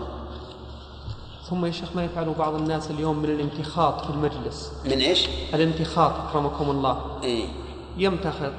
ثم 1.51 1.67
يا 1.67 1.71
شيخ 1.71 1.89
ما 1.97 2.05
يفعله 2.05 2.35
بعض 2.39 2.55
الناس 2.55 2.91
اليوم 2.91 3.19
من 3.19 3.31
الامتخاط 3.31 4.05
في 4.05 4.11
المجلس؟ 4.11 4.73
من 4.85 4.99
إيش؟ 4.99 5.29
الامتخاط 5.55 6.13
أكرمكم 6.29 6.71
الله. 6.71 7.21
إي. 7.25 7.49
يمتخط 7.97 8.53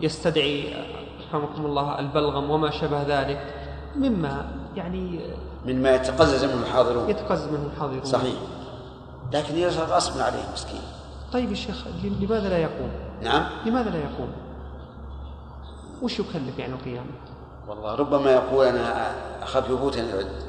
ويستدعي 0.00 0.76
اكرمكم 1.28 1.66
الله 1.66 1.98
البلغم 1.98 2.50
وما 2.50 2.70
شابه 2.70 3.02
ذلك 3.02 3.54
مما 3.96 4.48
يعني 4.76 5.20
مما 5.66 5.94
يتقزز 5.94 6.44
منه 6.44 6.62
الحاضرون. 6.62 7.10
يتقزز 7.10 7.48
منه 7.48 7.70
الحاضرون. 7.74 8.04
صحيح. 8.04 8.34
لكن 9.32 9.56
يصير 9.56 9.84
غصبا 9.84 10.22
عليه 10.22 10.42
مسكين. 10.52 10.80
طيب 11.32 11.50
يا 11.50 11.54
شيخ 11.54 11.84
لماذا 12.20 12.48
لا 12.48 12.58
يقوم؟ 12.58 12.90
نعم. 13.22 13.46
لماذا 13.66 13.90
لا 13.90 13.98
يقوم؟ 13.98 14.32
وش 16.02 16.18
يكلف 16.18 16.58
يعني 16.58 16.72
القيام؟ 16.72 17.06
والله 17.68 17.94
ربما 17.94 18.30
يقول 18.32 18.66
أنا 18.66 19.12
اخاف 19.42 19.70
يفوتني 19.70 20.02
العد 20.02 20.42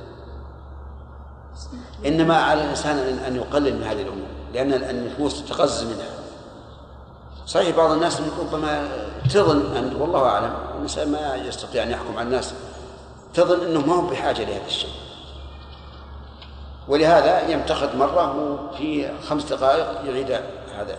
إنما 2.06 2.38
على 2.38 2.64
الإنسان 2.64 2.98
ان 2.98 3.36
يقلل 3.36 3.76
من 3.76 3.84
هذه 3.84 4.02
الأمور 4.02 4.28
لأن 4.54 4.74
النفوس 4.74 5.46
تتقزز 5.46 5.84
منها. 5.84 6.10
صحيح 7.46 7.78
بعض 7.78 7.92
الناس 7.92 8.22
ربما 8.40 8.88
تظن 9.30 9.76
ان 9.78 9.96
والله 10.02 10.26
أعلم 10.26 10.54
الإنسان 10.76 11.12
ما 11.12 11.36
يستطيع 11.36 11.84
أن 11.84 11.92
يحكم 11.92 12.18
على 12.18 12.28
الناس. 12.28 12.54
تظن 13.34 13.66
انه 13.66 13.86
ما 13.86 13.96
هو 13.96 14.02
بحاجة 14.02 14.44
لهذا 14.44 14.66
الشيء. 14.66 14.90
ولهذا 16.88 17.50
يمتخذ 17.50 17.98
مرة 17.98 18.36
وفي 18.38 19.12
خمس 19.30 19.44
دقائق 19.44 20.06
يعيد 20.06 20.32
هذا. 20.76 20.98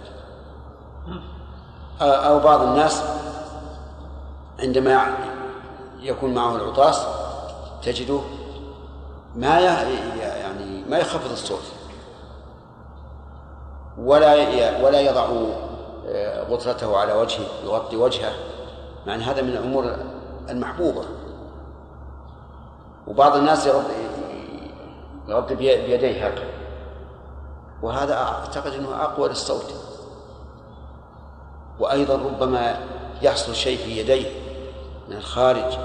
أو 2.01 2.39
بعض 2.39 2.63
الناس 2.63 3.03
عندما 4.61 5.15
يكون 6.01 6.35
معه 6.35 6.57
العطاس 6.57 7.07
تجده 7.83 8.21
ما 9.35 9.61
يعني 9.61 10.85
ما 10.89 10.99
يخفض 10.99 11.31
الصوت. 11.31 11.63
ولا 13.99 14.35
ولا 14.85 15.01
يضع 15.01 15.27
غطرته 16.51 16.97
على 16.97 17.13
وجهه 17.13 17.47
يغطي 17.65 17.97
وجهه 17.97 18.33
مع 19.07 19.15
أن 19.15 19.21
هذا 19.21 19.43
من 19.43 19.49
الأمور 19.49 19.97
المحبوبة. 20.51 21.05
وبعض 23.07 23.37
الناس 23.37 23.67
يغطي 23.67 23.95
يغطي 25.29 25.55
بيديه 25.55 26.27
هكذا. 26.27 26.49
وهذا 27.83 28.15
أعتقد 28.15 28.73
إنه 28.73 29.03
أقوى 29.03 29.29
للصوت. 29.29 29.75
وأيضا 31.79 32.15
ربما 32.15 32.77
يحصل 33.23 33.55
شيء 33.55 33.79
في 33.79 34.01
يديه 34.01 34.31
من 35.09 35.17
الخارج. 35.17 35.79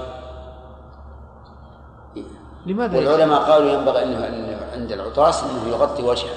لماذا 2.66 2.98
والعلماء 2.98 3.50
قالوا 3.50 3.72
ينبغي 3.72 4.02
إنه 4.02 4.28
إنه 4.28 4.66
عند 4.72 4.92
العطاس 4.92 5.44
إنه 5.44 5.68
يغطي 5.68 6.02
وجهه 6.02 6.34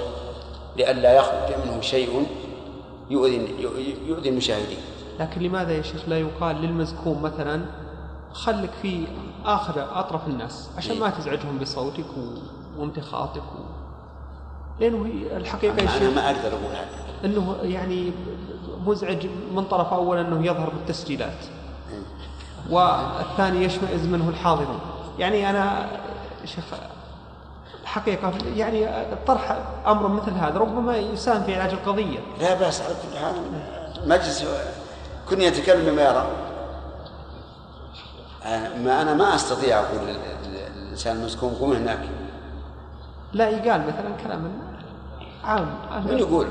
لئلا 0.76 1.16
يخرج 1.16 1.56
منه 1.66 1.82
شيء 1.82 2.26
يؤذي 3.10 3.56
يؤذي 4.08 4.30
المشاهدين. 4.30 4.78
لكن 5.20 5.42
لماذا 5.42 5.72
يا 5.72 5.82
شيخ 5.82 6.02
لا 6.10 6.20
يقال 6.20 6.56
للمزكوم 6.56 7.22
مثلا 7.22 7.66
خلك 8.34 8.70
في 8.82 9.08
آخر 9.46 10.00
اطرف 10.00 10.28
الناس 10.28 10.70
عشان 10.78 11.00
ما 11.00 11.10
تزعجهم 11.10 11.58
بصوتك 11.62 12.06
وامتخاطك 12.78 13.42
و... 13.42 13.64
لأنه 14.80 15.10
الحقيقة 15.38 15.82
يا 15.82 15.88
شيخ 15.88 16.02
أنا 16.02 16.10
ما 16.10 16.26
أقدر 16.26 16.48
أقول 16.48 16.76
هذا. 16.76 16.90
إنه 17.26 17.56
يعني 17.64 18.12
مزعج 18.86 19.28
من 19.56 19.64
طرف 19.64 19.94
اول 19.94 20.18
إنه 20.18 20.46
يظهر 20.46 20.70
بالتسجيلات. 20.70 21.38
والثاني 22.70 23.64
يشمئز 23.64 24.06
منه 24.06 24.30
الحاضرون. 24.30 24.80
يعني 25.20 25.50
أنا 25.50 25.88
شيخ 26.46 26.64
الحقيقة 27.96 28.34
يعني 28.56 28.88
طرح 29.28 29.58
أمر 29.88 30.08
مثل 30.08 30.32
هذا 30.32 30.60
ربما 30.60 30.98
يساهم 30.98 31.44
في 31.44 31.56
علاج 31.56 31.74
القضية. 31.74 32.20
لا 32.40 32.54
بأس 32.54 32.82
على 32.82 32.94
كل 32.94 33.18
حال 33.18 33.36
مجلس 34.06 34.46
كن 35.30 35.42
يتكلم 35.42 35.86
بما 35.86 36.02
يرى. 36.02 36.28
ما 38.84 39.02
أنا 39.02 39.14
ما 39.14 39.36
أستطيع 39.36 39.80
أقول 39.80 40.08
للإنسان 40.46 41.16
المسكون 41.16 41.54
قم 41.54 41.72
هناك. 41.72 42.10
لا 43.34 43.50
يقال 43.50 43.88
مثلا 43.88 44.16
كلام 44.24 44.52
عام. 45.44 45.76
من 46.06 46.18
يقول؟ 46.20 46.48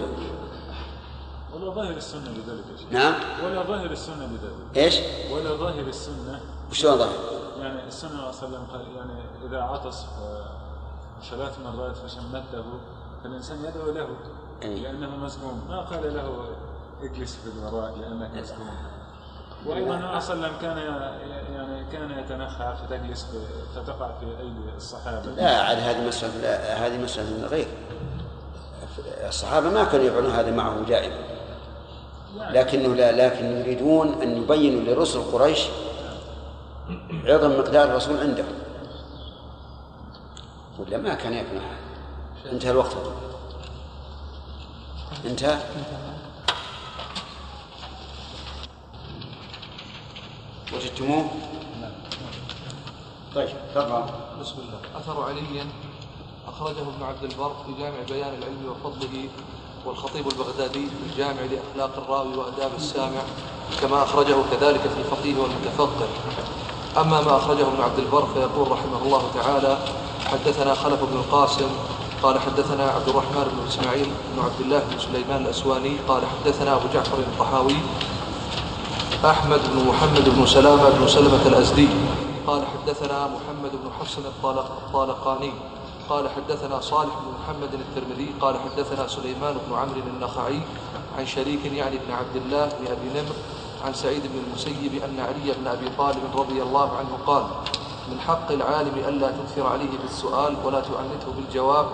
ولا 1.54 1.70
ظاهر 1.70 1.90
السنة 1.90 2.30
لذلك 2.30 2.64
يا 2.72 2.76
شيخ. 2.76 2.86
نعم. 2.90 3.14
ولا 3.44 3.62
ظاهر 3.62 3.90
السنة 3.90 4.26
لذلك. 4.26 4.76
إيش؟ 4.76 4.98
ولا 5.32 5.56
ظاهر 5.56 5.80
السنة. 5.88 6.40
وشلون 6.70 6.98
ظاهر؟ 6.98 7.12
يعني 7.58 7.88
السنة 7.88 8.10
صلى 8.10 8.18
الله 8.18 8.26
عليه 8.26 8.38
وسلم 8.38 8.64
قال 8.72 8.80
يعني 8.96 9.20
إذا 9.48 9.62
عطس 9.62 10.04
ثلاث 11.30 11.58
مرات 11.64 11.96
فشمته 11.96 12.64
فالإنسان 13.24 13.58
يدعو 13.64 13.90
له 13.92 14.08
إيه. 14.62 14.82
لأنه 14.82 15.16
مسكون. 15.16 15.62
ما 15.68 15.80
قال 15.80 16.14
له 16.14 16.48
اجلس 17.02 17.36
في 17.36 17.50
الوراء 17.58 17.94
لأنك 17.98 18.44
وأيضا 19.66 19.94
النبي 19.94 20.20
صلى 20.20 20.34
الله 20.34 20.46
عليه 20.46 20.56
وسلم 20.56 20.60
كان 20.62 20.78
يعني 21.54 21.84
كان 21.92 22.18
يتنخى 22.18 22.74
فتجلس 22.82 23.26
فتقع 23.76 24.08
في 24.20 24.26
أيدي 24.26 24.76
الصحابة. 24.76 25.26
لا 25.26 25.60
عاد 25.60 25.78
هذه 25.78 26.08
مسألة 26.08 26.48
هذه 26.86 26.98
مسألة 26.98 27.38
من 27.38 27.44
غير. 27.44 27.68
الصحابة 29.28 29.70
ما 29.70 29.84
كانوا 29.84 30.06
يفعلون 30.06 30.30
هذا 30.30 30.50
معه 30.50 30.80
دائما 30.88 31.16
لكنه 32.36 32.94
لا 32.94 33.26
لكن 33.26 33.44
يريدون 33.44 34.22
أن 34.22 34.42
يبينوا 34.42 34.94
لرسل 34.94 35.20
قريش 35.20 35.66
عظم 37.24 37.58
مقدار 37.58 37.90
الرسول 37.90 38.16
عندهم 38.20 38.63
ولا 40.78 40.98
ما 40.98 41.14
كان 41.14 41.32
يفعل 41.32 41.60
انتهى 42.52 42.70
الوقت. 42.70 42.96
انتهى. 45.24 45.58
وجدتموه؟ 50.74 51.30
طيب 53.34 53.48
تفضل. 53.74 54.04
بسم 54.40 54.54
الله. 54.58 55.00
أثر 55.00 55.22
علي 55.22 55.66
أخرجه 56.48 56.80
ابن 56.80 57.02
عبد 57.02 57.24
البر 57.24 57.54
في 57.66 57.72
جامع 57.82 57.96
بيان 58.08 58.34
العلم 58.34 58.68
وفضله 58.68 59.28
والخطيب 59.86 60.28
البغدادي 60.28 60.86
في 60.86 61.12
الجامع 61.12 61.40
لأخلاق 61.40 61.96
الراوي 62.02 62.36
وأداب 62.36 62.70
السامع 62.76 63.22
كما 63.80 64.02
أخرجه 64.02 64.36
كذلك 64.50 64.80
في 64.80 64.98
الفقيه 64.98 65.36
والمتفقه. 65.36 66.08
أما 66.96 67.20
ما 67.20 67.36
أخرجه 67.36 67.68
ابن 67.68 67.82
عبد 67.82 67.98
البر 67.98 68.26
فيقول 68.34 68.70
رحمه 68.70 69.02
الله 69.02 69.30
تعالى 69.34 69.78
حدثنا 70.34 70.74
خلف 70.74 71.00
بن 71.04 71.16
القاسم 71.16 71.68
قال 72.22 72.40
حدثنا 72.40 72.84
عبد 72.90 73.08
الرحمن 73.08 73.44
بن 73.54 73.66
إسماعيل 73.68 74.06
بن 74.36 74.42
عبد 74.44 74.60
الله 74.60 74.78
بن 74.78 74.98
سليمان 74.98 75.42
الأسواني 75.44 75.96
قال 76.08 76.22
حدثنا 76.26 76.74
أبو 76.76 76.86
جعفر 76.94 77.18
الطحاوي 77.18 77.76
أحمد 79.24 79.60
بن 79.72 79.88
محمد 79.88 80.28
بن 80.28 80.46
سلامة 80.46 80.88
بن 80.90 81.08
سلمة 81.08 81.46
الأزدي 81.46 81.88
قال 82.46 82.62
حدثنا 82.66 83.18
محمد 83.26 83.70
بن 83.72 83.90
حفص 84.00 84.16
الطالق- 84.18 84.70
الطالقاني 84.86 85.52
قال 86.08 86.28
حدثنا 86.30 86.80
صالح 86.80 87.12
بن 87.24 87.28
محمد 87.42 87.74
الترمذي 87.74 88.28
قال 88.40 88.54
حدثنا 88.60 89.06
سليمان 89.08 89.54
بن 89.68 89.76
عمرو 89.76 90.00
النخعي 90.14 90.60
عن 91.18 91.26
شريك 91.26 91.64
يعني 91.64 91.96
بن 92.06 92.12
عبد 92.14 92.36
الله 92.36 92.64
بن 92.66 92.86
أبي 92.86 93.08
نمر 93.20 93.34
عن 93.84 93.94
سعيد 93.94 94.22
بن 94.22 94.38
المسيب 94.46 95.02
أن 95.04 95.20
علي 95.20 95.52
بن 95.60 95.66
أبي 95.66 95.88
طالب 95.98 96.22
رضي 96.36 96.62
الله 96.62 96.88
عنه 96.96 97.18
قال 97.26 97.44
من 98.08 98.20
حق 98.20 98.52
العالم 98.52 98.92
الا 99.08 99.28
تكثر 99.30 99.66
عليه 99.66 99.98
بالسؤال 100.02 100.56
ولا 100.64 100.80
تعنته 100.80 101.32
بالجواب 101.36 101.86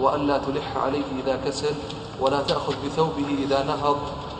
والا 0.00 0.38
تلح 0.38 0.76
عليه 0.76 1.04
إذا 1.24 1.36
كسل 1.44 1.74
ولا 2.20 2.42
تأخذ 2.42 2.74
بثوبه 2.86 3.26
إذا 3.44 3.62
نهض 3.62 3.96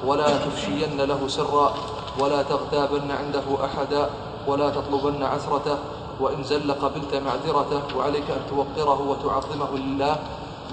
ولا 0.07 0.37
تفشين 0.39 1.01
له 1.01 1.29
سرا 1.29 1.74
ولا 2.20 2.43
تغتابن 2.43 3.11
عنده 3.11 3.64
أحدا 3.64 4.11
ولا 4.47 4.70
تطلبن 4.70 5.22
عثرته 5.22 5.79
وإن 6.20 6.43
زل 6.45 6.72
قبلت 6.72 7.14
معذرته 7.14 7.97
وعليك 7.97 8.31
أن 8.31 8.41
توقره 8.51 9.01
وتعظمه 9.01 9.79
لله 9.79 10.16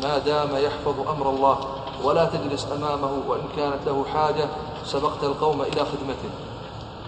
ما 0.03 0.17
دام 0.17 0.49
يحفظ 0.55 1.09
أمر 1.09 1.29
الله 1.29 1.57
ولا 2.03 2.25
تجلس 2.25 2.67
أمامه 2.71 3.11
وإن 3.27 3.41
كانت 3.55 3.79
له 3.85 4.05
حاجة 4.13 4.49
سبقت 4.85 5.23
القوم 5.23 5.61
إلى 5.61 5.85
خدمته 5.85 6.29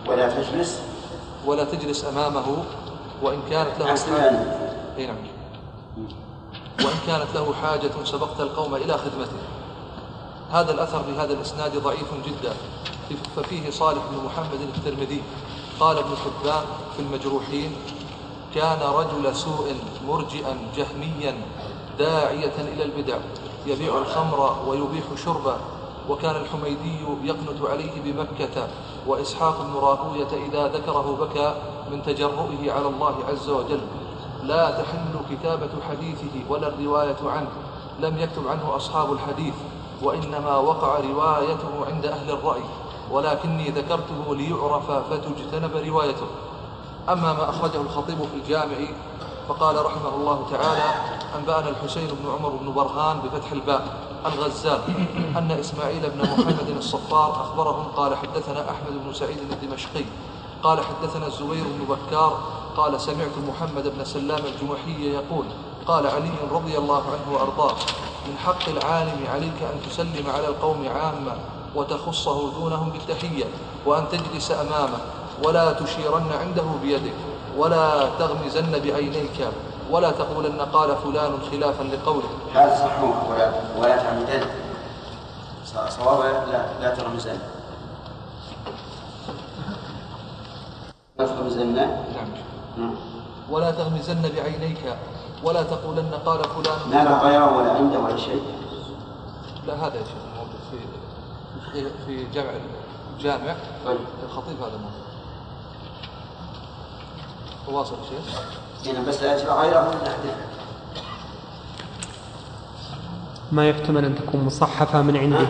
ولا 0.07 0.29
تجلس 0.41 0.81
ولا 1.45 1.63
تجلس 1.63 2.05
أمامه 2.05 2.63
وإن 3.21 3.39
كانت 3.49 3.79
له 3.79 3.85
حاجة 3.85 4.31
نعم. 4.97 5.17
وإن 6.79 6.97
كانت 7.07 7.35
له 7.35 7.53
حاجة 7.61 7.91
سبقت 8.03 8.39
القوم 8.39 8.75
إلى 8.75 8.97
خدمته. 8.97 9.39
هذا 10.51 10.71
الأثر 10.71 11.01
بهذا 11.01 11.33
الإسناد 11.33 11.77
ضعيف 11.77 12.13
جدا. 12.25 12.53
ففيه 13.35 13.69
صالح 13.69 14.01
بن 14.11 14.25
محمد 14.25 14.61
الترمذي 14.61 15.21
قال 15.79 15.97
ابن 15.97 16.09
حبان 16.15 16.63
في 16.95 17.01
المجروحين 17.01 17.75
كان 18.55 18.79
رجل 18.81 19.35
سوء 19.35 19.75
مرجئا 20.07 20.57
جهميا 20.75 21.41
داعية 21.99 22.55
إلى 22.57 22.83
البدع. 22.83 23.17
يبيع 23.65 23.97
الخمر 23.97 24.57
ويبيح 24.67 25.05
شربه 25.25 25.57
وكان 26.09 26.35
الحميدي 26.35 26.99
يقنت 27.23 27.61
عليه 27.69 28.01
بمكة 28.03 28.67
وإسحاق 29.07 29.61
بن 29.61 29.73
راهوية 29.73 30.27
إذا 30.47 30.67
ذكره 30.67 31.17
بكى 31.19 31.55
من 31.91 32.03
تجرؤه 32.03 32.71
على 32.71 32.87
الله 32.87 33.15
عز 33.29 33.49
وجل. 33.49 33.81
لا 34.43 34.71
تحل 34.71 35.19
كتابة 35.31 35.69
حديثه 35.89 36.49
ولا 36.49 36.67
الرواية 36.67 37.17
عنه. 37.25 37.49
لم 37.99 38.17
يكتب 38.17 38.47
عنه 38.47 38.75
أصحاب 38.75 39.13
الحديث 39.13 39.53
وإنما 40.03 40.57
وقع 40.57 40.99
روايته 40.99 41.85
عند 41.87 42.05
أهل 42.05 42.31
الرأي. 42.31 42.63
ولكني 43.11 43.69
ذكرته 43.69 44.35
ليعرف 44.35 44.91
فتجتنب 44.91 45.71
روايته. 45.87 46.27
أما 47.09 47.33
ما 47.33 47.49
أخرجه 47.49 47.81
الخطيب 47.81 48.17
في 48.17 48.35
الجامع 48.35 48.77
فقال 49.47 49.85
رحمه 49.85 50.15
الله 50.15 50.45
تعالى 50.51 50.83
أنبأنا 51.35 51.69
الحسين 51.69 52.07
بن 52.07 52.31
عمر 52.31 52.49
بن 52.49 52.73
برهان 52.73 53.19
بفتح 53.19 53.51
الباء. 53.51 54.06
الغزال 54.25 54.79
أن 55.37 55.51
إسماعيل 55.51 56.09
بن 56.09 56.21
محمد 56.21 56.69
الصفار 56.77 57.31
أخبرهم 57.31 57.83
قال 57.95 58.15
حدثنا 58.15 58.71
أحمد 58.71 59.05
بن 59.05 59.13
سعيد 59.13 59.37
الدمشقي 59.51 60.05
قال 60.63 60.79
حدثنا 60.83 61.27
الزبير 61.27 61.63
بن 61.63 61.95
بكار 61.95 62.39
قال 62.77 63.01
سمعت 63.01 63.31
محمد 63.47 63.87
بن 63.97 64.05
سلام 64.05 64.41
الجمحي 64.45 65.13
يقول 65.13 65.45
قال 65.87 66.07
علي 66.07 66.31
رضي 66.51 66.77
الله 66.77 67.03
عنه 67.03 67.33
وأرضاه 67.33 67.75
من 68.27 68.37
حق 68.45 68.69
العالم 68.69 69.27
عليك 69.33 69.61
أن 69.73 69.89
تسلم 69.89 70.29
على 70.29 70.47
القوم 70.47 70.87
عامة 70.87 71.35
وتخصه 71.75 72.51
دونهم 72.51 72.89
بالتحية 72.89 73.45
وأن 73.85 74.05
تجلس 74.11 74.51
أمامه 74.51 74.97
ولا 75.43 75.71
تشيرن 75.73 76.31
عنده 76.41 76.63
بيدك 76.81 77.13
ولا 77.57 78.09
تغمزن 78.19 78.71
بعينيك 78.71 79.47
ولا 79.91 80.11
تقولن 80.11 80.61
قال 80.61 80.95
فلان 80.97 81.39
خلافا 81.51 81.83
لقوله. 81.83 82.29
هذا 82.55 82.75
صح 82.75 83.03
ولا 83.29 83.51
ولا 83.79 83.97
تعمدن. 83.97 84.45
صواب 85.89 86.19
لا 86.51 86.65
لا 86.81 86.95
ترمزن 86.95 87.37
لا 91.19 91.25
ترمزن 91.27 91.75
نعم. 91.75 91.91
نعم. 92.77 92.95
ولا 93.49 93.71
تغمزن 93.71 94.21
بعينيك 94.21 94.95
ولا 95.43 95.63
تقولن 95.63 96.11
قال 96.25 96.43
فلان. 96.43 96.79
ما 96.89 97.03
لا 97.03 97.17
غيره 97.23 97.57
ولا 97.57 97.71
عنده 97.71 97.99
ولا 97.99 98.17
شيء. 98.17 98.43
لا 99.67 99.73
هذا 99.73 99.95
يا 99.95 100.03
شيخ 100.03 100.23
موجود 100.37 100.61
في 100.71 100.77
في 101.71 101.89
في 102.05 102.31
جامع. 102.33 102.49
الجامع 103.17 103.55
طيب. 103.85 103.99
الخطيب 104.23 104.57
هذا 104.61 104.77
موجود 104.77 105.07
واصل 107.67 107.95
يا 107.95 108.09
شيخ. 108.09 108.41
هنا 108.85 109.01
بس 109.07 109.23
لا 109.23 109.61
غيره 109.61 109.93
ما 113.51 113.69
يحتمل 113.69 114.05
أن 114.05 114.15
تكون 114.15 114.43
مصحفة 114.43 115.01
من 115.01 115.17
عنده. 115.17 115.47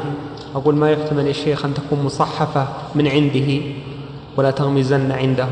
أقول 0.55 0.75
ما 0.75 0.91
يحتمل 0.91 1.27
يا 1.27 1.33
شيخ 1.33 1.65
أن 1.65 1.73
تكون 1.73 2.03
مصحفة 2.03 2.67
من 2.95 3.07
عنده 3.07 3.75
ولا 4.37 4.51
تغمزن 4.51 5.11
عنده. 5.11 5.49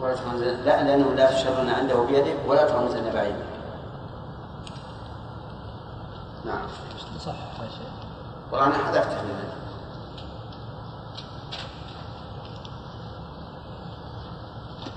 ولا 0.00 0.14
ترمزن 0.14 0.46
لا 0.64 0.82
لأنه 0.84 1.14
لا 1.14 1.32
تشرن 1.32 1.68
عنده 1.68 2.02
بيدك 2.02 2.36
ولا 2.48 2.68
ترمزن 2.68 3.10
بعيدك 3.14 3.44
نعم. 6.44 6.66
صح 7.26 7.34
يا 7.62 7.68
شيخ. 7.68 7.92
والله 8.52 8.66
أنا 8.66 8.74
حذفتها 8.74 9.22
من 9.22 9.30
هنا. 9.30 9.54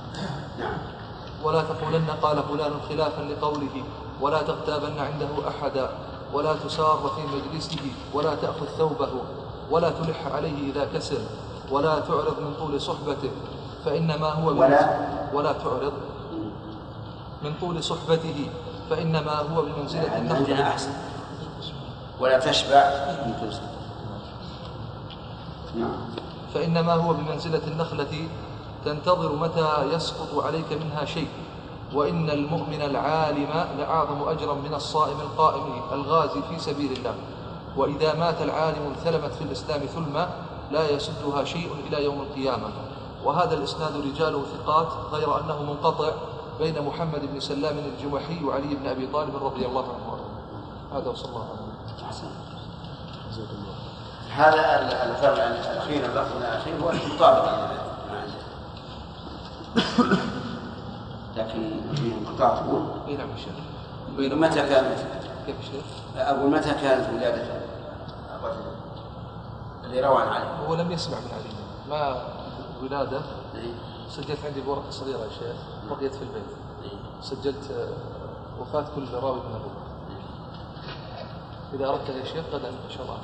نعم 0.06 0.07
ولا 1.44 1.62
تقولن 1.62 2.08
قال 2.22 2.44
فلان 2.44 2.72
خلافا 2.90 3.22
لقوله 3.22 3.84
ولا 4.22 4.42
تغتابن 4.42 5.00
عنده 5.00 5.48
احدا 5.48 5.90
ولا 6.34 6.54
تسار 6.54 7.12
في 7.16 7.22
مجلسه 7.38 7.92
ولا 8.14 8.36
تأخذ 8.36 8.66
ثوبه 8.78 9.10
ولا 9.72 9.90
تلح 9.90 10.28
عليه 10.36 10.72
إذا 10.72 10.88
كسر 10.94 11.18
ولا 11.72 12.00
تعرض 12.00 12.40
من 12.40 12.54
طول 12.60 12.82
صحبته 12.82 13.32
فإنما 13.86 14.28
هو 14.28 14.48
ولا؟ 14.50 15.00
ولا 15.34 15.52
تعرض 15.52 15.94
من 17.44 17.54
طول 17.62 17.84
صحبته 17.84 18.50
فإنما 18.90 19.32
هو 19.40 19.62
بمنزلة 19.62 20.12
عندنا 20.12 20.38
النخل 20.38 20.62
أحسن. 20.62 20.92
ولا 22.20 22.40
تشبع 22.40 22.84
من 23.26 23.34
تنسى 23.42 23.62
نعم. 25.76 25.98
فإنما 26.54 26.94
هو 26.94 27.14
بمنزلة 27.14 27.62
النخلة 27.68 28.28
تنتظر 28.86 29.36
متى 29.36 29.84
يسقط 29.94 30.44
عليك 30.44 30.74
منها 30.84 31.06
شيء. 31.06 31.28
وإن 31.94 32.30
المؤمن 32.30 32.82
العالم 32.82 33.66
لأعظم 33.78 34.30
أجرا 34.30 34.54
من 34.54 34.74
الصائم 34.74 35.20
القائم 35.22 35.82
الغازي 35.92 36.42
في 36.50 36.60
سبيل 36.60 36.92
الله. 36.92 37.16
وإذا 37.78 38.14
مات 38.14 38.42
العالم 38.42 38.96
ثلمت 39.04 39.32
في 39.34 39.42
الإسلام 39.44 39.82
ثلمة 39.82 40.28
لا 40.72 40.90
يسدها 40.90 41.44
شيء 41.44 41.70
إلى 41.88 42.04
يوم 42.04 42.22
القيامة. 42.22 42.68
وهذا 43.24 43.54
الإسناد 43.54 43.98
رجاله 43.98 44.44
ثقات 44.58 44.88
غير 45.12 45.40
أنه 45.40 45.64
منقطع 45.64 46.10
بين 46.60 46.82
محمد 46.86 47.22
بن 47.34 47.40
سلام 47.40 47.78
الجمحي 47.78 48.44
وعلي 48.46 48.76
بن 48.76 48.88
أبي 48.88 49.08
طالب 49.08 49.44
رضي 49.46 49.66
الله 49.66 49.84
عنه. 49.84 50.20
هذا 51.00 51.10
وصلى 51.10 51.30
الله 51.30 51.48
عليه 51.50 52.10
وسلم. 52.10 52.48
هذا 54.32 54.82
ال- 54.82 55.10
الفرع 55.10 55.44
الأخير 55.44 56.06
اللفظ 56.06 56.38
الأخير 56.38 56.74
هو 56.84 56.90
المطابق. 56.90 57.46
مع 57.46 57.77
لكن 61.38 61.82
في 61.96 62.14
انقطاع 62.14 62.56
تقول 62.56 62.86
اي 63.08 63.18
نعم 63.18 63.28
شيخ 63.38 63.54
متى 64.18 64.70
كانت؟ 64.70 65.00
كيف 65.46 65.56
شيخ؟ 65.62 65.86
أقول 66.18 66.52
متى 66.52 66.74
كانت 66.74 67.10
ولادة؟ 67.14 67.62
الرجل 68.36 68.62
اللي 69.84 70.02
روى 70.02 70.22
عن 70.22 70.28
علي. 70.28 70.68
هو 70.68 70.76
لم 70.76 70.92
يسمع 70.92 71.18
من 71.20 71.32
علي. 71.34 71.54
ما 71.90 72.24
ولادة؟ 72.84 73.22
إيه. 73.56 73.74
سجلت 74.10 74.40
عندي 74.46 74.62
بورقة 74.62 74.90
صغيرة 74.90 75.18
يا 75.18 75.30
شيخ 75.30 75.56
بقيت 75.90 76.16
في 76.16 76.22
البيت. 76.22 76.44
إيه. 76.84 76.98
سجلت 77.22 77.72
آه، 77.72 78.62
وفاة 78.62 78.86
كل 78.96 79.08
راوي 79.14 79.40
من 79.40 79.56
الرواه 79.56 79.88
إذا 81.74 81.88
أردت 81.88 82.10
يا 82.10 82.26
شيخ 82.26 82.46
غدا 82.54 82.68
إن 82.68 82.90
شاء 82.90 83.02
الله. 83.02 83.18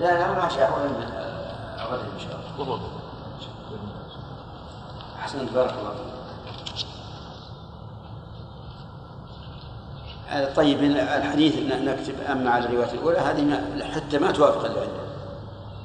لا 0.00 0.18
لا 0.18 0.42
ما 0.42 0.48
شاء 0.48 0.68
الله 0.68 0.86
الرجل 1.84 2.12
إن 2.14 2.18
شاء 2.18 2.40
الله. 2.58 2.80
أحسنت 5.20 5.52
بارك 5.52 5.72
الله 5.78 5.90
فيك. 5.94 6.10
طيب 10.56 10.82
الحديث 10.82 11.56
ن- 11.56 11.84
نكتب 11.84 12.14
أما 12.20 12.50
على 12.50 12.64
الرواية 12.66 12.92
الأولى 12.92 13.18
هذه 13.18 13.42
ما 13.44 13.84
حتى 13.94 14.18
ما 14.18 14.32
توافق 14.32 14.64
اللي 14.64 14.88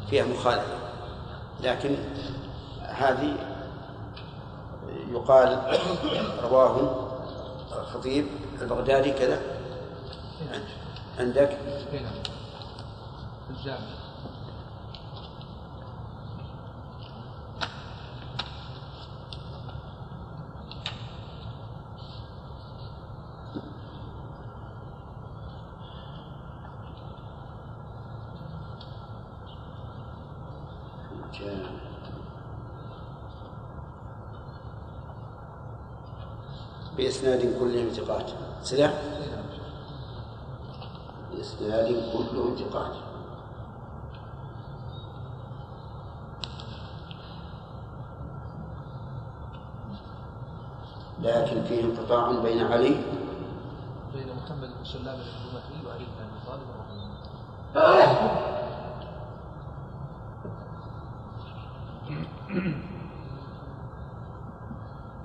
فيها 0.10 0.26
مخالفة. 0.26 0.78
لكن 1.64 1.96
هذه 2.82 3.34
يقال 5.12 5.80
رواه 6.44 6.96
الخطيب 7.80 8.28
البغدادي 8.62 9.12
كذا. 9.12 9.40
عندك؟ 11.20 11.58
هنا 11.94 12.10
الجامع. 13.50 13.95
بإسناد 37.26 37.60
كلهم 37.60 37.90
ثقات 37.90 38.30
سلام. 38.62 38.94
بإسناد 41.32 41.88
كلهم 42.14 42.56
ثقات 42.56 42.96
لكن 51.22 51.64
فيه 51.64 51.84
انقطاع 51.84 52.32
بين 52.32 52.66
علي. 52.66 52.96
بين 54.14 54.28
محمد 54.38 54.70
بن 54.78 54.86
سلام 54.86 55.20
الجمحي 55.20 55.86
وعلي 55.88 56.06
بن 56.06 56.22
أبي 56.22 56.38
طالب 56.46 56.70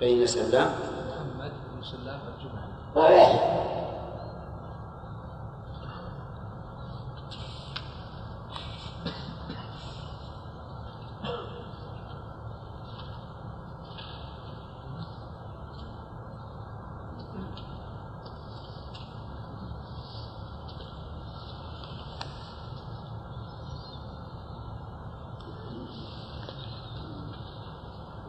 بين 0.01 0.27
سلام. 0.27 1.00
محمد 1.91 2.05
بن 2.05 2.05
سلام 2.05 2.21
الجمحي 2.39 3.81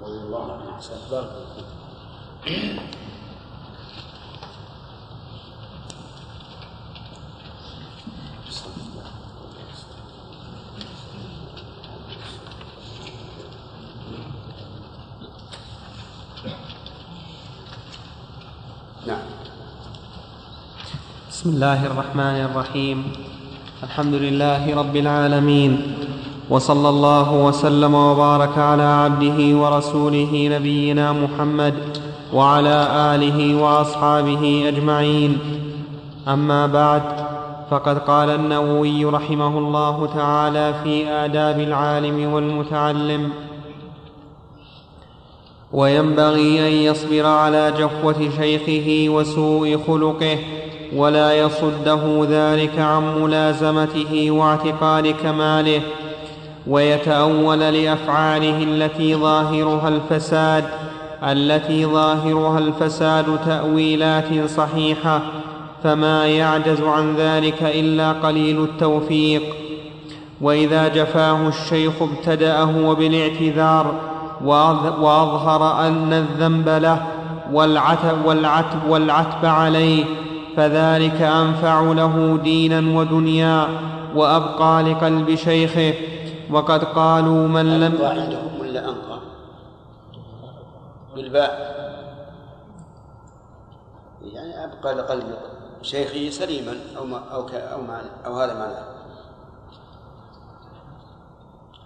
رضي 0.02 0.20
الله 0.20 0.54
عنه 0.54 0.76
أحسن 0.76 0.96
بارك 1.12 1.30
الله 1.32 1.46
فيك. 1.56 1.66
نعم. 19.08 19.18
بسم 21.30 21.50
الله 21.50 21.86
الرحمن 21.86 22.22
الرحيم. 22.22 23.12
الحمد 23.84 24.14
لله 24.14 24.76
رب 24.76 24.96
العالمين. 24.96 25.98
وصلى 26.50 26.90
الله 26.90 27.34
وسلم 27.34 27.94
وبارك 27.94 28.58
على 28.58 28.84
عبده 28.84 29.58
ورسوله 29.58 30.50
نبينا 30.56 31.12
محمد 31.12 31.74
وعلى 32.34 32.88
آله 33.16 33.56
وأصحابه 33.56 34.66
أجمعين. 34.68 35.40
أما 36.28 36.68
بعد 36.68 37.02
فقد 37.72 37.98
قال 37.98 38.30
النووي 38.30 39.06
رحمه 39.06 39.58
الله 39.58 40.10
تعالى 40.16 40.74
في 40.84 41.10
آداب 41.10 41.60
العالم 41.60 42.34
والمتعلم 42.34 43.32
وينبغي 45.74 46.68
أن 46.68 46.74
يصبر 46.74 47.26
على 47.26 47.74
جفوة 47.80 48.30
شيخه 48.38 49.10
وسوء 49.10 49.78
خلقه 49.88 50.38
ولا 50.96 51.34
يصده 51.34 52.26
ذلك 52.30 52.80
عن 52.80 53.22
ملازمته 53.22 54.32
واعتقاد 54.32 55.08
كماله 55.08 55.82
ويتأول 56.68 57.60
لأفعاله 57.60 58.64
التي 58.64 59.16
ظاهرها 59.16 59.88
الفساد 59.88 60.64
التي 61.24 61.86
ظاهرها 61.86 62.60
الفساد 62.60 63.26
تأويلات 63.46 64.50
صحيحة 64.50 65.22
فما 65.84 66.28
يعجز 66.28 66.82
عن 66.82 67.16
ذلك 67.16 67.64
إلا 67.64 68.12
قليل 68.12 68.64
التوفيق. 68.64 69.42
وإذا 70.42 70.88
جفاه 70.88 71.48
الشيخ 71.48 71.94
ابتدأه 72.02 72.94
بالإعتذار 72.94 74.11
وأظ- 74.46 75.00
واظهر 75.00 75.88
أن 75.88 76.14
الذنب 76.14 76.70
له 76.70 77.08
والعتب, 77.52 78.26
والعتب, 78.26 78.80
والعتب 78.90 79.46
عليه 79.46 80.06
فذلك 80.58 81.22
أنفع 81.22 81.82
له 81.82 82.40
دينا 82.44 83.00
ودنيا 83.00 83.68
وأبقى 84.16 84.84
لقلب 84.84 85.36
شيخه. 85.36 85.94
وقد 86.52 86.84
قالوا 86.84 87.48
من 87.48 87.80
لم 87.80 87.96
أنقى 87.96 88.10
عندهم 88.10 88.60
ولا 88.62 88.80
أنقى؟ 88.86 89.20
بالباء. 91.16 91.52
يعني 94.34 94.64
أبقى 94.66 94.96
لقلب 94.96 95.24
شيخي 95.82 96.32
سليما 96.32 96.74
أو 96.98 97.06
ما 97.06 97.22
أو 97.34 97.42
أو 97.50 97.82
ما 97.82 98.02
أو 98.26 98.40
هذا 98.40 98.54
معناه 98.54 98.84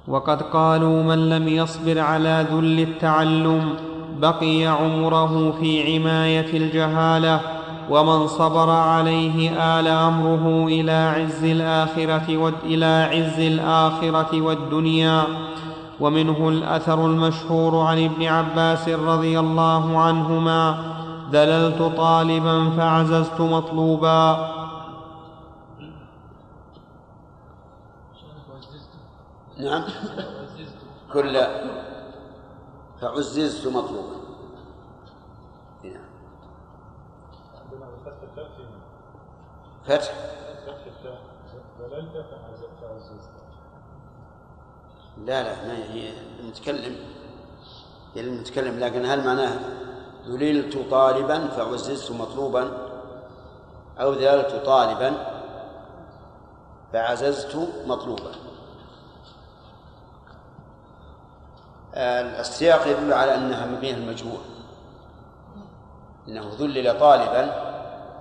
وقد 0.08 0.42
قالوا 0.42 1.04
من 1.04 1.30
لم 1.30 1.48
يصبر 1.48 2.00
على 2.00 2.46
ذل 2.52 2.80
التعلم 2.80 3.70
بقي 4.22 4.66
عمره 4.66 5.52
في 5.60 5.96
عماية 5.96 6.58
الجهالة 6.58 7.40
ومن 7.90 8.28
صبر 8.28 8.70
عليه 8.70 9.52
آل 9.80 9.88
أمره 9.88 10.68
إلى 10.68 10.92
عز 10.92 11.44
الآخرة. 11.44 12.54
إلى 12.66 13.10
عز 13.12 13.40
الآخرة 13.40 14.42
والدنيا 14.42 15.24
ومنه 16.00 16.50
الأثر 16.50 17.06
المشهور 17.06 17.88
عن 17.88 18.06
ابن 18.06 18.24
عباس 18.26 18.90
رضي 18.90 19.40
الله 19.40 19.98
عنهما 19.98 20.76
دللت 21.32 21.82
طالبا 21.98 22.70
فعززت 22.78 23.42
مطلوبا 23.42 24.50
نعم. 29.58 29.84
كل 31.14 31.48
فعززت 33.02 33.68
مطلوبا 33.68 34.16
نعم. 35.84 36.06
فتح. 39.86 40.14
لا 45.18 45.44
لا 45.44 45.68
ما 45.68 45.94
هي 45.94 46.14
المتكلم 46.40 46.96
هي 48.16 48.22
لكن 48.80 49.06
هل 49.06 49.26
معناه 49.26 49.60
ذللت 50.28 50.78
طالبا 50.92 51.48
فعززت 51.48 52.12
مطلوبا 52.12 52.78
أو 54.00 54.14
ذللت 54.14 54.66
طالبا 54.66 55.14
فعززت 56.94 57.70
مطلوبا؟ 57.88 58.45
السياق 61.96 62.88
يدل 62.88 63.14
على 63.14 63.36
أنها 63.36 63.66
مبنية 63.66 63.94
المجهول. 63.94 64.40
أنه 66.28 66.52
ذلل 66.60 67.00
طالبا 67.00 67.42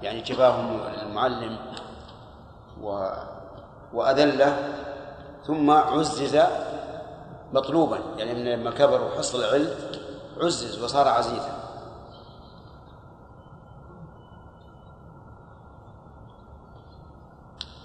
يعني 0.03 0.21
جفاه 0.21 0.55
المعلم 1.03 1.57
و 2.83 3.09
وأذله 3.93 4.57
ثم 5.47 5.71
عزز 5.71 6.39
مطلوبا 7.53 7.99
يعني 8.19 8.35
من 8.35 8.45
لما 8.45 8.71
كبر 8.71 9.05
وحصل 9.05 9.45
العلم 9.45 9.71
عزز 10.41 10.83
وصار 10.83 11.09
عزيزا. 11.09 11.65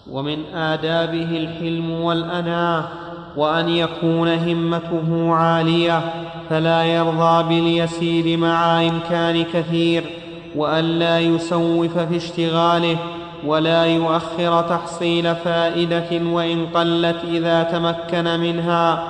ومن 0.10 0.56
آدابه 0.56 1.38
الحلم 1.38 2.02
والأناة 2.02 3.09
وأن 3.36 3.69
يكون 3.69 4.34
همته 4.34 5.34
عالية 5.34 6.01
فلا 6.49 6.84
يرضى 6.84 7.43
باليسير 7.43 8.38
مع 8.38 8.82
إمكان 8.82 9.43
كثير 9.53 10.03
وأن 10.55 10.84
لا 10.84 11.19
يسوف 11.19 11.97
في 11.97 12.17
اشتغاله 12.17 12.97
ولا 13.45 13.86
يؤخر 13.86 14.61
تحصيل 14.61 15.36
فائدة 15.36 16.25
وإن 16.25 16.65
قلت 16.65 17.17
إذا 17.27 17.63
تمكن 17.63 18.39
منها 18.39 19.03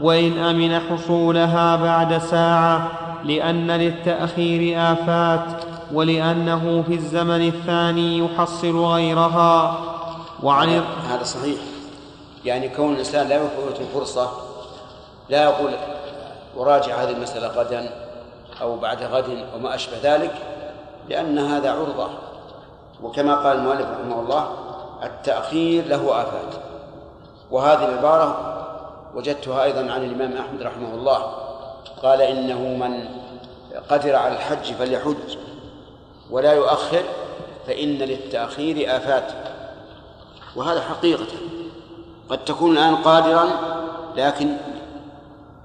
وإن 0.00 0.38
أمن 0.38 0.78
حصولها 0.90 1.76
بعد 1.76 2.18
ساعة 2.18 2.88
لأن 3.24 3.70
للتأخير 3.70 4.92
آفات 4.92 5.44
ولأنه 5.92 6.84
في 6.86 6.94
الزمن 6.94 7.46
الثاني 7.46 8.18
يحصل 8.18 8.76
غيرها. 8.84 9.78
وعن 10.42 10.68
هذا 11.08 11.24
صحيح. 11.24 11.73
يعني 12.44 12.68
كون 12.68 12.92
الإنسان 12.92 13.28
لا 13.28 13.36
يفوت 13.36 13.80
الفرصة 13.80 14.30
لا 15.28 15.42
يقول 15.42 15.72
أراجع 16.58 17.02
هذه 17.02 17.10
المسألة 17.10 17.46
غدا 17.46 17.90
أو 18.60 18.76
بعد 18.76 19.02
غد 19.02 19.44
أو 19.54 19.58
ما 19.58 19.74
أشبه 19.74 19.96
ذلك 20.02 20.34
لأن 21.08 21.38
هذا 21.38 21.70
عرضة. 21.70 22.08
وكما 23.02 23.34
قال 23.34 23.56
المؤلف 23.56 23.86
رحمه 23.90 24.20
الله 24.20 24.48
التأخير 25.02 25.86
له 25.86 26.22
آفات. 26.22 26.54
وهذه 27.50 27.84
العبارة 27.88 28.54
وجدتها 29.14 29.64
أيضا 29.64 29.80
عن 29.80 30.04
الإمام 30.04 30.36
أحمد 30.36 30.62
رحمه 30.62 30.94
الله. 30.94 31.32
قال 32.02 32.22
إنه 32.22 32.58
من 32.58 33.08
قدر 33.88 34.16
على 34.16 34.34
الحج 34.34 34.72
فليحج 34.72 35.36
ولا 36.30 36.52
يؤخر 36.52 37.02
فإن 37.66 37.88
للتأخير 37.88 38.96
آفات. 38.96 39.32
وهذا 40.56 40.80
حقيقة. 40.80 41.26
قد 42.28 42.44
تكون 42.44 42.72
الآن 42.72 42.94
قادرا 42.94 43.44
لكن 44.16 44.56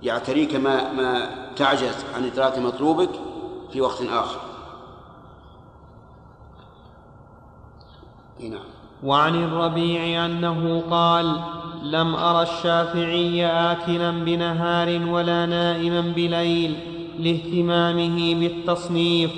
يعتريك 0.03 0.55
ما 0.55 0.93
ما 0.93 1.29
تعجز 1.55 2.05
عن 2.15 2.25
إدراك 2.25 2.59
مطلوبك 2.59 3.09
في 3.71 3.81
وقت 3.81 4.01
آخر. 4.01 4.39
نعم. 8.39 8.59
وعن 9.03 9.35
الربيع 9.43 10.25
أنه 10.25 10.83
قال 10.91 11.39
لم 11.83 12.15
أرى 12.15 12.43
الشافعي 12.43 13.45
آكلا 13.45 14.11
بنهار 14.11 15.01
ولا 15.09 15.45
نائما 15.45 16.01
بليل 16.01 16.75
لاهتمامه 17.19 18.35
بالتصنيف 18.35 19.31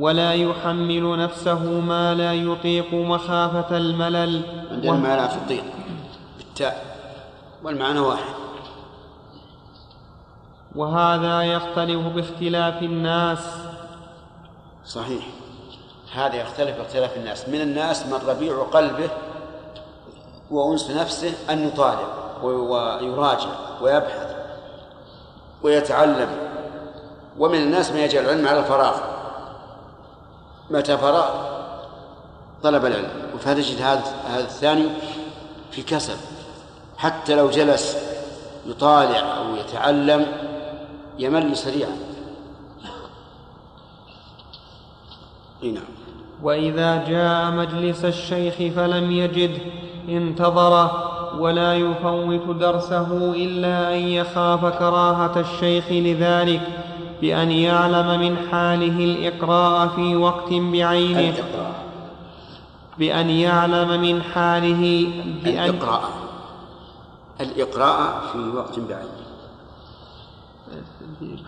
ولا 0.00 0.32
يحمل 0.32 1.18
نفسه 1.18 1.80
ما 1.80 2.14
لا 2.14 2.34
يطيق 2.34 2.94
مخافة 2.94 3.76
الملل. 3.76 4.42
عندنا 4.70 4.92
ما 4.92 5.16
لا 5.16 5.26
تطيق 5.26 5.64
بالتاء 6.52 6.96
والمعنى 7.64 8.00
واحد. 8.00 8.34
وهذا 10.74 11.42
يختلف 11.42 12.06
باختلاف 12.06 12.82
الناس. 12.82 13.38
صحيح. 14.86 15.26
هذا 16.14 16.36
يختلف 16.36 16.76
باختلاف 16.76 17.16
الناس. 17.16 17.48
من 17.48 17.60
الناس 17.60 18.06
من 18.06 18.20
ربيع 18.28 18.62
قلبه 18.62 19.10
وأنس 20.50 20.90
نفسه 20.90 21.34
أن 21.50 21.68
يطالب 21.68 22.08
ويراجع 22.42 23.50
ويبحث 23.82 24.36
ويتعلم. 25.62 26.28
ومن 27.38 27.58
الناس 27.58 27.90
من 27.90 27.98
يجعل 27.98 28.24
العلم 28.24 28.48
على 28.48 28.58
الفراغ. 28.58 28.96
متى 30.70 30.98
فرغ 30.98 31.28
طلب 32.62 32.86
العلم. 32.86 33.38
فتجد 33.38 33.82
هذا 33.82 34.02
هذا 34.28 34.44
الثاني 34.44 34.88
في 35.70 35.82
كسل 35.82 36.16
حتى 37.02 37.34
لو 37.34 37.50
جلس 37.50 37.96
يطالع 38.66 39.36
أو 39.36 39.56
يتعلم 39.56 40.26
يمل 41.18 41.56
سريعا. 41.56 41.96
نعم. 45.62 45.82
وإذا 46.42 47.04
جاء 47.08 47.50
مجلس 47.50 48.04
الشيخ 48.04 48.54
فلم 48.76 49.10
يجده 49.10 49.62
انتظره 50.08 51.12
ولا 51.38 51.74
يفوت 51.74 52.56
درسه 52.56 53.32
إلا 53.36 53.94
أن 53.94 54.00
يخاف 54.00 54.64
كراهة 54.64 55.40
الشيخ 55.40 55.84
لذلك 55.90 56.60
بأن 57.20 57.50
يعلم 57.50 58.20
من 58.20 58.36
حاله 58.50 59.04
الإقراء 59.04 59.88
في 59.88 60.16
وقت 60.16 60.48
بعينه. 60.52 61.34
بأن 62.98 63.30
يعلم 63.30 64.00
من 64.00 64.22
حاله 64.22 65.06
بأن 65.44 65.70
الإقراء. 65.70 66.21
الإقراء 67.40 68.20
في 68.32 68.38
وقت 68.38 68.78
بعينه 68.78 69.22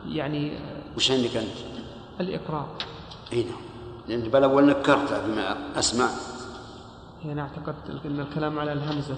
يعني 0.08 0.52
وش 0.96 1.10
عندك 1.10 1.36
أنت؟ 1.36 1.56
الإقراء. 2.20 2.66
أي 3.32 3.42
نعم. 3.42 3.60
لأن 4.08 4.30
بل 4.30 4.44
أول 4.44 4.66
نكرت 4.66 5.22
بما 5.26 5.56
أسمع. 5.78 6.08
يعني 7.24 7.40
اعتقدت 7.40 8.06
أن 8.06 8.20
الكلام 8.20 8.58
على 8.58 8.72
الهمزة. 8.72 9.14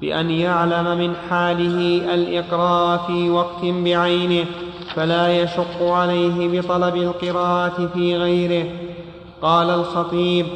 بأن 0.00 0.30
يعلم 0.30 0.98
من 0.98 1.16
حاله 1.16 2.14
الإقراء 2.14 3.06
في 3.06 3.30
وقت 3.30 3.64
بعينه 3.64 4.46
فلا 4.94 5.42
يشق 5.42 5.82
عليه 5.82 6.60
بطلب 6.60 6.96
القراءة 6.96 7.86
في 7.94 8.16
غيره. 8.16 8.78
قال 9.42 9.70
الخطيب 9.70 10.46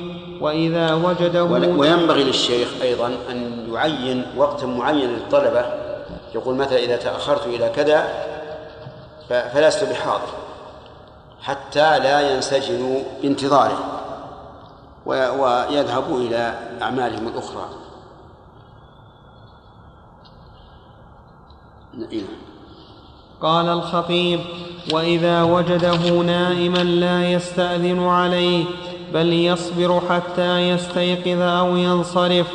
وإذا 0.44 0.94
وجده 0.94 1.44
وينبغي 1.44 2.24
للشيخ 2.24 2.68
أيضا 2.82 3.06
أن 3.30 3.68
يعين 3.72 4.26
وقتا 4.36 4.66
معينا 4.66 5.12
للطلبة. 5.12 5.64
يقول 6.34 6.54
مثلا 6.54 6.78
إذا 6.78 6.96
تأخرت 6.96 7.46
إلى 7.46 7.68
كذا 7.68 8.08
فلست 9.28 9.84
بحاضر 9.84 10.28
حتى 11.40 11.98
لا 11.98 12.34
ينسجنوا 12.34 13.00
بانتظاره 13.22 13.78
ويذهبوا 15.06 16.18
إلى 16.18 16.54
أعمالهم 16.82 17.28
الأخرى. 17.28 17.68
نعم 21.94 22.26
قال 23.40 23.68
الخطيب 23.68 24.40
وإذا 24.92 25.42
وجده 25.42 26.08
نائما 26.08 26.78
لا 26.78 27.32
يستأذن 27.32 28.06
عليه 28.06 28.64
بل 29.14 29.32
يصبر 29.32 30.00
حتى 30.10 30.68
يستيقظ 30.70 31.42
أو 31.42 31.76
ينصرف. 31.76 32.46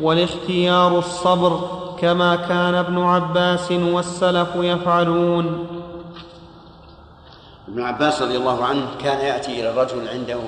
والاختيار 0.00 0.98
الصبر 0.98 1.60
كما 2.00 2.36
كان 2.36 2.74
ابن 2.74 3.02
عباس 3.02 3.72
والسلف 3.72 4.48
يفعلون. 4.56 5.66
ابن 7.68 7.82
عباس 7.82 8.22
رضي 8.22 8.36
الله 8.36 8.64
عنه 8.64 8.86
كان 9.02 9.26
يأتي 9.26 9.60
إلى 9.60 9.70
الرجل 9.70 10.08
عنده 10.08 10.38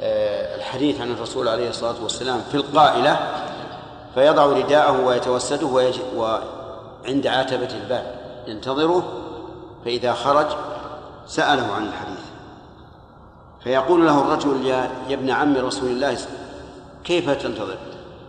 آه، 0.00 0.56
الحديث 0.56 1.00
عن 1.00 1.12
الرسول 1.12 1.48
عليه 1.48 1.68
الصلاة 1.68 2.02
والسلام 2.02 2.40
في 2.50 2.54
القائلة 2.54 3.18
فيضع 4.14 4.46
رداءه 4.46 5.06
ويتوسده 5.06 5.92
وعند 6.16 7.26
عتبه 7.26 7.68
الباب 7.82 8.14
ينتظره 8.46 9.02
فإذا 9.84 10.12
خرج 10.12 10.46
سأله 11.26 11.72
عن 11.76 11.86
الحديث. 11.86 12.15
فيقول 13.66 14.06
له 14.06 14.20
الرجل 14.20 14.66
يا, 14.66 14.90
يا 15.08 15.14
ابن 15.14 15.30
عم 15.30 15.56
رسول 15.56 15.90
الله 15.90 16.18
كيف 17.04 17.30
تنتظر؟ 17.30 17.76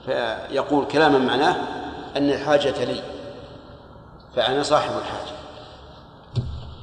فيقول 0.05 0.85
كلاما 0.85 1.17
معناه 1.17 1.55
أن 2.17 2.29
الحاجة 2.29 2.83
لي 2.85 3.01
فأنا 4.35 4.63
صاحب 4.63 4.91
الحاجة. 4.91 5.37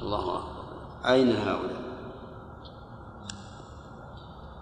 الله 0.01 0.19
أكبر. 0.19 0.41
أين 1.05 1.35
هؤلاء؟ 1.35 1.81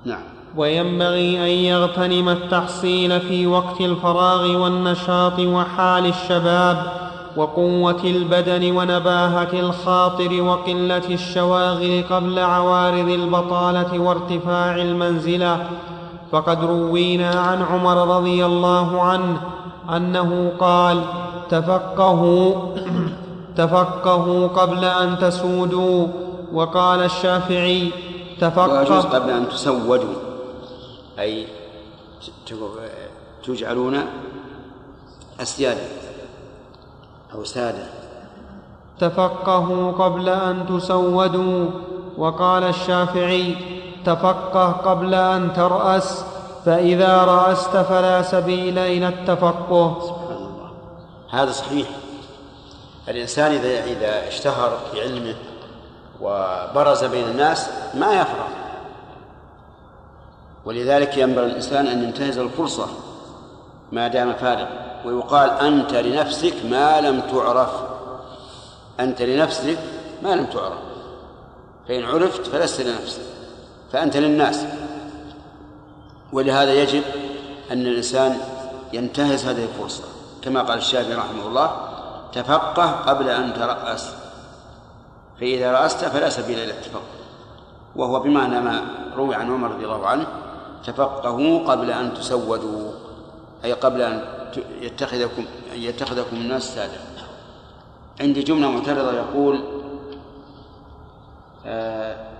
نعم. 0.06 0.24
وينبغي 0.56 1.38
أن 1.38 1.66
يغتنم 1.66 2.30
التحصيل 2.30 3.22
في 3.22 3.48
وقت 3.48 3.82
الفراغ 3.82 4.56
والنشاط 4.56 5.40
وحال 5.40 6.06
الشباب 6.06 7.03
وقوة 7.38 8.04
البدن 8.04 8.72
ونباهة 8.78 9.54
الخاطر 9.54 10.42
وقلة 10.42 11.08
الشواغل 11.10 12.04
قبل 12.10 12.40
عوارض 12.40 13.10
البطالة 13.10 14.00
وارتفاع 14.00 14.76
المنزلة. 14.76 15.68
فقد 16.32 16.64
روينا 16.64 17.30
عن 17.30 17.62
عمر 17.62 18.18
رضي 18.18 18.46
الله 18.46 19.02
عنه 19.02 19.42
أنه 19.90 20.52
قال 20.60 21.02
تفقهوا 21.50 22.56
تفقهوا 23.58 24.48
قبل 24.48 24.86
أن 24.86 25.20
تسودوا. 25.20 26.08
وقال 26.54 27.04
الشافعي 27.04 27.92
تفقه 28.42 29.02
قبل 29.02 29.30
أن 29.30 29.50
تسودوا. 29.50 30.14
أي 31.20 31.48
تجعلون 33.46 34.00
اسيادا 35.42 36.03
أو 37.36 37.44
سادة. 37.44 37.86
تفقهوا 39.00 39.92
قبل 39.92 40.30
أن 40.30 40.66
تسودوا 40.68 41.70
وقال 42.18 42.64
الشافعي 42.64 43.56
تفقه 44.06 44.72
قبل 44.72 45.14
أن 45.14 45.54
ترأس 45.54 46.26
فإذا 46.66 47.24
رأست 47.24 47.78
فلا 47.78 48.22
سبيل 48.22 48.78
إلى 48.80 49.08
التفقه. 49.08 50.02
سبحان 50.02 50.38
الله. 50.38 50.72
هذا 51.30 51.52
صحيح. 51.52 51.88
الإنسان 53.10 53.52
إذا 53.52 53.84
إذا 53.84 54.28
اشتهر 54.28 54.78
بعلمه 54.94 55.36
وبرز 56.22 57.04
بين 57.04 57.28
الناس 57.28 57.70
ما 57.94 58.14
يفرح. 58.14 58.48
ولذلك 60.66 61.18
ينبغي 61.18 61.46
الإنسان 61.46 61.88
أن 61.88 62.04
ينتهز 62.04 62.38
الفرصة 62.38 62.88
ما 63.92 64.08
دام 64.08 64.34
فارغ 64.34 64.68
ويقال 65.06 65.50
أنت 65.50 65.94
لنفسك 65.94 66.66
ما 66.66 67.02
لم 67.02 67.20
تعرف. 67.20 67.70
أنت 69.00 69.22
لنفسك 69.22 69.78
ما 70.24 70.36
لم 70.36 70.46
تعرف. 70.46 70.80
فإن 71.88 72.04
عرفت 72.04 72.48
فلست 72.48 72.82
لنفسك 72.82 73.22
فأنت 73.92 74.18
للناس. 74.18 74.66
ولهذا 76.34 76.74
يجب 76.74 77.04
أن 77.72 77.82
الإنسان 77.82 78.38
ينتهز 78.94 79.46
هذه 79.46 79.64
الفرصة. 79.64 80.04
كما 80.42 80.62
قال 80.62 80.78
الشافعي 80.78 81.14
رحمه 81.14 81.48
الله 81.48 81.72
تفقه 82.34 82.92
قبل 82.92 83.30
أن 83.30 83.54
ترأس. 83.54 84.14
فإذا 85.40 85.72
رأست 85.72 86.06
فلا 86.06 86.30
سبيل 86.30 86.60
إلى 86.60 86.72
التفقه. 86.72 87.02
وهو 87.96 88.20
بمعنى 88.20 88.60
ما 88.60 88.82
روي 89.16 89.36
عن 89.36 89.52
عمر 89.52 89.72
رضي 89.72 89.86
الله 89.86 90.08
عنه 90.08 90.28
تفقهوا 90.86 91.72
قبل 91.72 91.92
أن 91.92 92.14
تسودوا 92.14 92.92
أي 93.64 93.74
قبل 93.74 94.02
أن 94.02 94.24
يتخذكم 94.82 95.46
يتخذكم 95.74 96.36
الناس 96.36 96.76
سادة 96.76 96.98
عندي 98.22 98.44
جملة 98.44 98.72
معترضة 98.72 99.14
يقول 99.14 99.64
آه 101.66 102.34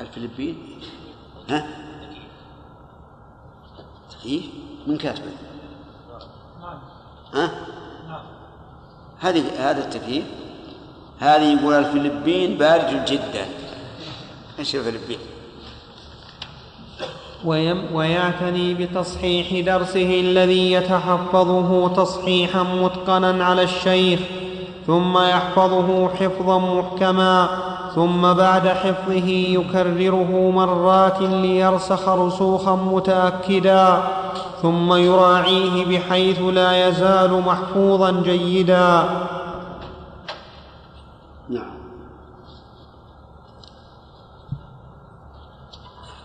الفلبين 0.00 0.80
ها؟ 1.48 1.66
تكييف 4.10 4.44
من 4.86 4.98
كاتبه؟ 4.98 5.30
ها؟ 7.34 7.50
هذه 9.20 9.70
هذا 9.70 9.84
التكييف 9.84 10.24
هذه 11.18 11.60
يقول 11.60 11.74
الفلبين 11.74 12.58
بارد 12.58 13.04
جدا 13.04 13.46
إيش 14.58 14.76
الفلبين؟ 14.76 15.18
ويعتني 17.94 18.74
بتصحيح 18.74 19.64
درسه 19.66 20.20
الذي 20.20 20.72
يتحفظه 20.72 21.88
تصحيحا 21.88 22.62
متقنا 22.62 23.44
على 23.44 23.62
الشيخ 23.62 24.20
ثم 24.86 25.18
يحفظه 25.18 26.08
حفظا 26.08 26.58
محكما 26.58 27.48
ثم 27.94 28.32
بعد 28.32 28.68
حفظه 28.68 29.28
يكرره 29.28 30.50
مرات 30.54 31.20
ليرسخ 31.20 32.08
رسوخا 32.08 32.76
متأكدا 32.76 34.02
ثم 34.62 34.92
يراعيه 34.94 35.84
بحيث 35.84 36.40
لا 36.40 36.88
يزال 36.88 37.42
محفوظا 37.46 38.22
جيدا. 38.22 39.04
نعم. 41.48 41.73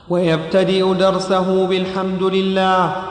ويبتدئ 0.09 0.93
درسه 0.93 1.67
بالحمد 1.67 2.23
لله 2.23 3.03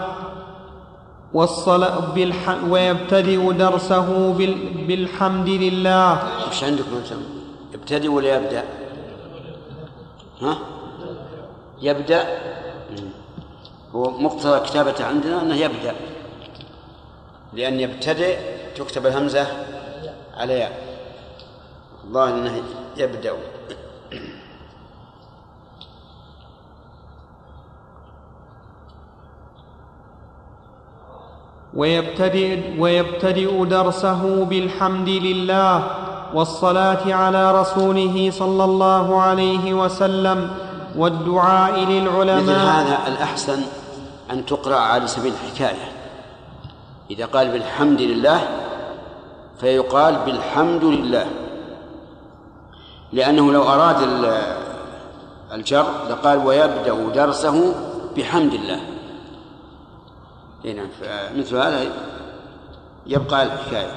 والصلاة 1.34 2.00
بالح... 2.14 2.64
ويبتدئ 2.70 3.52
درسه 3.52 4.32
بال... 4.32 4.54
بالحمد 4.86 5.48
لله 5.48 6.22
وش 6.48 6.64
عندكم 6.64 6.96
أنتم؟ 6.96 7.22
يبتدئ 7.74 8.08
ولا 8.08 8.36
يبدأ؟ 8.36 8.64
ها؟ 10.42 10.58
يبدأ 11.82 12.26
هو 13.94 14.10
مقتضى 14.10 14.60
كتابته 14.60 15.04
عندنا 15.04 15.42
أنه 15.42 15.56
يبدأ 15.56 15.94
لأن 17.52 17.80
يبتدئ 17.80 18.38
تكتب 18.76 19.06
الهمزة 19.06 19.46
على 20.36 20.52
ياء 20.52 20.72
الظاهر 22.04 22.34
أنه 22.34 22.62
يبدأ 22.96 23.32
ويبتدئ, 31.74 32.78
ويبتدئ 32.78 33.64
درسه 33.64 34.44
بالحمد 34.44 35.08
لله 35.08 35.90
والصلاة 36.34 37.14
على 37.14 37.60
رسوله 37.60 38.30
صلى 38.30 38.64
الله 38.64 39.20
عليه 39.20 39.74
وسلم 39.74 40.50
والدعاء 40.96 41.80
للعلماء. 41.84 42.42
مثل 42.42 42.52
هذا 42.52 42.98
الأحسن 43.06 43.60
أن 44.30 44.46
تقرأ 44.46 44.76
على 44.76 45.06
سبيل 45.06 45.32
الحكاية. 45.32 45.92
إذا 47.10 47.26
قال 47.26 47.48
بالحمد 47.48 48.00
لله 48.00 48.40
فيقال 49.60 50.16
بالحمد 50.26 50.84
لله. 50.84 51.26
لأنه 53.12 53.52
لو 53.52 53.62
أراد 53.62 53.96
الجر 55.52 55.86
لقال 56.10 56.46
ويبدأ 56.46 57.08
درسه 57.14 57.74
بحمد 58.16 58.54
الله. 58.54 58.80
نعم 60.64 60.88
مثل 61.36 61.56
هذا 61.56 61.80
يبقى 63.06 63.42
الحكاية. 63.42 63.92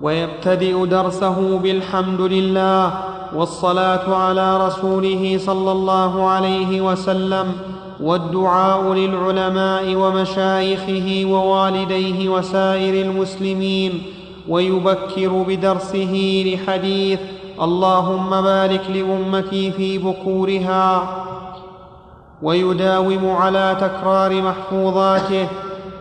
ويبتدئ 0.00 0.86
درسه 0.86 1.58
بالحمد 1.58 2.20
لله 2.20 2.94
والصلاة 3.34 4.14
على 4.14 4.66
رسوله 4.66 5.38
صلى 5.46 5.72
الله 5.72 6.28
عليه 6.30 6.80
وسلم 6.80 7.52
والدعاء 8.00 8.92
للعلماء 8.92 9.94
ومشايخه 9.94 11.24
ووالديه 11.26 12.28
وسائر 12.28 13.06
المسلمين 13.06 14.02
ويبكر 14.48 15.44
بدرسه 15.48 16.42
لحديث 16.46 17.20
اللهم 17.62 18.30
بارك 18.42 18.80
لأمتي 18.94 19.72
في 19.72 19.98
بكورها 19.98 21.08
ويداوم 22.42 23.30
على 23.30 23.76
تكرار 23.80 24.42
محفوظاته 24.42 25.48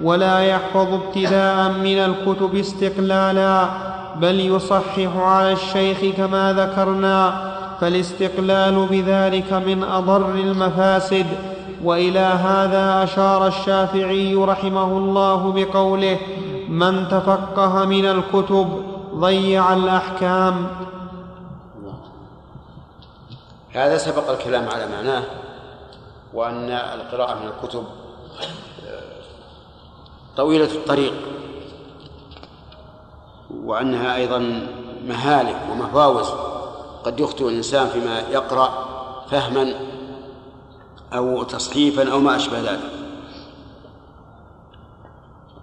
ولا 0.04 0.40
يحفظ 0.40 0.94
ابتداء 0.94 1.70
من 1.70 1.98
الكتب 1.98 2.56
استقلالا 2.56 3.66
بل 4.16 4.40
يصحح 4.40 5.18
على 5.18 5.52
الشيخ 5.52 6.16
كما 6.18 6.54
ذكرنا 6.54 7.52
فالاستقلال 7.82 8.88
بذلك 8.92 9.54
من 9.54 9.84
أضر 9.84 10.30
المفاسد. 10.30 11.26
وإلى 11.84 12.20
هذا 12.20 13.04
أشار 13.04 13.48
الشافعي 13.48 14.36
رحمه 14.36 14.98
الله 14.98 15.52
بقوله 15.52 16.18
من 16.70 17.08
تفقه 17.08 17.86
من 17.86 18.06
الكتب 18.06 18.84
ضيع 19.16 19.74
الأحكام. 19.74 20.68
هذا 23.74 23.98
سبق 23.98 24.30
الكلام 24.30 24.70
على 24.70 24.88
معناه. 24.88 25.24
وأن 26.34 26.70
القراءة 26.70 27.40
من 27.40 27.48
الكتب 27.48 27.86
طويلة 30.38 30.72
الطريق 30.72 31.14
وأنها 33.64 34.16
أيضا 34.16 34.68
مهالك 35.08 35.58
ومفاوز. 35.72 36.28
قد 37.04 37.20
يخطئ 37.20 37.48
الإنسان 37.48 37.88
فيما 37.88 38.20
يقرأ 38.20 38.86
فهما 39.30 39.74
أو 41.14 41.44
تصحيفا 41.44 42.12
أو 42.12 42.20
ما 42.20 42.36
أشبه 42.36 42.60
ذلك. 42.60 42.92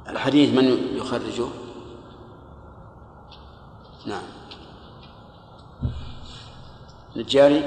الحديث 0.09 0.55
من 0.55 0.97
يخرجه؟ 0.97 1.47
نعم. 4.07 4.23
الجاري 7.17 7.63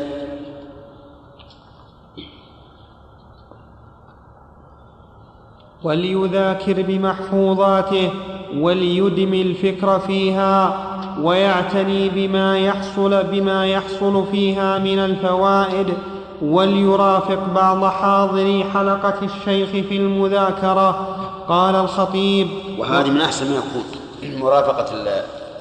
وليذاكر 5.84 6.82
بمحفوظاته 6.82 8.12
وليدم 8.58 9.34
الفكر 9.34 10.00
فيها 10.00 10.78
ويعتني 11.22 12.10
بما 12.10 12.60
يحصل 12.60 13.24
بما 13.24 13.68
يحصل 13.68 14.26
فيها 14.32 14.78
من 14.78 15.00
الفوائد 15.00 15.94
وليرافق 16.42 17.40
بعض 17.56 17.86
حاضري 17.86 18.64
حلقة 18.74 19.20
الشيخ 19.24 19.70
في 19.70 19.98
المذاكرة. 19.98 21.18
قال 21.48 21.76
الخطيب 21.76 22.48
وهذه 22.78 23.10
من 23.10 23.22
أحسن 23.22 23.50
ما 23.50 23.56
يكون 23.56 24.40
مرافقة 24.40 24.86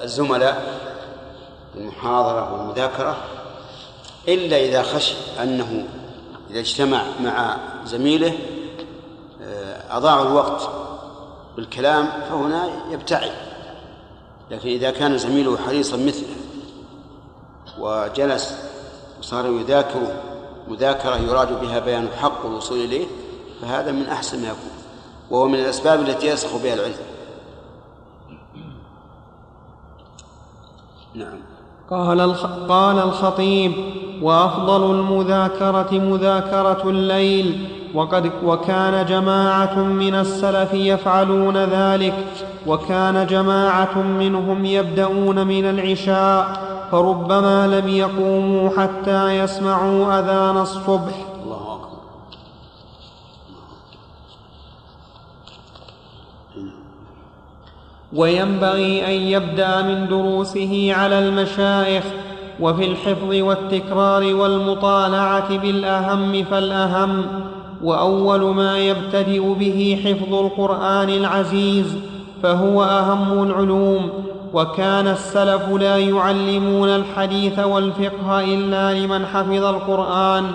الزملاء 0.03 0.81
المحاضرة 1.77 2.53
والمذاكرة 2.53 3.17
إلا 4.29 4.57
إذا 4.57 4.83
خشي 4.83 5.15
أنه 5.43 5.85
إذا 6.51 6.61
اجتمع 6.61 7.03
مع 7.25 7.57
زميله 7.85 8.33
أضاعوا 9.91 10.27
الوقت 10.27 10.71
بالكلام 11.57 12.09
فهنا 12.31 12.71
يبتعد. 12.91 13.33
لكن 14.51 14.69
إذا 14.69 14.91
كان 14.91 15.19
زميله 15.19 15.57
حريصا 15.57 15.97
مثله 15.97 16.37
وجلس 17.79 18.71
وصار 19.19 19.47
يذاكر 19.47 20.01
مذاكرة 20.69 21.17
يراد 21.17 21.61
بها 21.61 21.79
بيان 21.79 22.03
الحق 22.03 22.45
والوصول 22.45 22.79
إليه 22.79 23.07
فهذا 23.63 23.93
من 23.93 24.07
أحسن 24.07 24.43
ما 24.43 24.49
يكون. 24.49 24.71
وهو 25.31 25.49
من 25.49 25.59
الأسباب 25.59 26.01
التي 26.01 26.27
يسخ 26.27 26.57
بها 26.63 26.75
العلم. 26.75 26.95
نعم. 31.15 31.39
قال 31.91 32.35
قال 32.69 32.99
الخطيب 32.99 33.73
وأفضل 34.23 34.91
المذاكرة 34.91 35.93
مذاكرة 35.93 36.91
الليل 36.91 37.80
وقد 37.95 38.31
وكان 38.45 39.07
جماعة 39.07 39.79
من 39.79 40.15
السلف 40.15 40.75
يفعلون 40.75 41.57
ذلك 41.57 42.15
وكان 42.67 43.27
جماعة 43.27 43.99
منهم 44.03 44.65
يبدأون 44.65 45.47
من 45.47 45.65
العشاء 45.65 46.71
فربما 46.93 47.67
لم 47.67 47.89
يقوموا 47.89 48.71
حتى 48.79 49.39
يسمعوا 49.39 50.19
أذان 50.19 50.57
الصبح. 50.57 51.15
الله 51.45 51.75
أكبر. 51.75 51.91
وينبغي 58.13 59.07
أن 59.07 59.11
يبدأ 59.11 59.83
من 59.83 60.09
دروسه 60.09 60.93
على 60.95 61.19
المشايخ 61.19 62.05
وفي 62.61 62.85
الحفظ 62.85 63.35
والتكرار 63.35 64.35
والمطالعة 64.35 65.59
بالأهم 65.59 66.45
فالأهم. 66.45 67.25
وأول 67.85 68.55
ما 68.55 68.79
يبتدئ 68.79 69.55
به 69.55 70.01
حفظ 70.05 70.35
القرآن 70.35 71.09
العزيز 71.09 71.97
فهو 72.43 72.85
أهم 72.85 73.43
العلوم 73.43 74.11
وكان 74.55 75.09
السلف 75.09 75.69
لا 75.69 75.97
يعلمون 75.97 76.89
الحديث 76.89 77.59
والفقه 77.59 78.41
إلا 78.41 78.95
لمن 78.95 79.27
حفظ 79.27 79.65
القرآن 79.65 80.47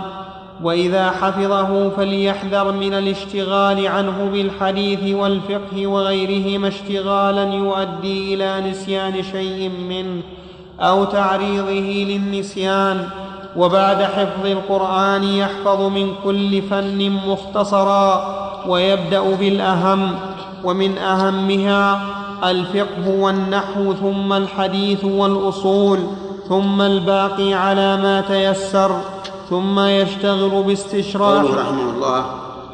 وإذا 0.64 1.12
حفظه 1.12 1.90
فليحذر 1.90 2.72
من 2.72 2.94
الاشتغال 2.94 3.88
عنه 3.88 4.30
بالحديث 4.34 5.16
والفقه 5.16 5.88
وغيرهما 5.88 6.68
اشتغالا 6.68 7.54
يؤدي 7.54 8.34
إلى 8.34 8.70
نسيان 8.70 9.24
شيء 9.24 9.72
منه 9.90 10.22
أو 10.80 11.04
تعريضه 11.04 11.72
للنسيان. 12.10 13.10
وبعد 13.58 14.04
حفظ 14.04 14.46
القرآن 14.46 15.24
يحفظ 15.24 15.82
من 15.82 16.16
كل 16.24 16.62
فن 16.62 17.10
مختصرا 17.28 18.36
ويبدأ 18.68 19.36
بالأهم 19.36 20.16
ومن 20.64 20.98
أهمها 20.98 22.02
الفقه 22.44 23.10
والنحو 23.10 23.94
ثم 23.94 24.34
الحديث 24.34 25.04
والأصول 25.04 26.00
ثم 26.50 26.82
الباقي 26.82 27.54
على 27.54 27.98
ما 27.98 28.22
تيسر 28.22 29.02
ثم 29.50 29.80
يشتغل 29.80 30.64
باستشراح 30.64 31.44
رحمه 31.44 31.90
الله 31.90 32.26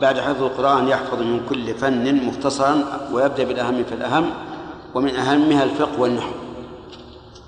بعد 0.01 0.19
حفظ 0.19 0.43
القرآن 0.43 0.87
يحفظ 0.87 1.19
من 1.19 1.41
كل 1.49 1.73
فن 1.73 2.25
مختصرا 2.25 2.83
ويبدأ 3.13 3.43
بالأهم 3.43 3.83
فالأهم 3.83 4.25
ومن 4.95 5.15
أهمها 5.15 5.63
الفقه 5.63 6.01
والنحو. 6.01 6.31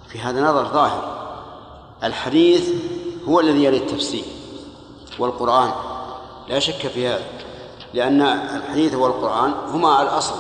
في 0.10 0.20
هذا 0.20 0.42
نظر 0.42 0.66
ظاهر 0.66 1.04
الحديث 2.04 2.70
هو 3.28 3.40
الذي 3.40 3.64
يلي 3.64 3.78
التفسير 3.78 4.24
والقرآن. 5.20 5.72
لا 6.50 6.60
شك 6.60 6.88
في 6.88 7.08
هذا 7.08 7.24
لأن 7.94 8.22
الحديث 8.22 8.94
والقرآن 8.94 9.54
هما 9.68 10.02
الأصل 10.02 10.36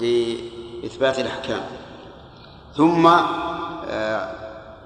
لإثبات 0.00 1.18
الأحكام. 1.18 1.62
ثم 2.76 3.06
آه، 3.88 4.34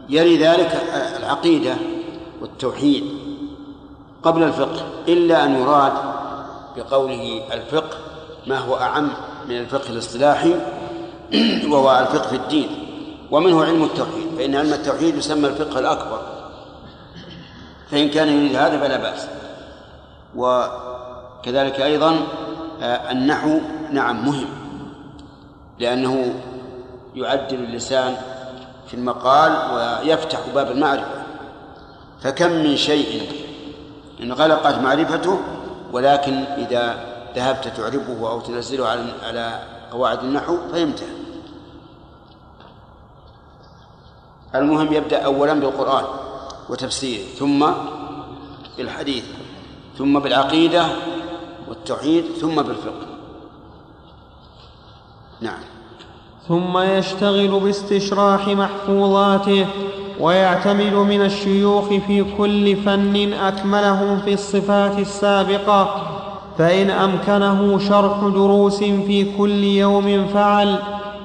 يلي 0.08 0.36
ذلك 0.36 0.82
العقيدة 1.16 1.76
والتوحيد 2.40 3.04
قبل 4.22 4.42
الفقه 4.42 4.86
إلا 5.08 5.44
أن 5.44 5.54
يراد 5.60 5.92
بقوله 6.76 7.42
الفقه 7.52 7.96
ما 8.46 8.58
هو 8.58 8.76
أعم 8.76 9.10
من 9.48 9.58
الفقه 9.58 9.90
الاصطلاحي 9.90 10.54
وهو 11.70 11.98
الفقه 12.00 12.28
في 12.28 12.36
الدين. 12.36 12.68
ومنه 13.30 13.64
علم 13.64 13.84
التوحيد 13.84 14.28
فإن 14.36 14.54
علم 14.54 14.72
التوحيد 14.72 15.16
يسمى 15.16 15.48
الفقه 15.48 15.78
الأكبر. 15.78 16.33
فإن 17.90 18.08
كان 18.08 18.28
يريد 18.28 18.56
هذا 18.56 18.80
فلا 18.80 18.96
بأس. 18.96 19.28
وكذلك 20.36 21.80
أيضا 21.80 22.16
آه، 22.82 23.10
النحو 23.12 23.58
نعم 23.92 24.26
مهم 24.26 24.48
لأنه 25.78 26.34
يعدل 27.14 27.54
اللسان 27.54 28.16
في 28.86 28.94
المقال 28.94 29.52
ويفتح 29.74 30.38
باب 30.54 30.70
المعرفة. 30.70 31.22
فكم 32.20 32.50
من 32.50 32.76
شيء 32.76 33.32
انغلقت 34.22 34.78
معرفته 34.78 35.40
ولكن 35.92 36.34
إذا 36.34 37.14
ذهبت 37.36 37.68
تعربه 37.68 38.30
أو 38.30 38.40
تنزله 38.40 38.88
على 38.88 39.04
على 39.22 39.58
قواعد 39.92 40.18
النحو 40.22 40.58
فيمتهن. 40.72 41.24
المهم 44.54 44.92
يبدأ 44.92 45.22
أولا 45.24 45.54
بالقرآن. 45.54 46.04
وتفسيره 46.68 47.24
ثم 47.38 47.66
بالحديث 48.76 49.24
ثم 49.98 50.18
بالعقيدة 50.18 50.86
والتوحيد 51.68 52.24
ثم 52.40 52.62
بالفقه. 52.62 53.06
نعم. 55.40 55.60
ثم 56.48 56.78
يشتغل 56.78 57.60
باستشراح 57.60 58.48
محفوظاته 58.48 59.66
ويعتمد 60.20 60.92
من 60.94 61.24
الشيوخ 61.24 61.88
في 61.88 62.24
كل 62.38 62.76
فن 62.76 63.32
أكملهم 63.32 64.20
في 64.20 64.34
الصفات 64.34 64.98
السابقة 64.98 66.02
فإن 66.58 66.90
أمكنه 66.90 67.78
شرح 67.78 68.18
دروس 68.20 68.78
في 68.78 69.36
كل 69.38 69.64
يوم 69.64 70.26
فعل. 70.26 70.78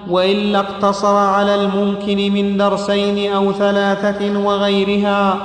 وإلا 0.08 0.60
اقتصر 0.60 1.16
على 1.16 1.56
الممكن 1.56 2.18
من 2.34 2.58
درسين 2.58 3.34
أو 3.34 3.52
ثلاثة 3.52 4.40
وغيرها 4.40 5.38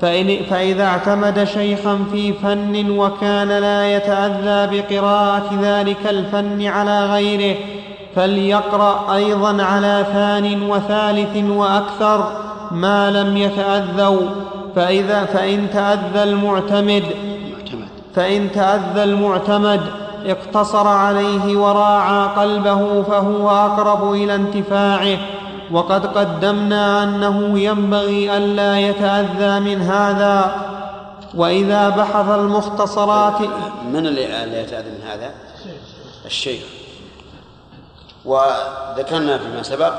فإن 0.00 0.36
فإذا 0.50 0.84
اعتمد 0.84 1.44
شيخا 1.44 1.98
في 2.12 2.32
فن 2.32 2.90
وكان 2.90 3.48
لا 3.48 3.96
يتأذى 3.96 4.80
بقراءة 4.80 5.58
ذلك 5.62 6.06
الفن 6.06 6.66
على 6.66 7.06
غيره 7.06 7.56
فليقرأ 8.16 9.14
أيضا 9.14 9.62
على 9.62 10.06
ثان 10.12 10.62
وثالث 10.62 11.50
وأكثر 11.50 12.32
ما 12.70 13.10
لم 13.10 13.36
يتأذوا. 13.36 14.26
فإذا 14.76 15.24
فإن 15.24 15.66
تأذى 15.72 16.22
المعتمد 16.22 17.02
فإن 18.14 18.52
تأذى 18.52 19.04
المعتمد 19.04 19.80
اقتصر 20.26 20.88
عليه 20.88 21.56
وراعى 21.56 22.28
قلبه 22.36 23.02
فهو 23.02 23.50
أقرب 23.50 24.12
إلى 24.12 24.34
انتفاعه. 24.34 25.18
وقد 25.72 26.06
قدمنا 26.06 27.04
أنه 27.04 27.58
ينبغي 27.58 28.36
ألا 28.36 28.78
يتأذى 28.78 29.60
من 29.60 29.82
هذا. 29.82 30.66
وإذا 31.34 31.88
بحث 31.88 32.28
المختصرات 32.28 33.40
من 33.92 34.06
اللي 34.06 34.26
لا 34.26 34.62
يتأذى 34.62 34.90
من 34.90 35.02
هذا؟ 35.06 35.34
الشيخ. 36.26 36.62
وذكرنا 38.24 39.38
فيما 39.38 39.62
سبق 39.62 39.92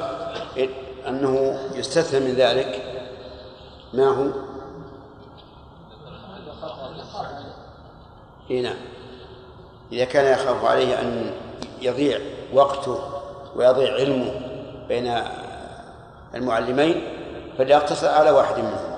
أنه 1.07 1.60
يستثنى 1.76 2.19
من 2.19 2.35
ذلك 2.35 2.84
ما 3.93 4.07
هو؟ 4.07 4.27
إيه 8.49 8.61
نعم. 8.61 8.76
إذا 9.91 10.05
كان 10.05 10.34
يخاف 10.34 10.65
عليه 10.65 11.01
أن 11.01 11.31
يضيع 11.81 12.19
وقته 12.53 12.99
ويضيع 13.55 13.93
علمه 13.93 14.31
بين 14.88 15.13
المعلمين 16.35 17.01
فليقتصر 17.57 18.07
على 18.07 18.31
واحد 18.31 18.57
منهم. 18.57 18.91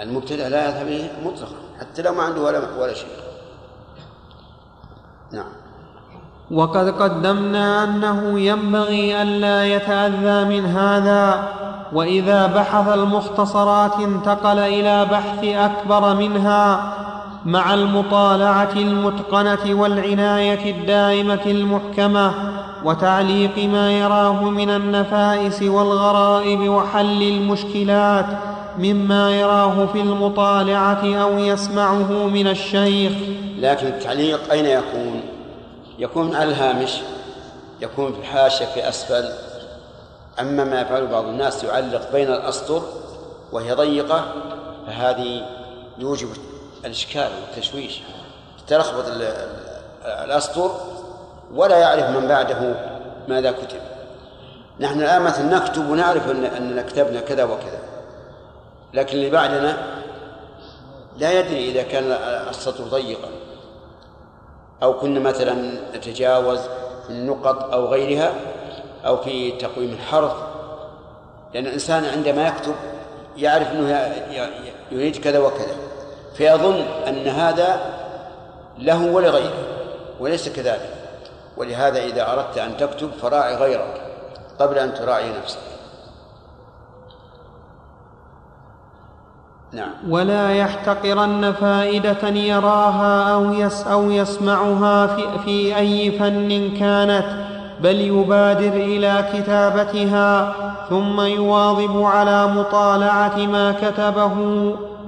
المبتدع 0.00 0.48
لا 0.48 0.68
يذهب 0.68 0.86
إليه 0.86 1.12
مطلقا 1.24 1.54
حتى 1.80 2.02
لو 2.02 2.12
ما 2.12 2.22
عنده 2.22 2.40
ولا 2.40 2.58
ولا 2.78 2.94
شيء. 2.94 3.08
نعم. 5.32 5.52
وقد 6.50 6.88
قدمنا 6.88 7.84
أنه 7.84 8.40
ينبغي 8.40 9.22
الا 9.22 9.64
يتأذى 9.66 10.44
من 10.44 10.66
هذا 10.66 11.48
وإذا 11.92 12.46
بحث 12.46 12.88
المختصرات 12.88 13.94
انتقل 13.94 14.58
إلى 14.58 15.04
بحث 15.04 15.44
أكبر 15.44 16.14
منها 16.14 16.92
مع 17.46 17.74
المطالعة 17.74 18.72
المتقنة 18.76 19.80
والعناية 19.80 20.70
الدائمة 20.70 21.40
المحكمة 21.46 22.34
وتعليق 22.84 23.58
ما 23.58 23.92
يراه 23.92 24.42
من 24.42 24.70
النفائس 24.70 25.62
والغرائب 25.62 26.60
وحل 26.68 27.22
المشكلات 27.22 28.26
مما 28.78 29.40
يراه 29.40 29.86
في 29.86 30.00
المطالعة 30.00 31.16
أو 31.22 31.38
يسمعه 31.38 32.26
من 32.26 32.46
الشيخ. 32.46 33.12
لكن 33.58 33.86
التعليق 33.86 34.52
أين 34.52 34.66
يكون؟ 34.66 35.20
يكون 35.98 36.36
على 36.36 36.50
الهامش 36.50 36.92
يكون 37.80 38.12
في 38.12 38.18
الحاشية 38.18 38.64
في 38.64 38.88
أسفل. 38.88 39.28
أما 40.40 40.64
ما 40.64 40.80
يفعل 40.80 41.06
بعض 41.06 41.24
الناس 41.24 41.64
يعلق 41.64 42.12
بين 42.12 42.28
الأسطر 42.28 42.82
وهي 43.52 43.72
ضيقة 43.72 44.24
فهذه 44.86 45.46
يوجب 45.98 46.28
الإشكال 46.86 47.30
والتشويش. 47.40 48.00
تلخبط 48.66 49.04
الأسطر 50.04 50.70
ولا 51.54 51.78
يعرف 51.78 52.04
من 52.16 52.28
بعده 52.28 52.74
ماذا 53.28 53.50
كتب. 53.50 53.80
نحن 54.80 55.02
الآن 55.02 55.22
مثلا 55.22 55.56
نكتب 55.58 55.90
ونعرف 55.90 56.30
أن 56.30 56.44
أننا 56.44 56.82
كتبنا 56.82 57.20
كذا 57.20 57.44
وكذا. 57.44 57.78
لكن 58.94 59.16
اللي 59.16 59.30
بعدنا 59.30 59.76
لا 61.18 61.32
يدري 61.40 61.70
إذا 61.70 61.82
كان 61.82 62.12
السطر 62.50 62.84
ضيقا. 62.84 63.28
أو 64.82 65.00
كنا 65.00 65.20
مثلا 65.20 65.54
نتجاوز 65.94 66.60
في 67.06 67.10
النقط 67.10 67.72
أو 67.72 67.86
غيرها 67.86 68.32
أو 69.06 69.16
في 69.16 69.52
تقويم 69.52 69.92
الحرف. 69.92 70.32
لأن 71.54 71.66
الإنسان 71.66 72.04
عندما 72.04 72.48
يكتب 72.48 72.74
يعرف 73.36 73.72
أنه 73.72 74.12
يريد 74.92 75.16
كذا 75.16 75.38
وكذا. 75.38 75.76
فيظن 76.38 76.84
أن 77.08 77.28
هذا 77.28 77.80
له 78.78 79.12
ولغيره 79.12 79.64
وليس 80.20 80.48
كذلك. 80.48 80.90
ولهذا 81.56 82.04
إذا 82.04 82.32
أردت 82.32 82.58
أن 82.58 82.76
تكتب 82.76 83.10
فراعي 83.22 83.56
غيرك 83.56 84.00
قبل 84.58 84.78
أن 84.78 84.94
تراعي 84.94 85.30
نفسك. 85.38 85.58
نعم. 89.72 89.92
ولا 90.08 90.52
يحتقرن 90.52 91.52
فائدة 91.52 92.28
يراها 92.28 93.34
أو 93.34 93.52
يس 93.52 93.86
أو 93.86 94.10
يسمعها 94.10 95.06
في, 95.06 95.22
في 95.44 95.76
أي 95.76 96.18
فن 96.18 96.76
كانت 96.78 97.26
بل 97.80 98.00
يبادر 98.00 98.72
إلى 98.72 99.24
كتابتها 99.34 100.54
ثم 100.88 101.20
يواظب 101.20 102.02
على 102.02 102.46
مطالعة 102.46 103.36
ما 103.36 103.72
كتبه. 103.72 104.36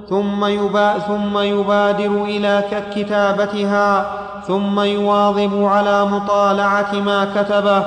ثم, 0.09 0.45
يبا 0.45 0.99
ثم 0.99 1.37
يبادر 1.37 2.23
إلى 2.23 2.63
كتابتها 2.95 4.11
ثم 4.47 4.79
يواظب 4.79 5.63
على 5.63 6.05
مطالعة 6.05 6.95
ما 6.95 7.27
كتبه 7.35 7.83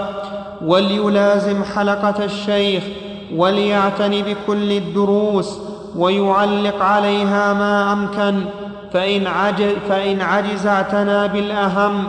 وليلازم 0.64 1.64
حلقة 1.64 2.24
الشيخ 2.24 2.82
وليعتن 3.36 4.22
بكل 4.22 4.72
الدروس 4.72 5.58
ويعلق 5.96 6.82
عليها 6.82 7.52
ما 7.52 7.92
أمكن 7.92 8.40
فإن 8.92 9.26
عجز, 9.26 9.72
فإن 9.88 10.20
عجز 10.20 10.66
اعتنى 10.66 11.28
بالأهم 11.28 12.04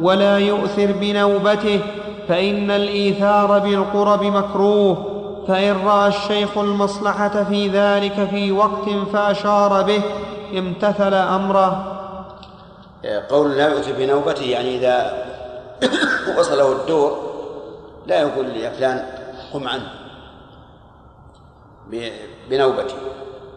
ولا 0.00 0.38
يؤثر 0.38 0.92
بنوبته 1.00 1.80
فإن 2.28 2.70
الإيثار 2.70 3.58
بالقرب 3.58 4.24
مكروه. 4.24 5.15
فإن 5.48 5.86
رأى 5.86 6.08
الشيخ 6.08 6.58
المصلحة 6.58 7.44
في 7.44 7.68
ذلك 7.68 8.28
في 8.30 8.52
وقت 8.52 8.88
فأشار 9.12 9.82
به 9.82 10.02
امتثل 10.58 11.14
أمره. 11.14 11.92
قول 13.30 13.56
لا 13.56 13.68
يؤثر 13.68 13.92
بنوبته 13.92 14.44
يعني 14.44 14.76
إذا 14.76 15.24
وصله 16.38 16.72
الدور 16.72 17.18
لا 18.06 18.20
يقول 18.20 18.56
يا 18.56 18.70
فلان 18.70 19.06
قم 19.52 19.68
عنه 19.68 19.90
بنوبته 22.50 22.96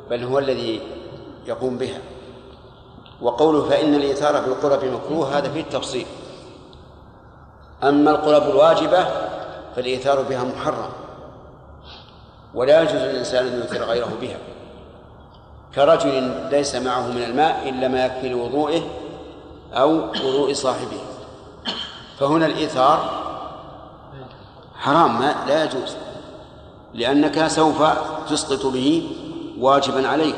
بل 0.10 0.24
هو 0.24 0.40
الذي 0.40 0.82
يقوم 1.48 1.78
بها. 1.78 2.00
وقوله 3.22 3.70
فإن 3.70 3.96
الإيثار 3.96 4.42
بالقرب 4.42 4.86
مكروه 4.86 5.38
هذا 5.38 5.50
فيه 5.50 5.62
التفصيل. 5.62 6.06
أما 7.84 8.12
القرب 8.12 8.50
الواجبة 8.50 9.06
فالإيثار 9.76 10.22
بها 10.22 10.44
محرم. 10.44 10.90
ولا 12.54 12.82
يجوز 12.82 13.02
للإنسان 13.02 13.48
أن 13.48 13.60
يؤثر 13.60 13.84
غيره 13.84 14.12
بها. 14.22 14.38
كرجل 15.76 16.50
ليس 16.52 16.76
معه 16.76 17.08
من 17.08 17.24
الماء 17.24 17.70
إلا 17.70 17.88
ما 17.88 18.06
يكفي 18.06 18.30
لوضوئه 18.30 18.82
أو 19.74 19.90
وضوء 20.10 20.54
صاحبه. 20.54 21.00
فهنا 22.20 22.46
الإيثار 22.46 23.10
حرام 24.76 25.20
ما 25.20 25.36
لا 25.48 25.64
يجوز. 25.64 25.96
لأنك 26.94 27.48
سوف 27.48 27.84
تسقط 28.30 28.66
به 28.66 29.12
واجبا 29.60 30.08
عليك. 30.08 30.36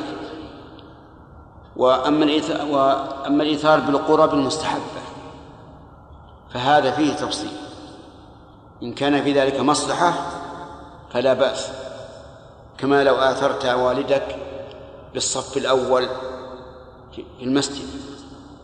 وأما 1.76 2.24
الإيثار, 2.24 2.66
وأما 2.66 3.44
الإيثار 3.44 3.80
بالقرب 3.80 4.34
المستحبة 4.34 5.02
فهذا 6.54 6.92
فيه 6.92 7.14
تفصيل. 7.14 7.52
إن 8.84 8.94
كان 8.94 9.24
في 9.24 9.34
ذلك 9.34 9.60
مصلحة 9.60 10.14
فلا 11.14 11.34
بأس. 11.34 11.81
كما 12.82 13.04
لو 13.04 13.16
آثرت 13.16 13.66
والدك 13.66 14.36
بالصف 15.14 15.58
الأول 15.58 16.08
في 17.16 17.24
المسجد. 17.42 17.88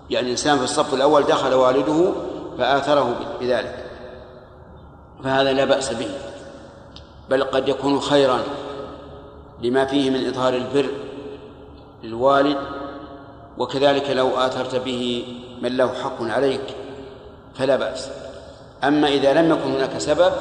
يعني 0.10 0.32
إنسان 0.32 0.58
في 0.58 0.64
الصف 0.64 0.94
الأول 0.94 1.24
دخل 1.24 1.54
والده 1.54 2.12
فآثره 2.58 3.16
بذلك. 3.40 3.86
فهذا 5.24 5.54
لا 5.54 5.66
بأس 5.66 5.94
به. 5.94 6.10
بل 7.30 7.44
قد 7.44 7.70
يكون 7.70 8.00
خيرا 8.00 8.40
لما 9.62 9.86
فيه 9.86 10.10
من 10.10 10.28
إظهار 10.28 10.54
البر 10.54 10.90
للوالد 12.04 12.58
وكذلك 13.58 14.10
لو 14.10 14.30
آثرت 14.30 14.76
به 14.76 15.26
من 15.62 15.78
له 15.78 15.94
حق 15.94 16.22
عليك 16.22 16.76
فلا 17.56 17.76
بأس. 17.76 18.10
أما 18.84 19.08
إذا 19.08 19.34
لم 19.34 19.52
يكن 19.52 19.72
هناك 19.76 19.98
سبب 19.98 20.34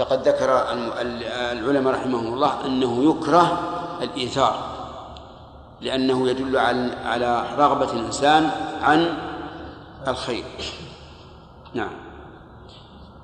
فقد 0.00 0.28
ذكر 0.28 0.64
العلماء 1.52 1.94
رحمهم 1.94 2.34
الله 2.34 2.52
أنه 2.66 3.10
يكره 3.10 3.58
الإيثار 4.02 4.54
لأنه 5.80 6.28
يدل 6.28 6.56
على 7.04 7.44
رغبة 7.58 7.92
الإنسان 7.92 8.50
عن 8.82 9.14
الخير. 10.08 10.44
نعم. 11.74 11.90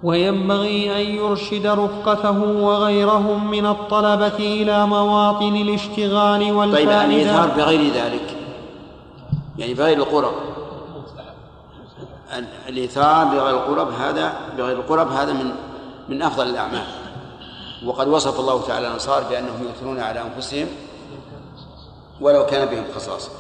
وينبغي 0.03 1.03
أن 1.03 1.15
يرشد 1.17 1.67
رفقته 1.67 2.43
وغيرهم 2.43 3.51
من 3.51 3.67
الطلبة 3.67 4.37
إلى 4.39 4.87
مواطن 4.87 5.57
الاشتغال 5.57 6.53
والفائدة. 6.53 7.01
طيب 7.01 7.11
الإيثار 7.11 7.49
بغير 7.49 7.93
ذلك 7.93 8.37
يعني 9.59 9.75
بغير 9.75 9.97
القرب. 9.97 10.35
الإيثار 12.69 13.25
بغير 13.25 13.51
القرب 13.51 13.89
هذا 13.93 14.33
بغير 14.59 14.77
القرب 14.77 15.13
هذا 15.13 15.33
من 15.33 15.53
من 16.09 16.23
أفضل 16.23 16.47
الأعمال. 16.47 16.87
وقد 17.85 18.09
وصف 18.09 18.41
الله 18.41 18.63
تعالى 18.63 18.87
الأنصار 18.87 19.23
بأنهم 19.23 19.63
يؤثرون 19.63 20.01
على 20.01 20.23
أنفسهم 20.23 20.67
ولو 22.21 22.47
كان 22.47 22.69
بهم 22.69 22.85
خصاصة. 22.95 23.31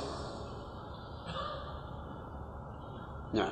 نعم. 3.32 3.48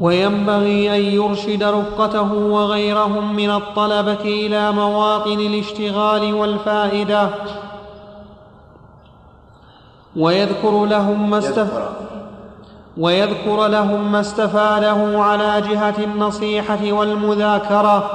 وينبغي 0.00 0.96
أن 0.96 1.00
يرشد 1.00 1.62
رفقته 1.62 2.32
وغيرهم 2.32 3.36
من 3.36 3.50
الطلبة 3.50 4.22
إلى 4.22 4.72
مواطن 4.72 5.40
الاشتغال 5.40 6.34
والفائدة. 6.34 7.30
ويذكر 10.16 10.84
لهم 10.84 11.30
ما 11.30 11.38
استفاد 11.38 12.07
ويذكر 12.98 13.66
لهم 13.66 14.12
ما 14.12 14.20
استفاده 14.20 15.22
على 15.22 15.62
جهة 15.70 15.94
النصيحة 15.98 16.92
والمذاكرة 16.92 18.10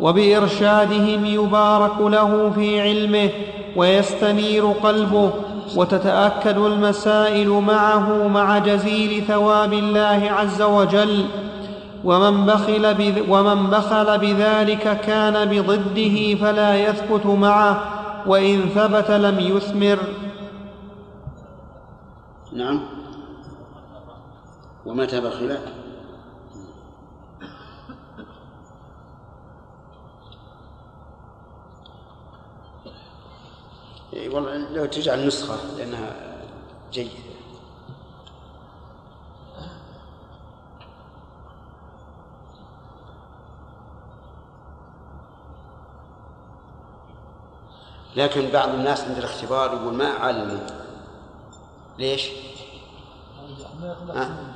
وبإرشادهم 0.00 1.26
يبارك 1.26 2.00
له 2.00 2.50
في 2.54 2.80
علمه 2.80 3.30
ويستنير 3.76 4.66
قلبه 4.66 5.30
وتتأكد 5.76 6.58
المسائل 6.58 7.48
معه 7.48 8.28
مع 8.28 8.58
جزيل 8.58 9.24
ثواب 9.24 9.72
الله 9.72 10.30
عز 10.30 10.62
وجل. 10.62 11.24
ومن 12.04 12.46
بخل, 12.46 13.24
ومن 13.28 13.66
بخل 13.66 14.18
بذلك 14.18 15.00
كان 15.00 15.44
بضده 15.48 16.34
فلا 16.34 16.76
يثبت 16.76 17.26
معه 17.26 17.80
وإن 18.26 18.60
ثبت 18.74 19.10
لم 19.10 19.40
يثمر. 19.40 19.98
نعم. 22.52 22.99
ومتى 24.90 25.20
بخل 25.20 25.58
إيه، 34.12 34.34
والله 34.34 34.56
لو 34.56 34.86
تجعل 34.86 35.26
نسخة 35.26 35.76
لأنها 35.76 36.16
جيدة. 36.92 37.10
لكن 48.16 48.50
بعض 48.50 48.68
الناس 48.68 49.00
عند 49.00 49.18
الاختبار 49.18 49.74
يقول 49.74 49.94
ما 49.94 50.16
أعلم. 50.16 50.66
ليش؟ 51.98 52.30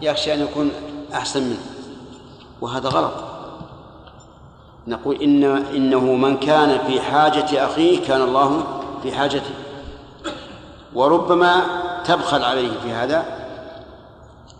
يخشى 0.02 0.34
أن 0.34 0.40
يكون 0.40 0.70
أحسن 1.14 1.42
منه. 1.42 1.66
وهذا 2.60 2.88
غلط. 2.88 3.12
نقول 4.86 5.22
إن 5.22 5.44
إنه 5.44 6.01
من 6.01 6.36
كان 6.36 6.86
في 6.86 7.01
حاجة 7.01 7.64
أخيه 7.64 8.06
كان 8.06 8.22
الله 8.22 8.64
في 9.02 9.12
حاجته. 9.12 9.55
وربما 10.94 11.62
تبخل 12.05 12.42
عليه 12.44 12.80
في 12.80 12.92
هذا 12.92 13.24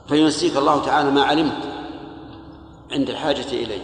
فينسيك 0.09 0.57
الله 0.57 0.85
تعالى 0.85 1.11
ما 1.11 1.23
علمت 1.23 1.69
عند 2.93 3.11
الحاجة 3.11 3.49
إليه. 3.49 3.83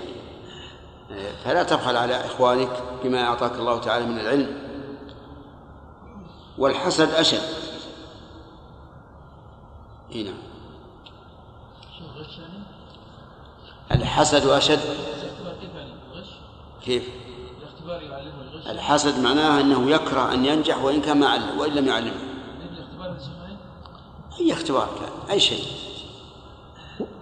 فلا 1.44 1.62
تبخل 1.62 1.96
على 1.96 2.26
إخوانك 2.26 2.82
بما 3.04 3.22
أعطاك 3.22 3.52
الله 3.54 3.80
تعالى 3.80 4.06
من 4.06 4.20
العلم. 4.20 4.56
والحسد 6.58 7.10
أشد. 7.10 7.42
هنا 10.14 10.32
الحسد 13.92 14.46
أشد؟ 14.46 14.80
كيف؟ 16.84 17.02
الحسد 18.70 19.22
معناه 19.22 19.60
أنه 19.60 19.90
يكره 19.90 20.34
أن 20.34 20.44
ينجح 20.44 20.84
وإن 20.84 21.00
كان 21.00 21.20
ما 21.20 21.28
علم 21.28 21.58
وإن 21.58 21.72
لم 21.72 21.86
يعلمه؟ 21.86 22.10
أي 24.40 24.52
اختبار 24.52 24.88
كان 25.00 25.30
أي 25.30 25.40
شيء. 25.40 25.64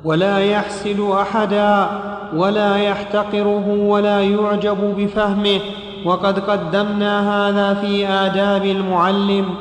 ولا 0.04 0.38
يحسد 0.38 1.00
أحدا 1.00 1.88
ولا 2.34 2.76
يحتقره 2.76 3.68
ولا 3.68 4.20
يعجب 4.20 4.94
بفهمه. 4.96 5.60
وقد 6.04 6.38
قدمنا 6.50 7.48
هذا 7.48 7.74
في 7.74 8.08
آداب 8.08 8.64
المعلم. 8.64 9.54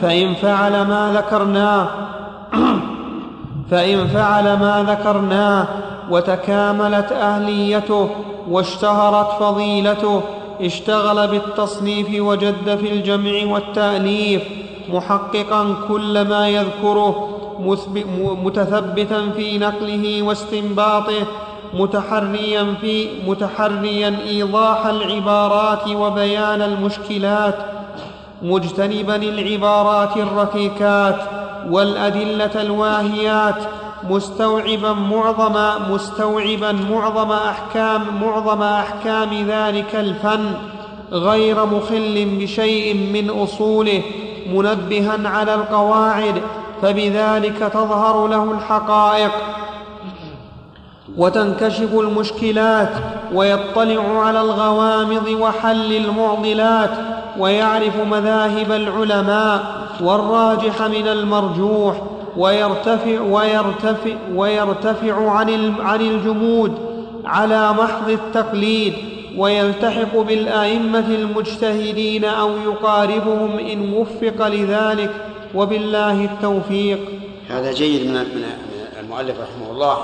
فإن 0.00 0.34
فعل 0.34 0.72
ما 0.72 1.12
ذكرناه 1.16 1.88
فإن 3.70 4.06
فعل 4.06 4.44
ما 4.44 4.84
ذكرناه 4.88 5.66
وتكاملت 6.10 7.12
أهليته 7.12 8.08
واشتهرت 8.50 9.30
فضيلته 9.40 10.20
اشتغل 10.60 11.28
بالتصنيف 11.28 12.22
وجد 12.22 12.76
في 12.76 12.92
الجمع 12.92 13.52
والتأليف 13.52 14.42
محققا 14.88 15.74
كل 15.88 16.28
ما 16.28 16.48
يذكره 16.48 17.28
متثبتا 18.44 19.30
في 19.36 19.58
نقله 19.58 20.22
واستنباطه 20.22 21.26
متحريا 21.74 22.74
في 22.80 23.08
متحريا 23.26 24.16
إيضاح 24.28 24.86
العبارات 24.86 25.88
وبيان 25.88 26.62
المشكلات 26.62 27.54
مجتنبا 28.42 29.16
العبارات 29.16 30.16
الركيكات 30.16 31.16
والأدلة 31.70 32.62
الواهيات 32.62 33.62
مستوعبا 34.08 34.92
معظم 34.92 35.56
مستوعبا 35.92 36.72
معظم 36.72 37.32
احكام 37.32 38.20
معظم 38.22 38.62
أحكام 38.62 39.28
ذلك 39.48 39.94
الفن 39.94 40.54
غير 41.12 41.66
مخل 41.66 42.38
بشيء 42.40 42.94
من 42.94 43.30
أصوله 43.30 44.02
منبها 44.52 45.28
على 45.28 45.54
القواعد 45.54 46.42
فبذلك 46.82 47.58
تظهر 47.58 48.26
له 48.26 48.52
الحقائق. 48.52 49.30
وتنكشف 51.16 51.94
المشكلات 51.94 52.92
ويطلع 53.34 54.22
على 54.22 54.40
الغوامض 54.40 55.28
وحل 55.40 55.92
المعضلات 55.96 56.90
ويعرف 57.38 57.96
مذاهب 57.96 58.72
العلماء 58.72 59.64
والراجح 60.00 60.82
من 60.82 61.08
المرجوح. 61.08 61.96
ويرتفع 62.36 63.20
ويرتفع 63.20 64.16
ويرتفع 64.34 65.30
عن 65.30 65.74
عن 65.80 66.00
الجمود 66.00 66.78
على 67.24 67.72
محض 67.72 68.10
التقليد 68.10 68.94
ويلتحق 69.36 70.16
بالأئمة 70.16 71.06
المجتهدين 71.08 72.24
أو 72.24 72.56
يقاربهم 72.56 73.58
إن 73.58 73.92
وفق 73.92 74.48
لذلك 74.48 75.10
وبالله 75.54 76.24
التوفيق. 76.24 76.98
هذا 77.48 77.72
جيد 77.72 78.06
من 78.06 78.14
من 78.14 78.44
المؤلف 79.00 79.36
رحمه 79.40 79.70
الله 79.72 79.98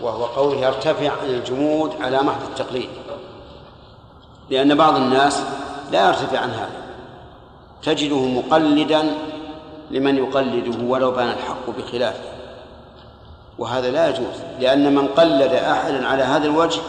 وهو 0.00 0.24
قوله 0.24 0.66
يرتفع 0.66 1.10
عن 1.22 1.28
الجمود 1.28 1.90
على 2.00 2.22
محض 2.22 2.42
التقليد. 2.50 2.88
لأن 4.50 4.74
بعض 4.74 4.96
الناس 4.96 5.42
لا 5.92 6.08
يرتفع 6.08 6.38
عن 6.38 6.50
هذا 6.50 6.80
تجده 7.82 8.16
مقلدا 8.16 9.02
لمن 9.90 10.16
يقلده 10.16 10.84
ولو 10.84 11.10
بان 11.10 11.28
الحق 11.28 11.70
بخلافه 11.78 12.30
وهذا 13.58 13.90
لا 13.90 14.08
يجوز 14.08 14.34
لأن 14.60 14.94
من 14.94 15.08
قلد 15.08 15.52
أحدا 15.52 16.06
على 16.06 16.22
هذا 16.22 16.46
الوجه 16.46 16.80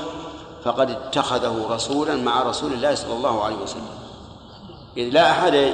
فقد 0.63 0.91
اتخذه 0.91 1.67
رسولا 1.69 2.15
مع 2.15 2.43
رسول 2.43 2.73
الله 2.73 2.95
صلى 2.95 3.13
الله 3.13 3.43
عليه 3.43 3.55
وسلم. 3.55 3.89
إذ 4.97 5.09
لا 5.09 5.31
أحد 5.31 5.71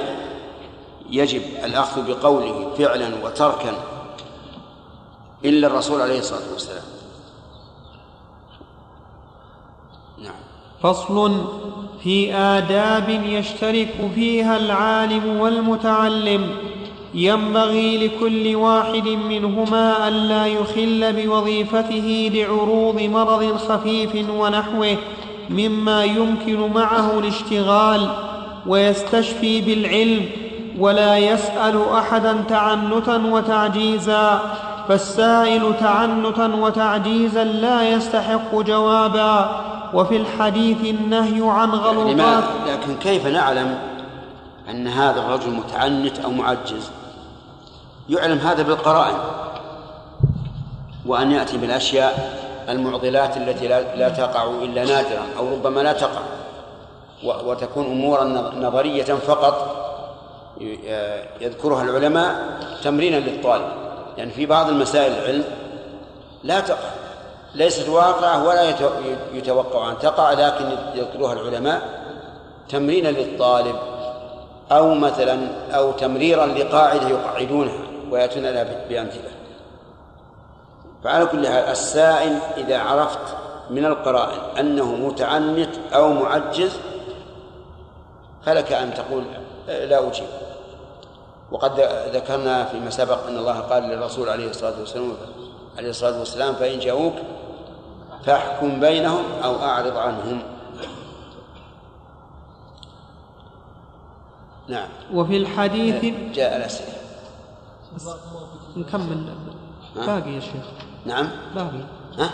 يجب 1.10 1.42
الأخذ 1.64 2.06
بقوله 2.08 2.70
فعلا 2.78 3.24
وتركا 3.24 3.74
إلا 5.44 5.66
الرسول 5.66 6.00
عليه 6.00 6.18
الصلاة 6.18 6.52
والسلام. 6.52 6.84
نعم. 10.18 10.34
فصل 10.82 11.44
في 12.02 12.34
آداب 12.34 13.08
يشترك 13.08 14.10
فيها 14.14 14.56
العالم 14.56 15.40
والمتعلم. 15.40 16.67
ينبغي 17.18 18.06
لكل 18.06 18.56
واحد 18.56 19.08
منهما 19.08 20.08
ألا 20.08 20.46
يخل 20.46 21.12
بوظيفته 21.12 22.30
لعروض 22.34 23.00
مرض 23.02 23.56
خفيف 23.56 24.30
ونحوه 24.30 24.96
مما 25.50 26.04
يمكن 26.04 26.72
معه 26.74 27.18
الاشتغال 27.18 28.08
ويستشفي 28.66 29.60
بالعلم 29.60 30.26
ولا 30.78 31.18
يسأل 31.18 31.82
أحدا 31.92 32.36
تعنتا 32.48 33.16
وتعجيزا 33.16 34.40
فالسائل 34.88 35.72
تعنتا 35.80 36.46
وتعجيزا 36.46 37.44
لا 37.44 37.88
يستحق 37.88 38.54
جوابا 38.54 39.62
وفي 39.94 40.16
الحديث 40.16 40.84
النهي 40.84 41.50
عن 41.50 41.70
غلطات 41.70 42.14
لماذا؟ 42.14 42.48
لكن 42.66 42.94
كيف 42.96 43.26
نعلم 43.26 43.78
أن 44.70 44.86
هذا 44.86 45.20
الرجل 45.20 45.50
متعنت 45.50 46.18
أو 46.18 46.30
معجز 46.30 46.90
يعلم 48.08 48.38
هذا 48.38 48.62
بالقرائن 48.62 49.16
وأن 51.06 51.30
يأتي 51.32 51.56
بالأشياء 51.56 52.38
المعضلات 52.68 53.36
التي 53.36 53.68
لا, 53.68 54.08
تقع 54.08 54.44
إلا 54.44 54.84
نادرا 54.84 55.22
أو 55.38 55.48
ربما 55.48 55.80
لا 55.80 55.92
تقع. 55.92 56.20
وتكون 57.24 57.84
أمورا 57.86 58.24
نظرية 58.60 59.04
فقط 59.04 59.76
ي- 60.60 60.78
يذكرها 61.40 61.82
العلماء 61.82 62.58
تمرينا 62.84 63.16
للطالب. 63.16 63.68
يعني 64.18 64.30
في 64.30 64.46
بعض 64.46 64.68
المسائل 64.68 65.12
العلم 65.12 65.44
لا 66.44 66.60
تقع. 66.60 66.88
ليست 67.54 67.88
واقعة 67.88 68.44
ولا 68.48 68.62
يت- 68.70 68.92
يتوقع 69.34 69.90
أن 69.90 69.98
تقع 69.98 70.32
لكن 70.32 70.64
يذكرها 70.94 71.32
العلماء 71.32 71.82
تمرينا 72.68 73.08
للطالب 73.08 73.76
أو 74.72 74.94
مثلا 74.94 75.38
أو 75.72 75.92
تمريرا 75.92 76.46
لقاعدة 76.46 77.08
يقعدونها. 77.08 77.78
ويأتون 78.10 78.42
لها 78.42 78.86
بأمثلة 78.88 79.30
فعلى 81.04 81.26
كل 81.26 81.46
حال 81.46 81.64
السائل 81.64 82.38
إذا 82.56 82.78
عرفت 82.78 83.36
من 83.70 83.84
القرائن 83.84 84.58
أنه 84.58 84.94
متعنت 84.94 85.70
أو 85.92 86.12
معجز 86.12 86.72
فلك 88.46 88.72
أن 88.72 88.94
تقول 88.94 89.24
لا 89.68 90.08
أجيب. 90.08 90.26
وقد 91.50 91.80
ذكرنا 92.12 92.64
فيما 92.64 92.90
سبق 92.90 93.26
أن 93.26 93.36
الله 93.36 93.58
قال 93.60 93.82
للرسول 93.82 94.28
عليه 94.28 94.50
الصلاة 94.50 94.80
والسلام 94.80 95.12
عليه 95.78 95.90
الصلاة 95.90 96.18
والسلام 96.18 96.54
فإن 96.54 96.78
جاءوك 96.78 97.14
فاحكم 98.24 98.80
بينهم 98.80 99.24
أو 99.44 99.56
أعرض 99.62 99.96
عنهم. 99.96 100.42
نعم. 104.68 104.88
وفي 105.14 105.36
الحديث 105.36 106.14
جاء 106.34 106.56
الأسئلة. 106.56 106.97
نكمل؟ 108.76 109.34
باقي 109.96 110.30
يا 110.30 110.40
شيخ. 110.40 110.64
نعم. 111.06 111.28
باقي. 111.54 111.80
ها؟ 112.18 112.30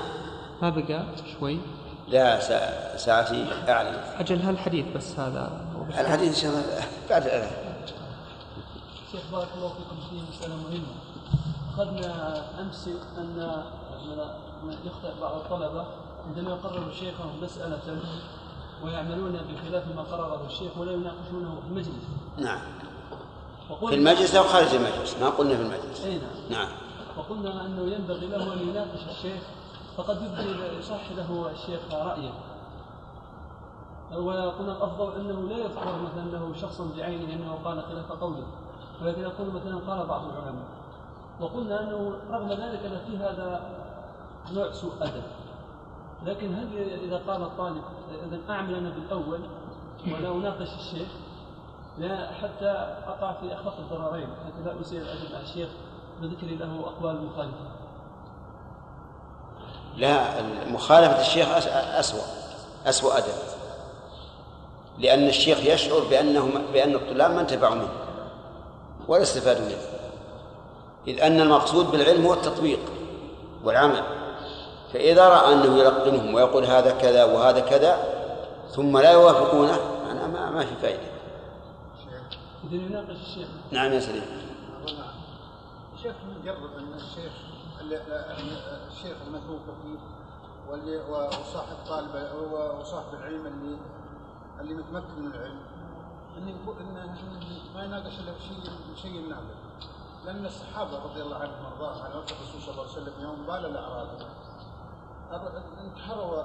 ما 0.62 0.70
بقى 0.70 1.04
شوي؟ 1.40 1.58
لا 2.08 2.40
سا- 2.40 2.96
ساعتي 2.96 3.46
أعلم 3.68 4.00
أجل 4.18 4.40
هالحديث 4.42 4.86
بس 4.96 5.18
هذا. 5.18 5.66
الحديث 6.00 6.28
إن 6.28 6.34
شاء 6.34 6.50
الله 6.50 6.84
بعد 7.10 7.22
الأذان. 7.22 7.50
شيخ 9.12 9.20
بارك 9.32 9.48
الله 9.56 9.68
فيكم 9.68 9.96
في 10.10 10.16
مسألة 10.32 10.54
مهمة. 10.56 10.94
أخذنا 11.74 12.42
أمس 12.60 12.88
أن 13.18 13.62
من 14.64 14.76
يخطئ 14.86 15.20
بعض 15.20 15.32
الطلبة 15.34 15.84
عندما 16.28 16.50
يقرر 16.50 16.92
شيخهم 17.00 17.42
مسألة 17.42 17.98
ويعملون 18.84 19.32
بخلاف 19.32 19.84
ما 19.96 20.02
قرره 20.02 20.46
الشيخ 20.46 20.78
ولا 20.78 20.92
يناقشونه 20.92 21.60
في 21.60 21.66
المجلس. 21.70 22.04
نعم. 22.38 22.58
في 23.68 23.94
المجلس 23.94 24.34
أو 24.34 24.44
خارج 24.44 24.74
المجلس؟ 24.74 25.16
ما 25.20 25.28
قلنا 25.28 25.56
في 25.56 25.62
المجلس. 25.62 26.04
أي 26.04 26.18
نعم. 26.18 26.30
نعم. 26.50 26.68
وقلنا 27.18 27.66
أنه 27.66 27.82
ينبغي 27.82 28.26
له 28.26 28.52
أن 28.52 28.68
يناقش 28.68 29.00
الشيخ 29.10 29.42
فقد 29.96 30.22
يبدي 30.22 30.78
يصح 30.78 31.10
له 31.16 31.50
الشيخ 31.50 31.80
رأيه. 31.92 32.32
وقلنا 34.12 34.72
الأفضل 34.72 35.12
أنه 35.20 35.48
لا 35.48 35.56
يذكر 35.56 36.02
مثلا 36.02 36.22
أنه 36.22 36.54
شخص 36.60 36.80
بعينه 36.80 37.32
أنه 37.32 37.58
قال 37.64 37.82
خلاف 37.82 38.12
قوله 38.12 38.46
ولكن 39.02 39.22
يقول 39.22 39.46
مثلا 39.46 39.76
قال 39.76 40.06
بعض 40.06 40.24
العلماء. 40.24 40.66
وقلنا 41.40 41.80
أنه 41.80 42.16
رغم 42.30 42.48
ذلك 42.48 42.84
أن 42.84 43.00
في 43.06 43.16
هذا 43.16 43.70
نوع 44.52 44.72
سوء 44.72 44.92
أدب. 45.00 45.22
لكن 46.26 46.54
هل 46.54 46.78
إذا 46.78 47.16
قال 47.16 47.42
الطالب 47.42 47.82
إذا 48.26 48.38
أعمل 48.50 48.74
أنا 48.74 48.90
بالأول 48.90 49.40
ولا 50.06 50.32
أناقش 50.32 50.68
الشيخ 50.74 51.08
لا 51.98 52.30
حتى 52.42 52.70
أقع 53.08 53.32
في 53.32 53.54
أخف 53.54 53.78
الضررين 53.78 54.26
حتى 54.46 54.64
لا 54.64 54.80
أسيء 54.80 54.98
الأدب 55.00 55.32
مع 55.32 55.40
الشيخ. 55.40 55.68
بذكر 56.22 56.46
له 56.46 56.80
أقوال 56.86 57.24
مخالفة. 57.24 57.54
لا 59.96 60.42
مخالفة 60.68 61.20
الشيخ 61.20 61.46
أس- 61.48 61.68
أسوأ 61.98 62.22
أسوأ 62.86 63.18
أدب. 63.18 63.34
لأن 64.98 65.28
الشيخ 65.28 65.58
يشعر 65.58 66.00
بأنه 66.10 66.50
بأن 66.72 66.94
الطلاب 66.94 67.30
ما 67.30 67.40
انتفعوا 67.40 67.74
منه 67.74 67.88
ولا 69.08 69.22
استفادوا 69.22 69.64
منه. 69.64 69.78
إذ 71.06 71.20
أن 71.22 71.40
المقصود 71.40 71.90
بالعلم 71.90 72.26
هو 72.26 72.32
التطبيق 72.32 72.80
والعمل. 73.64 74.02
فإذا 74.92 75.28
رأى 75.28 75.52
أنه 75.52 75.78
يلقنهم 75.78 76.34
ويقول 76.34 76.64
هذا 76.64 76.90
كذا 76.90 77.24
وهذا 77.24 77.60
كذا 77.60 77.98
ثم 78.70 78.98
لا 78.98 79.10
يوافقونه 79.12 79.76
أنا 80.10 80.26
ما, 80.26 80.50
ما 80.50 80.64
في 80.64 80.74
فائدة 80.82 81.13
إذا 82.64 82.74
يناقش 82.74 83.10
الشيخ. 83.10 83.48
نعم 83.72 83.92
يا 83.92 84.00
سليم. 84.00 84.22
شيخ 86.02 86.16
نجرب 86.40 86.72
أن 86.78 86.92
الشيخ 86.92 87.32
الشيخ 88.88 89.16
المثوق 89.26 89.62
فيه 89.82 89.98
واللي 90.68 90.96
وصاحب 90.96 91.76
طالب 91.88 92.14
وصاحب 92.52 93.14
العلم 93.14 93.46
اللي 93.46 93.78
اللي 94.60 94.74
متمكن 94.74 95.22
من 95.22 95.34
العلم. 95.34 95.60
انه 96.38 96.50
يقول 96.50 96.78
انه 96.78 97.02
إنه 97.02 97.40
ما 97.74 97.84
يناقش 97.84 98.18
إلا 98.18 98.38
شيء 98.38 98.70
شيء 98.96 99.28
نادر. 99.28 99.54
لأن 100.24 100.46
الصحابة 100.46 101.04
رضي 101.04 101.22
الله 101.22 101.36
عنهم 101.36 101.64
وأرضاهم 101.64 102.02
على 102.02 102.14
وقت 102.14 102.32
الرسول 102.32 102.62
صلى 102.62 102.70
الله 102.70 102.82
عليه 102.82 102.92
وسلم 102.92 103.22
يوم 103.22 103.46
بال 103.46 103.66
الأعرابي. 103.66 104.24
انتحروا 105.80 106.42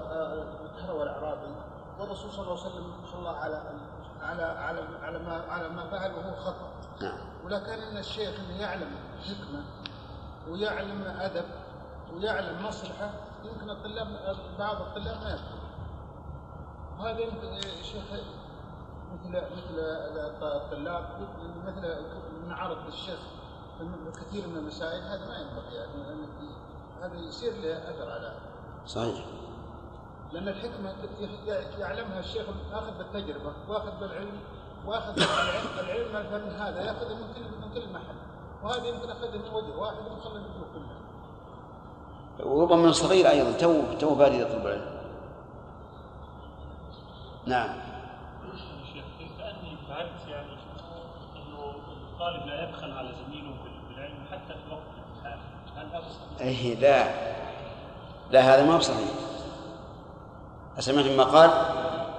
انتحروا 0.65 1.03
الأعرابي. 1.03 1.55
والرسول 1.99 2.31
صلى 2.31 2.41
الله 2.41 2.59
عليه 2.59 2.69
وسلم 2.69 2.93
صلى 3.13 3.29
على 3.29 3.73
على 4.21 4.43
على 4.43 4.81
على 5.01 5.19
ما 5.19 5.43
على 5.49 5.69
ما 5.69 5.89
فعل 5.89 6.13
وهو 6.13 6.35
خطأ. 6.35 6.71
نعم. 7.01 7.17
ولكن 7.45 7.71
ان 7.71 7.97
الشيخ 7.97 8.39
إنه 8.39 8.61
يعلم 8.61 8.91
حكمه 9.23 9.63
ويعلم 10.49 11.03
أدب 11.03 11.45
ويعلم 12.13 12.65
مصلحة 12.65 13.11
يمكن 13.43 13.69
الطلاب 13.69 14.07
بعض 14.59 14.81
الطلاب 14.81 15.21
ما 15.21 15.33
يفهم 15.33 15.59
وهذا 16.99 17.19
يمكن 17.19 17.61
شيخ 17.83 18.03
مثل 19.13 19.29
مثل 19.29 19.79
الطلاب 20.41 21.05
مثل 21.65 21.95
نعرض 22.47 22.87
الشيخ 22.87 23.19
كثير 24.15 24.47
من 24.47 24.57
المسائل 24.57 25.01
هذا 25.01 25.27
ما 25.27 25.37
ينبغي 25.37 25.75
يعني 25.75 26.27
هذا 27.01 27.15
يصير 27.15 27.53
له 27.53 27.89
أثر 27.89 28.11
على 28.11 28.33
صحيح. 28.87 29.25
لأن 30.33 30.47
الحكمة 30.47 30.93
يعلمها 31.79 32.19
الشيخ 32.19 32.45
اخذ 32.73 32.97
بالتجربة 32.97 33.53
واخذ 33.67 33.99
بالعلم 33.99 34.39
واخذ 34.85 35.13
العلم 35.21 35.79
العلم 35.79 36.15
الفن 36.15 36.49
هذا 36.61 36.81
ياخذه 36.81 37.13
من 37.15 37.33
كل 37.33 37.41
من 37.41 37.73
كل 37.73 37.93
محل. 37.93 38.15
وهذا 38.63 38.85
يمكن 38.87 39.09
اخذه 39.09 39.37
من 39.37 39.53
وجه 39.53 39.75
واحد 39.77 39.95
وخلى 40.17 40.33
الوجوه 40.35 40.67
كلها 40.73 40.99
وربما 42.51 42.75
من 42.81 42.91
صغير 42.93 43.29
أيضا 43.29 43.51
تو 43.51 43.81
تو 43.99 44.15
بادئ 44.15 44.35
يطلب 44.41 44.65
العلم. 44.67 44.99
نعم. 47.45 47.69
شيخ؟ 48.93 49.05
كأني 49.37 49.77
فهمت 49.89 50.27
يعني 50.27 50.53
إنه 51.35 51.73
الطالب 52.13 52.45
لا 52.47 52.69
يبخل 52.69 52.91
على 52.91 53.09
زميله 53.25 53.49
بال- 53.63 53.89
بالعلم 53.89 54.25
حتى 54.31 54.53
في 54.53 54.71
وقت 54.73 54.81
الامتحان. 54.97 55.39
هل 55.77 55.87
هذا 55.87 56.03
صحيح؟ 56.09 56.41
أيه 56.47 56.75
لا. 56.75 57.03
لا 58.31 58.41
هذا 58.41 58.65
ما 58.65 58.75
هو 58.75 58.79
صحيح. 58.79 59.09
أسمعت 60.79 61.05
ما 61.05 61.23
قال؟ 61.23 61.51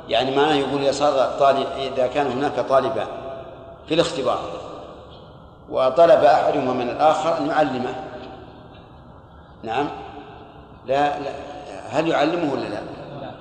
يعني 0.09 0.37
معناه 0.37 0.55
يقول 0.55 0.85
إذا 0.85 1.37
طالب 1.41 1.66
إذا 1.66 2.07
كان 2.07 2.27
هناك 2.27 2.61
طالبان 2.61 3.09
في 3.89 3.95
الاختبار 3.95 4.41
وطلب 5.70 6.24
أحدهما 6.24 6.73
من 6.73 6.89
الآخر 6.89 7.39
أن 7.39 7.47
يعلمه. 7.47 8.05
نعم. 9.62 9.89
لا 10.87 11.20
لا. 11.20 11.31
هل 11.89 12.09
يعلمه 12.09 12.53
ولا 12.53 12.69
لا؟ 12.69 12.81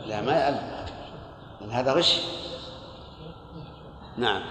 لا 0.06 0.22
ما 0.22 0.32
يعلم. 0.32 0.86
لأن 1.62 1.72
هذا 1.72 1.94
غش؟ 1.94 2.22
نعم. 4.18 4.42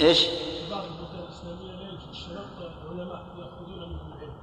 إيش؟ 0.00 0.26
بعض 0.70 0.82
الإسلامية 0.84 1.72
لا 1.72 1.88
يوجد 1.88 2.04
علماء 2.90 3.22
يأخذون 3.38 3.88
منهم 3.88 4.12
العلم. 4.16 4.34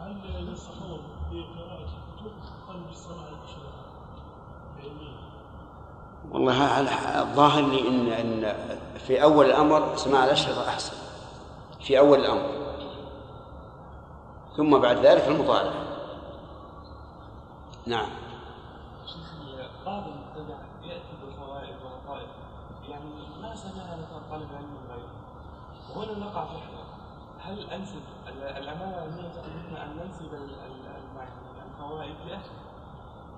هل 0.00 0.46
ينصحون 0.48 1.00
بقراءه 1.30 1.82
الكتب 1.82 2.32
ام 2.70 2.90
بسماع 2.90 3.28
الاشراط 3.28 3.74
العلميه؟ 4.78 5.24
والله 6.34 6.80
الظاهر 7.22 7.62
لي 7.62 7.88
ان 7.88 8.08
إن 8.08 8.54
في 8.98 9.22
أول 9.22 9.46
الأمر 9.46 9.96
سماع 9.96 10.24
الاشرطه 10.24 10.68
أحسن. 10.68 10.96
في 11.80 11.98
أول 11.98 12.18
الأمر. 12.20 12.48
ثم 14.56 14.78
بعد 14.78 14.96
ذلك 14.96 15.28
المطالعة. 15.28 15.74
نعم. 17.86 18.08
بعض 19.86 20.02
يأتي 20.82 21.12
بالفوائد 21.24 21.74
والرقائق 21.84 22.28
يعني 22.88 23.04
ما 23.42 23.54
طالب 24.30 24.48
علم 24.54 24.76
غيره 24.90 25.10
وهنا 25.96 26.24
نقع 26.26 26.44
في 26.44 26.56
هل 27.40 27.70
أنسب 27.70 28.02
ال- 28.28 28.42
الأمانة 28.42 28.94
العلميه 28.94 29.82
إن 29.84 29.96
ننسب 29.96 30.34
ال- 30.34 30.54
ال- 30.66 30.86
ال- 30.86 31.28
الفوائد 31.66 32.16
له 32.26 32.40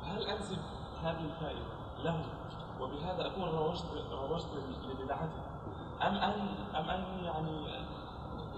هل 0.04 0.22
أنسب 0.22 0.58
هذه 1.02 1.24
الفائدة 1.24 1.64
له 2.04 2.24
وبهذا 2.80 3.26
أكون 3.26 3.48
روجت 3.58 3.84
روجت 4.30 4.46
لبدعته. 4.88 5.42
أم 6.02 6.14
أن 6.14 6.32
أم 6.76 6.90
أن 6.90 7.04
يعني 7.24 7.66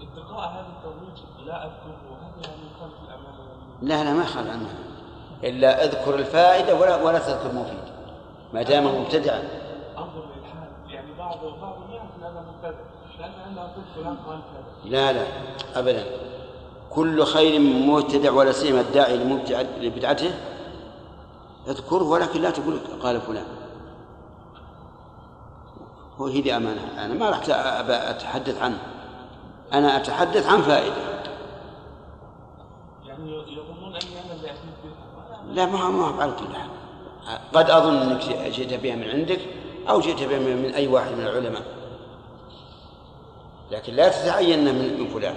اتقاء 0.01 0.49
هذا 0.49 0.67
الترويج 0.77 1.47
لا 1.47 1.65
اذكره 1.65 2.01
وهذا 2.11 2.47
يعني 2.47 2.61
يخالف 2.75 2.93
الأمانة 3.03 3.39
العلميه 3.39 3.95
لا؟ 3.95 4.03
لا 4.03 4.13
ما 4.13 4.25
خل 4.25 4.49
عنها 4.49 4.75
إلا 5.43 5.83
أذكر 5.83 6.15
الفائدة 6.15 6.75
ولا 6.75 7.03
ولا 7.03 7.19
تذكر 7.19 7.53
مفيد 7.55 7.93
ما 8.53 8.61
دام 8.61 9.01
مبتدعا 9.01 9.43
أنظر 9.97 10.25
للحال. 10.35 10.93
يعني 10.93 11.07
بعض 11.17 11.37
بعضهم 11.61 11.91
يعرف 11.91 12.09
ان 12.19 12.23
أنا 12.23 12.41
مبتدع 12.41 12.79
لأن 13.19 13.31
عندما 13.47 13.63
قلت 13.63 13.85
فلان 13.95 14.17
قال 14.27 14.39
كذا 14.39 14.91
لا 14.91 15.13
لا 15.13 15.25
ابدا. 15.75 16.05
كل 16.89 17.23
خير 17.25 17.59
من 17.59 17.87
مبتدع 17.87 18.31
ولا 18.31 18.51
سيما 18.51 18.81
الداعي 18.81 19.17
لبدعته 19.79 20.31
اذكره 21.67 22.03
ولكن 22.03 22.41
لا 22.41 22.49
تقول 22.49 22.79
قال 23.03 23.21
فلان. 23.21 23.45
هو 26.21 26.27
هي 26.27 26.41
دي 26.41 26.55
أمانة. 26.55 27.05
أنا 27.05 27.13
ما 27.13 27.29
راح 27.29 27.41
أبى 27.49 27.93
أتحدث 27.93 28.61
عنه. 28.61 28.79
أنا 29.73 29.97
أتحدث 29.97 30.47
عن 30.47 30.61
فائدة. 30.61 30.95
يعني 33.05 33.31
يظنون 33.31 33.95
اللي 33.95 34.09
بها 34.43 34.53
لا 35.53 35.65
ما 35.65 35.89
ما 35.89 36.21
على 36.21 36.31
كل 36.31 36.55
حال. 36.55 36.69
قد 37.53 37.69
أظن 37.69 37.97
أنك 37.97 38.21
جئت 38.51 38.81
بها 38.83 38.95
من 38.95 39.09
عندك 39.09 39.39
أو 39.89 39.99
جئت 39.99 40.23
بها 40.23 40.39
من 40.39 40.73
أي 40.73 40.87
واحد 40.87 41.11
من 41.11 41.27
العلماء. 41.27 41.63
لكن 43.71 43.93
لا 43.93 44.09
تتعين 44.09 44.65
من 44.65 44.99
من 44.99 45.07
فلان. 45.07 45.35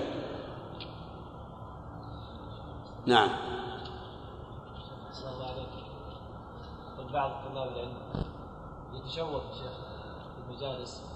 نعم. 3.06 3.28
بعض 7.12 7.30
طلاب 7.44 7.68
العلم 7.72 7.94
يتشوق 8.92 9.42
شيخ 9.52 9.81
في 10.62 10.68
المجالس 10.68 11.01
عند 11.01 11.11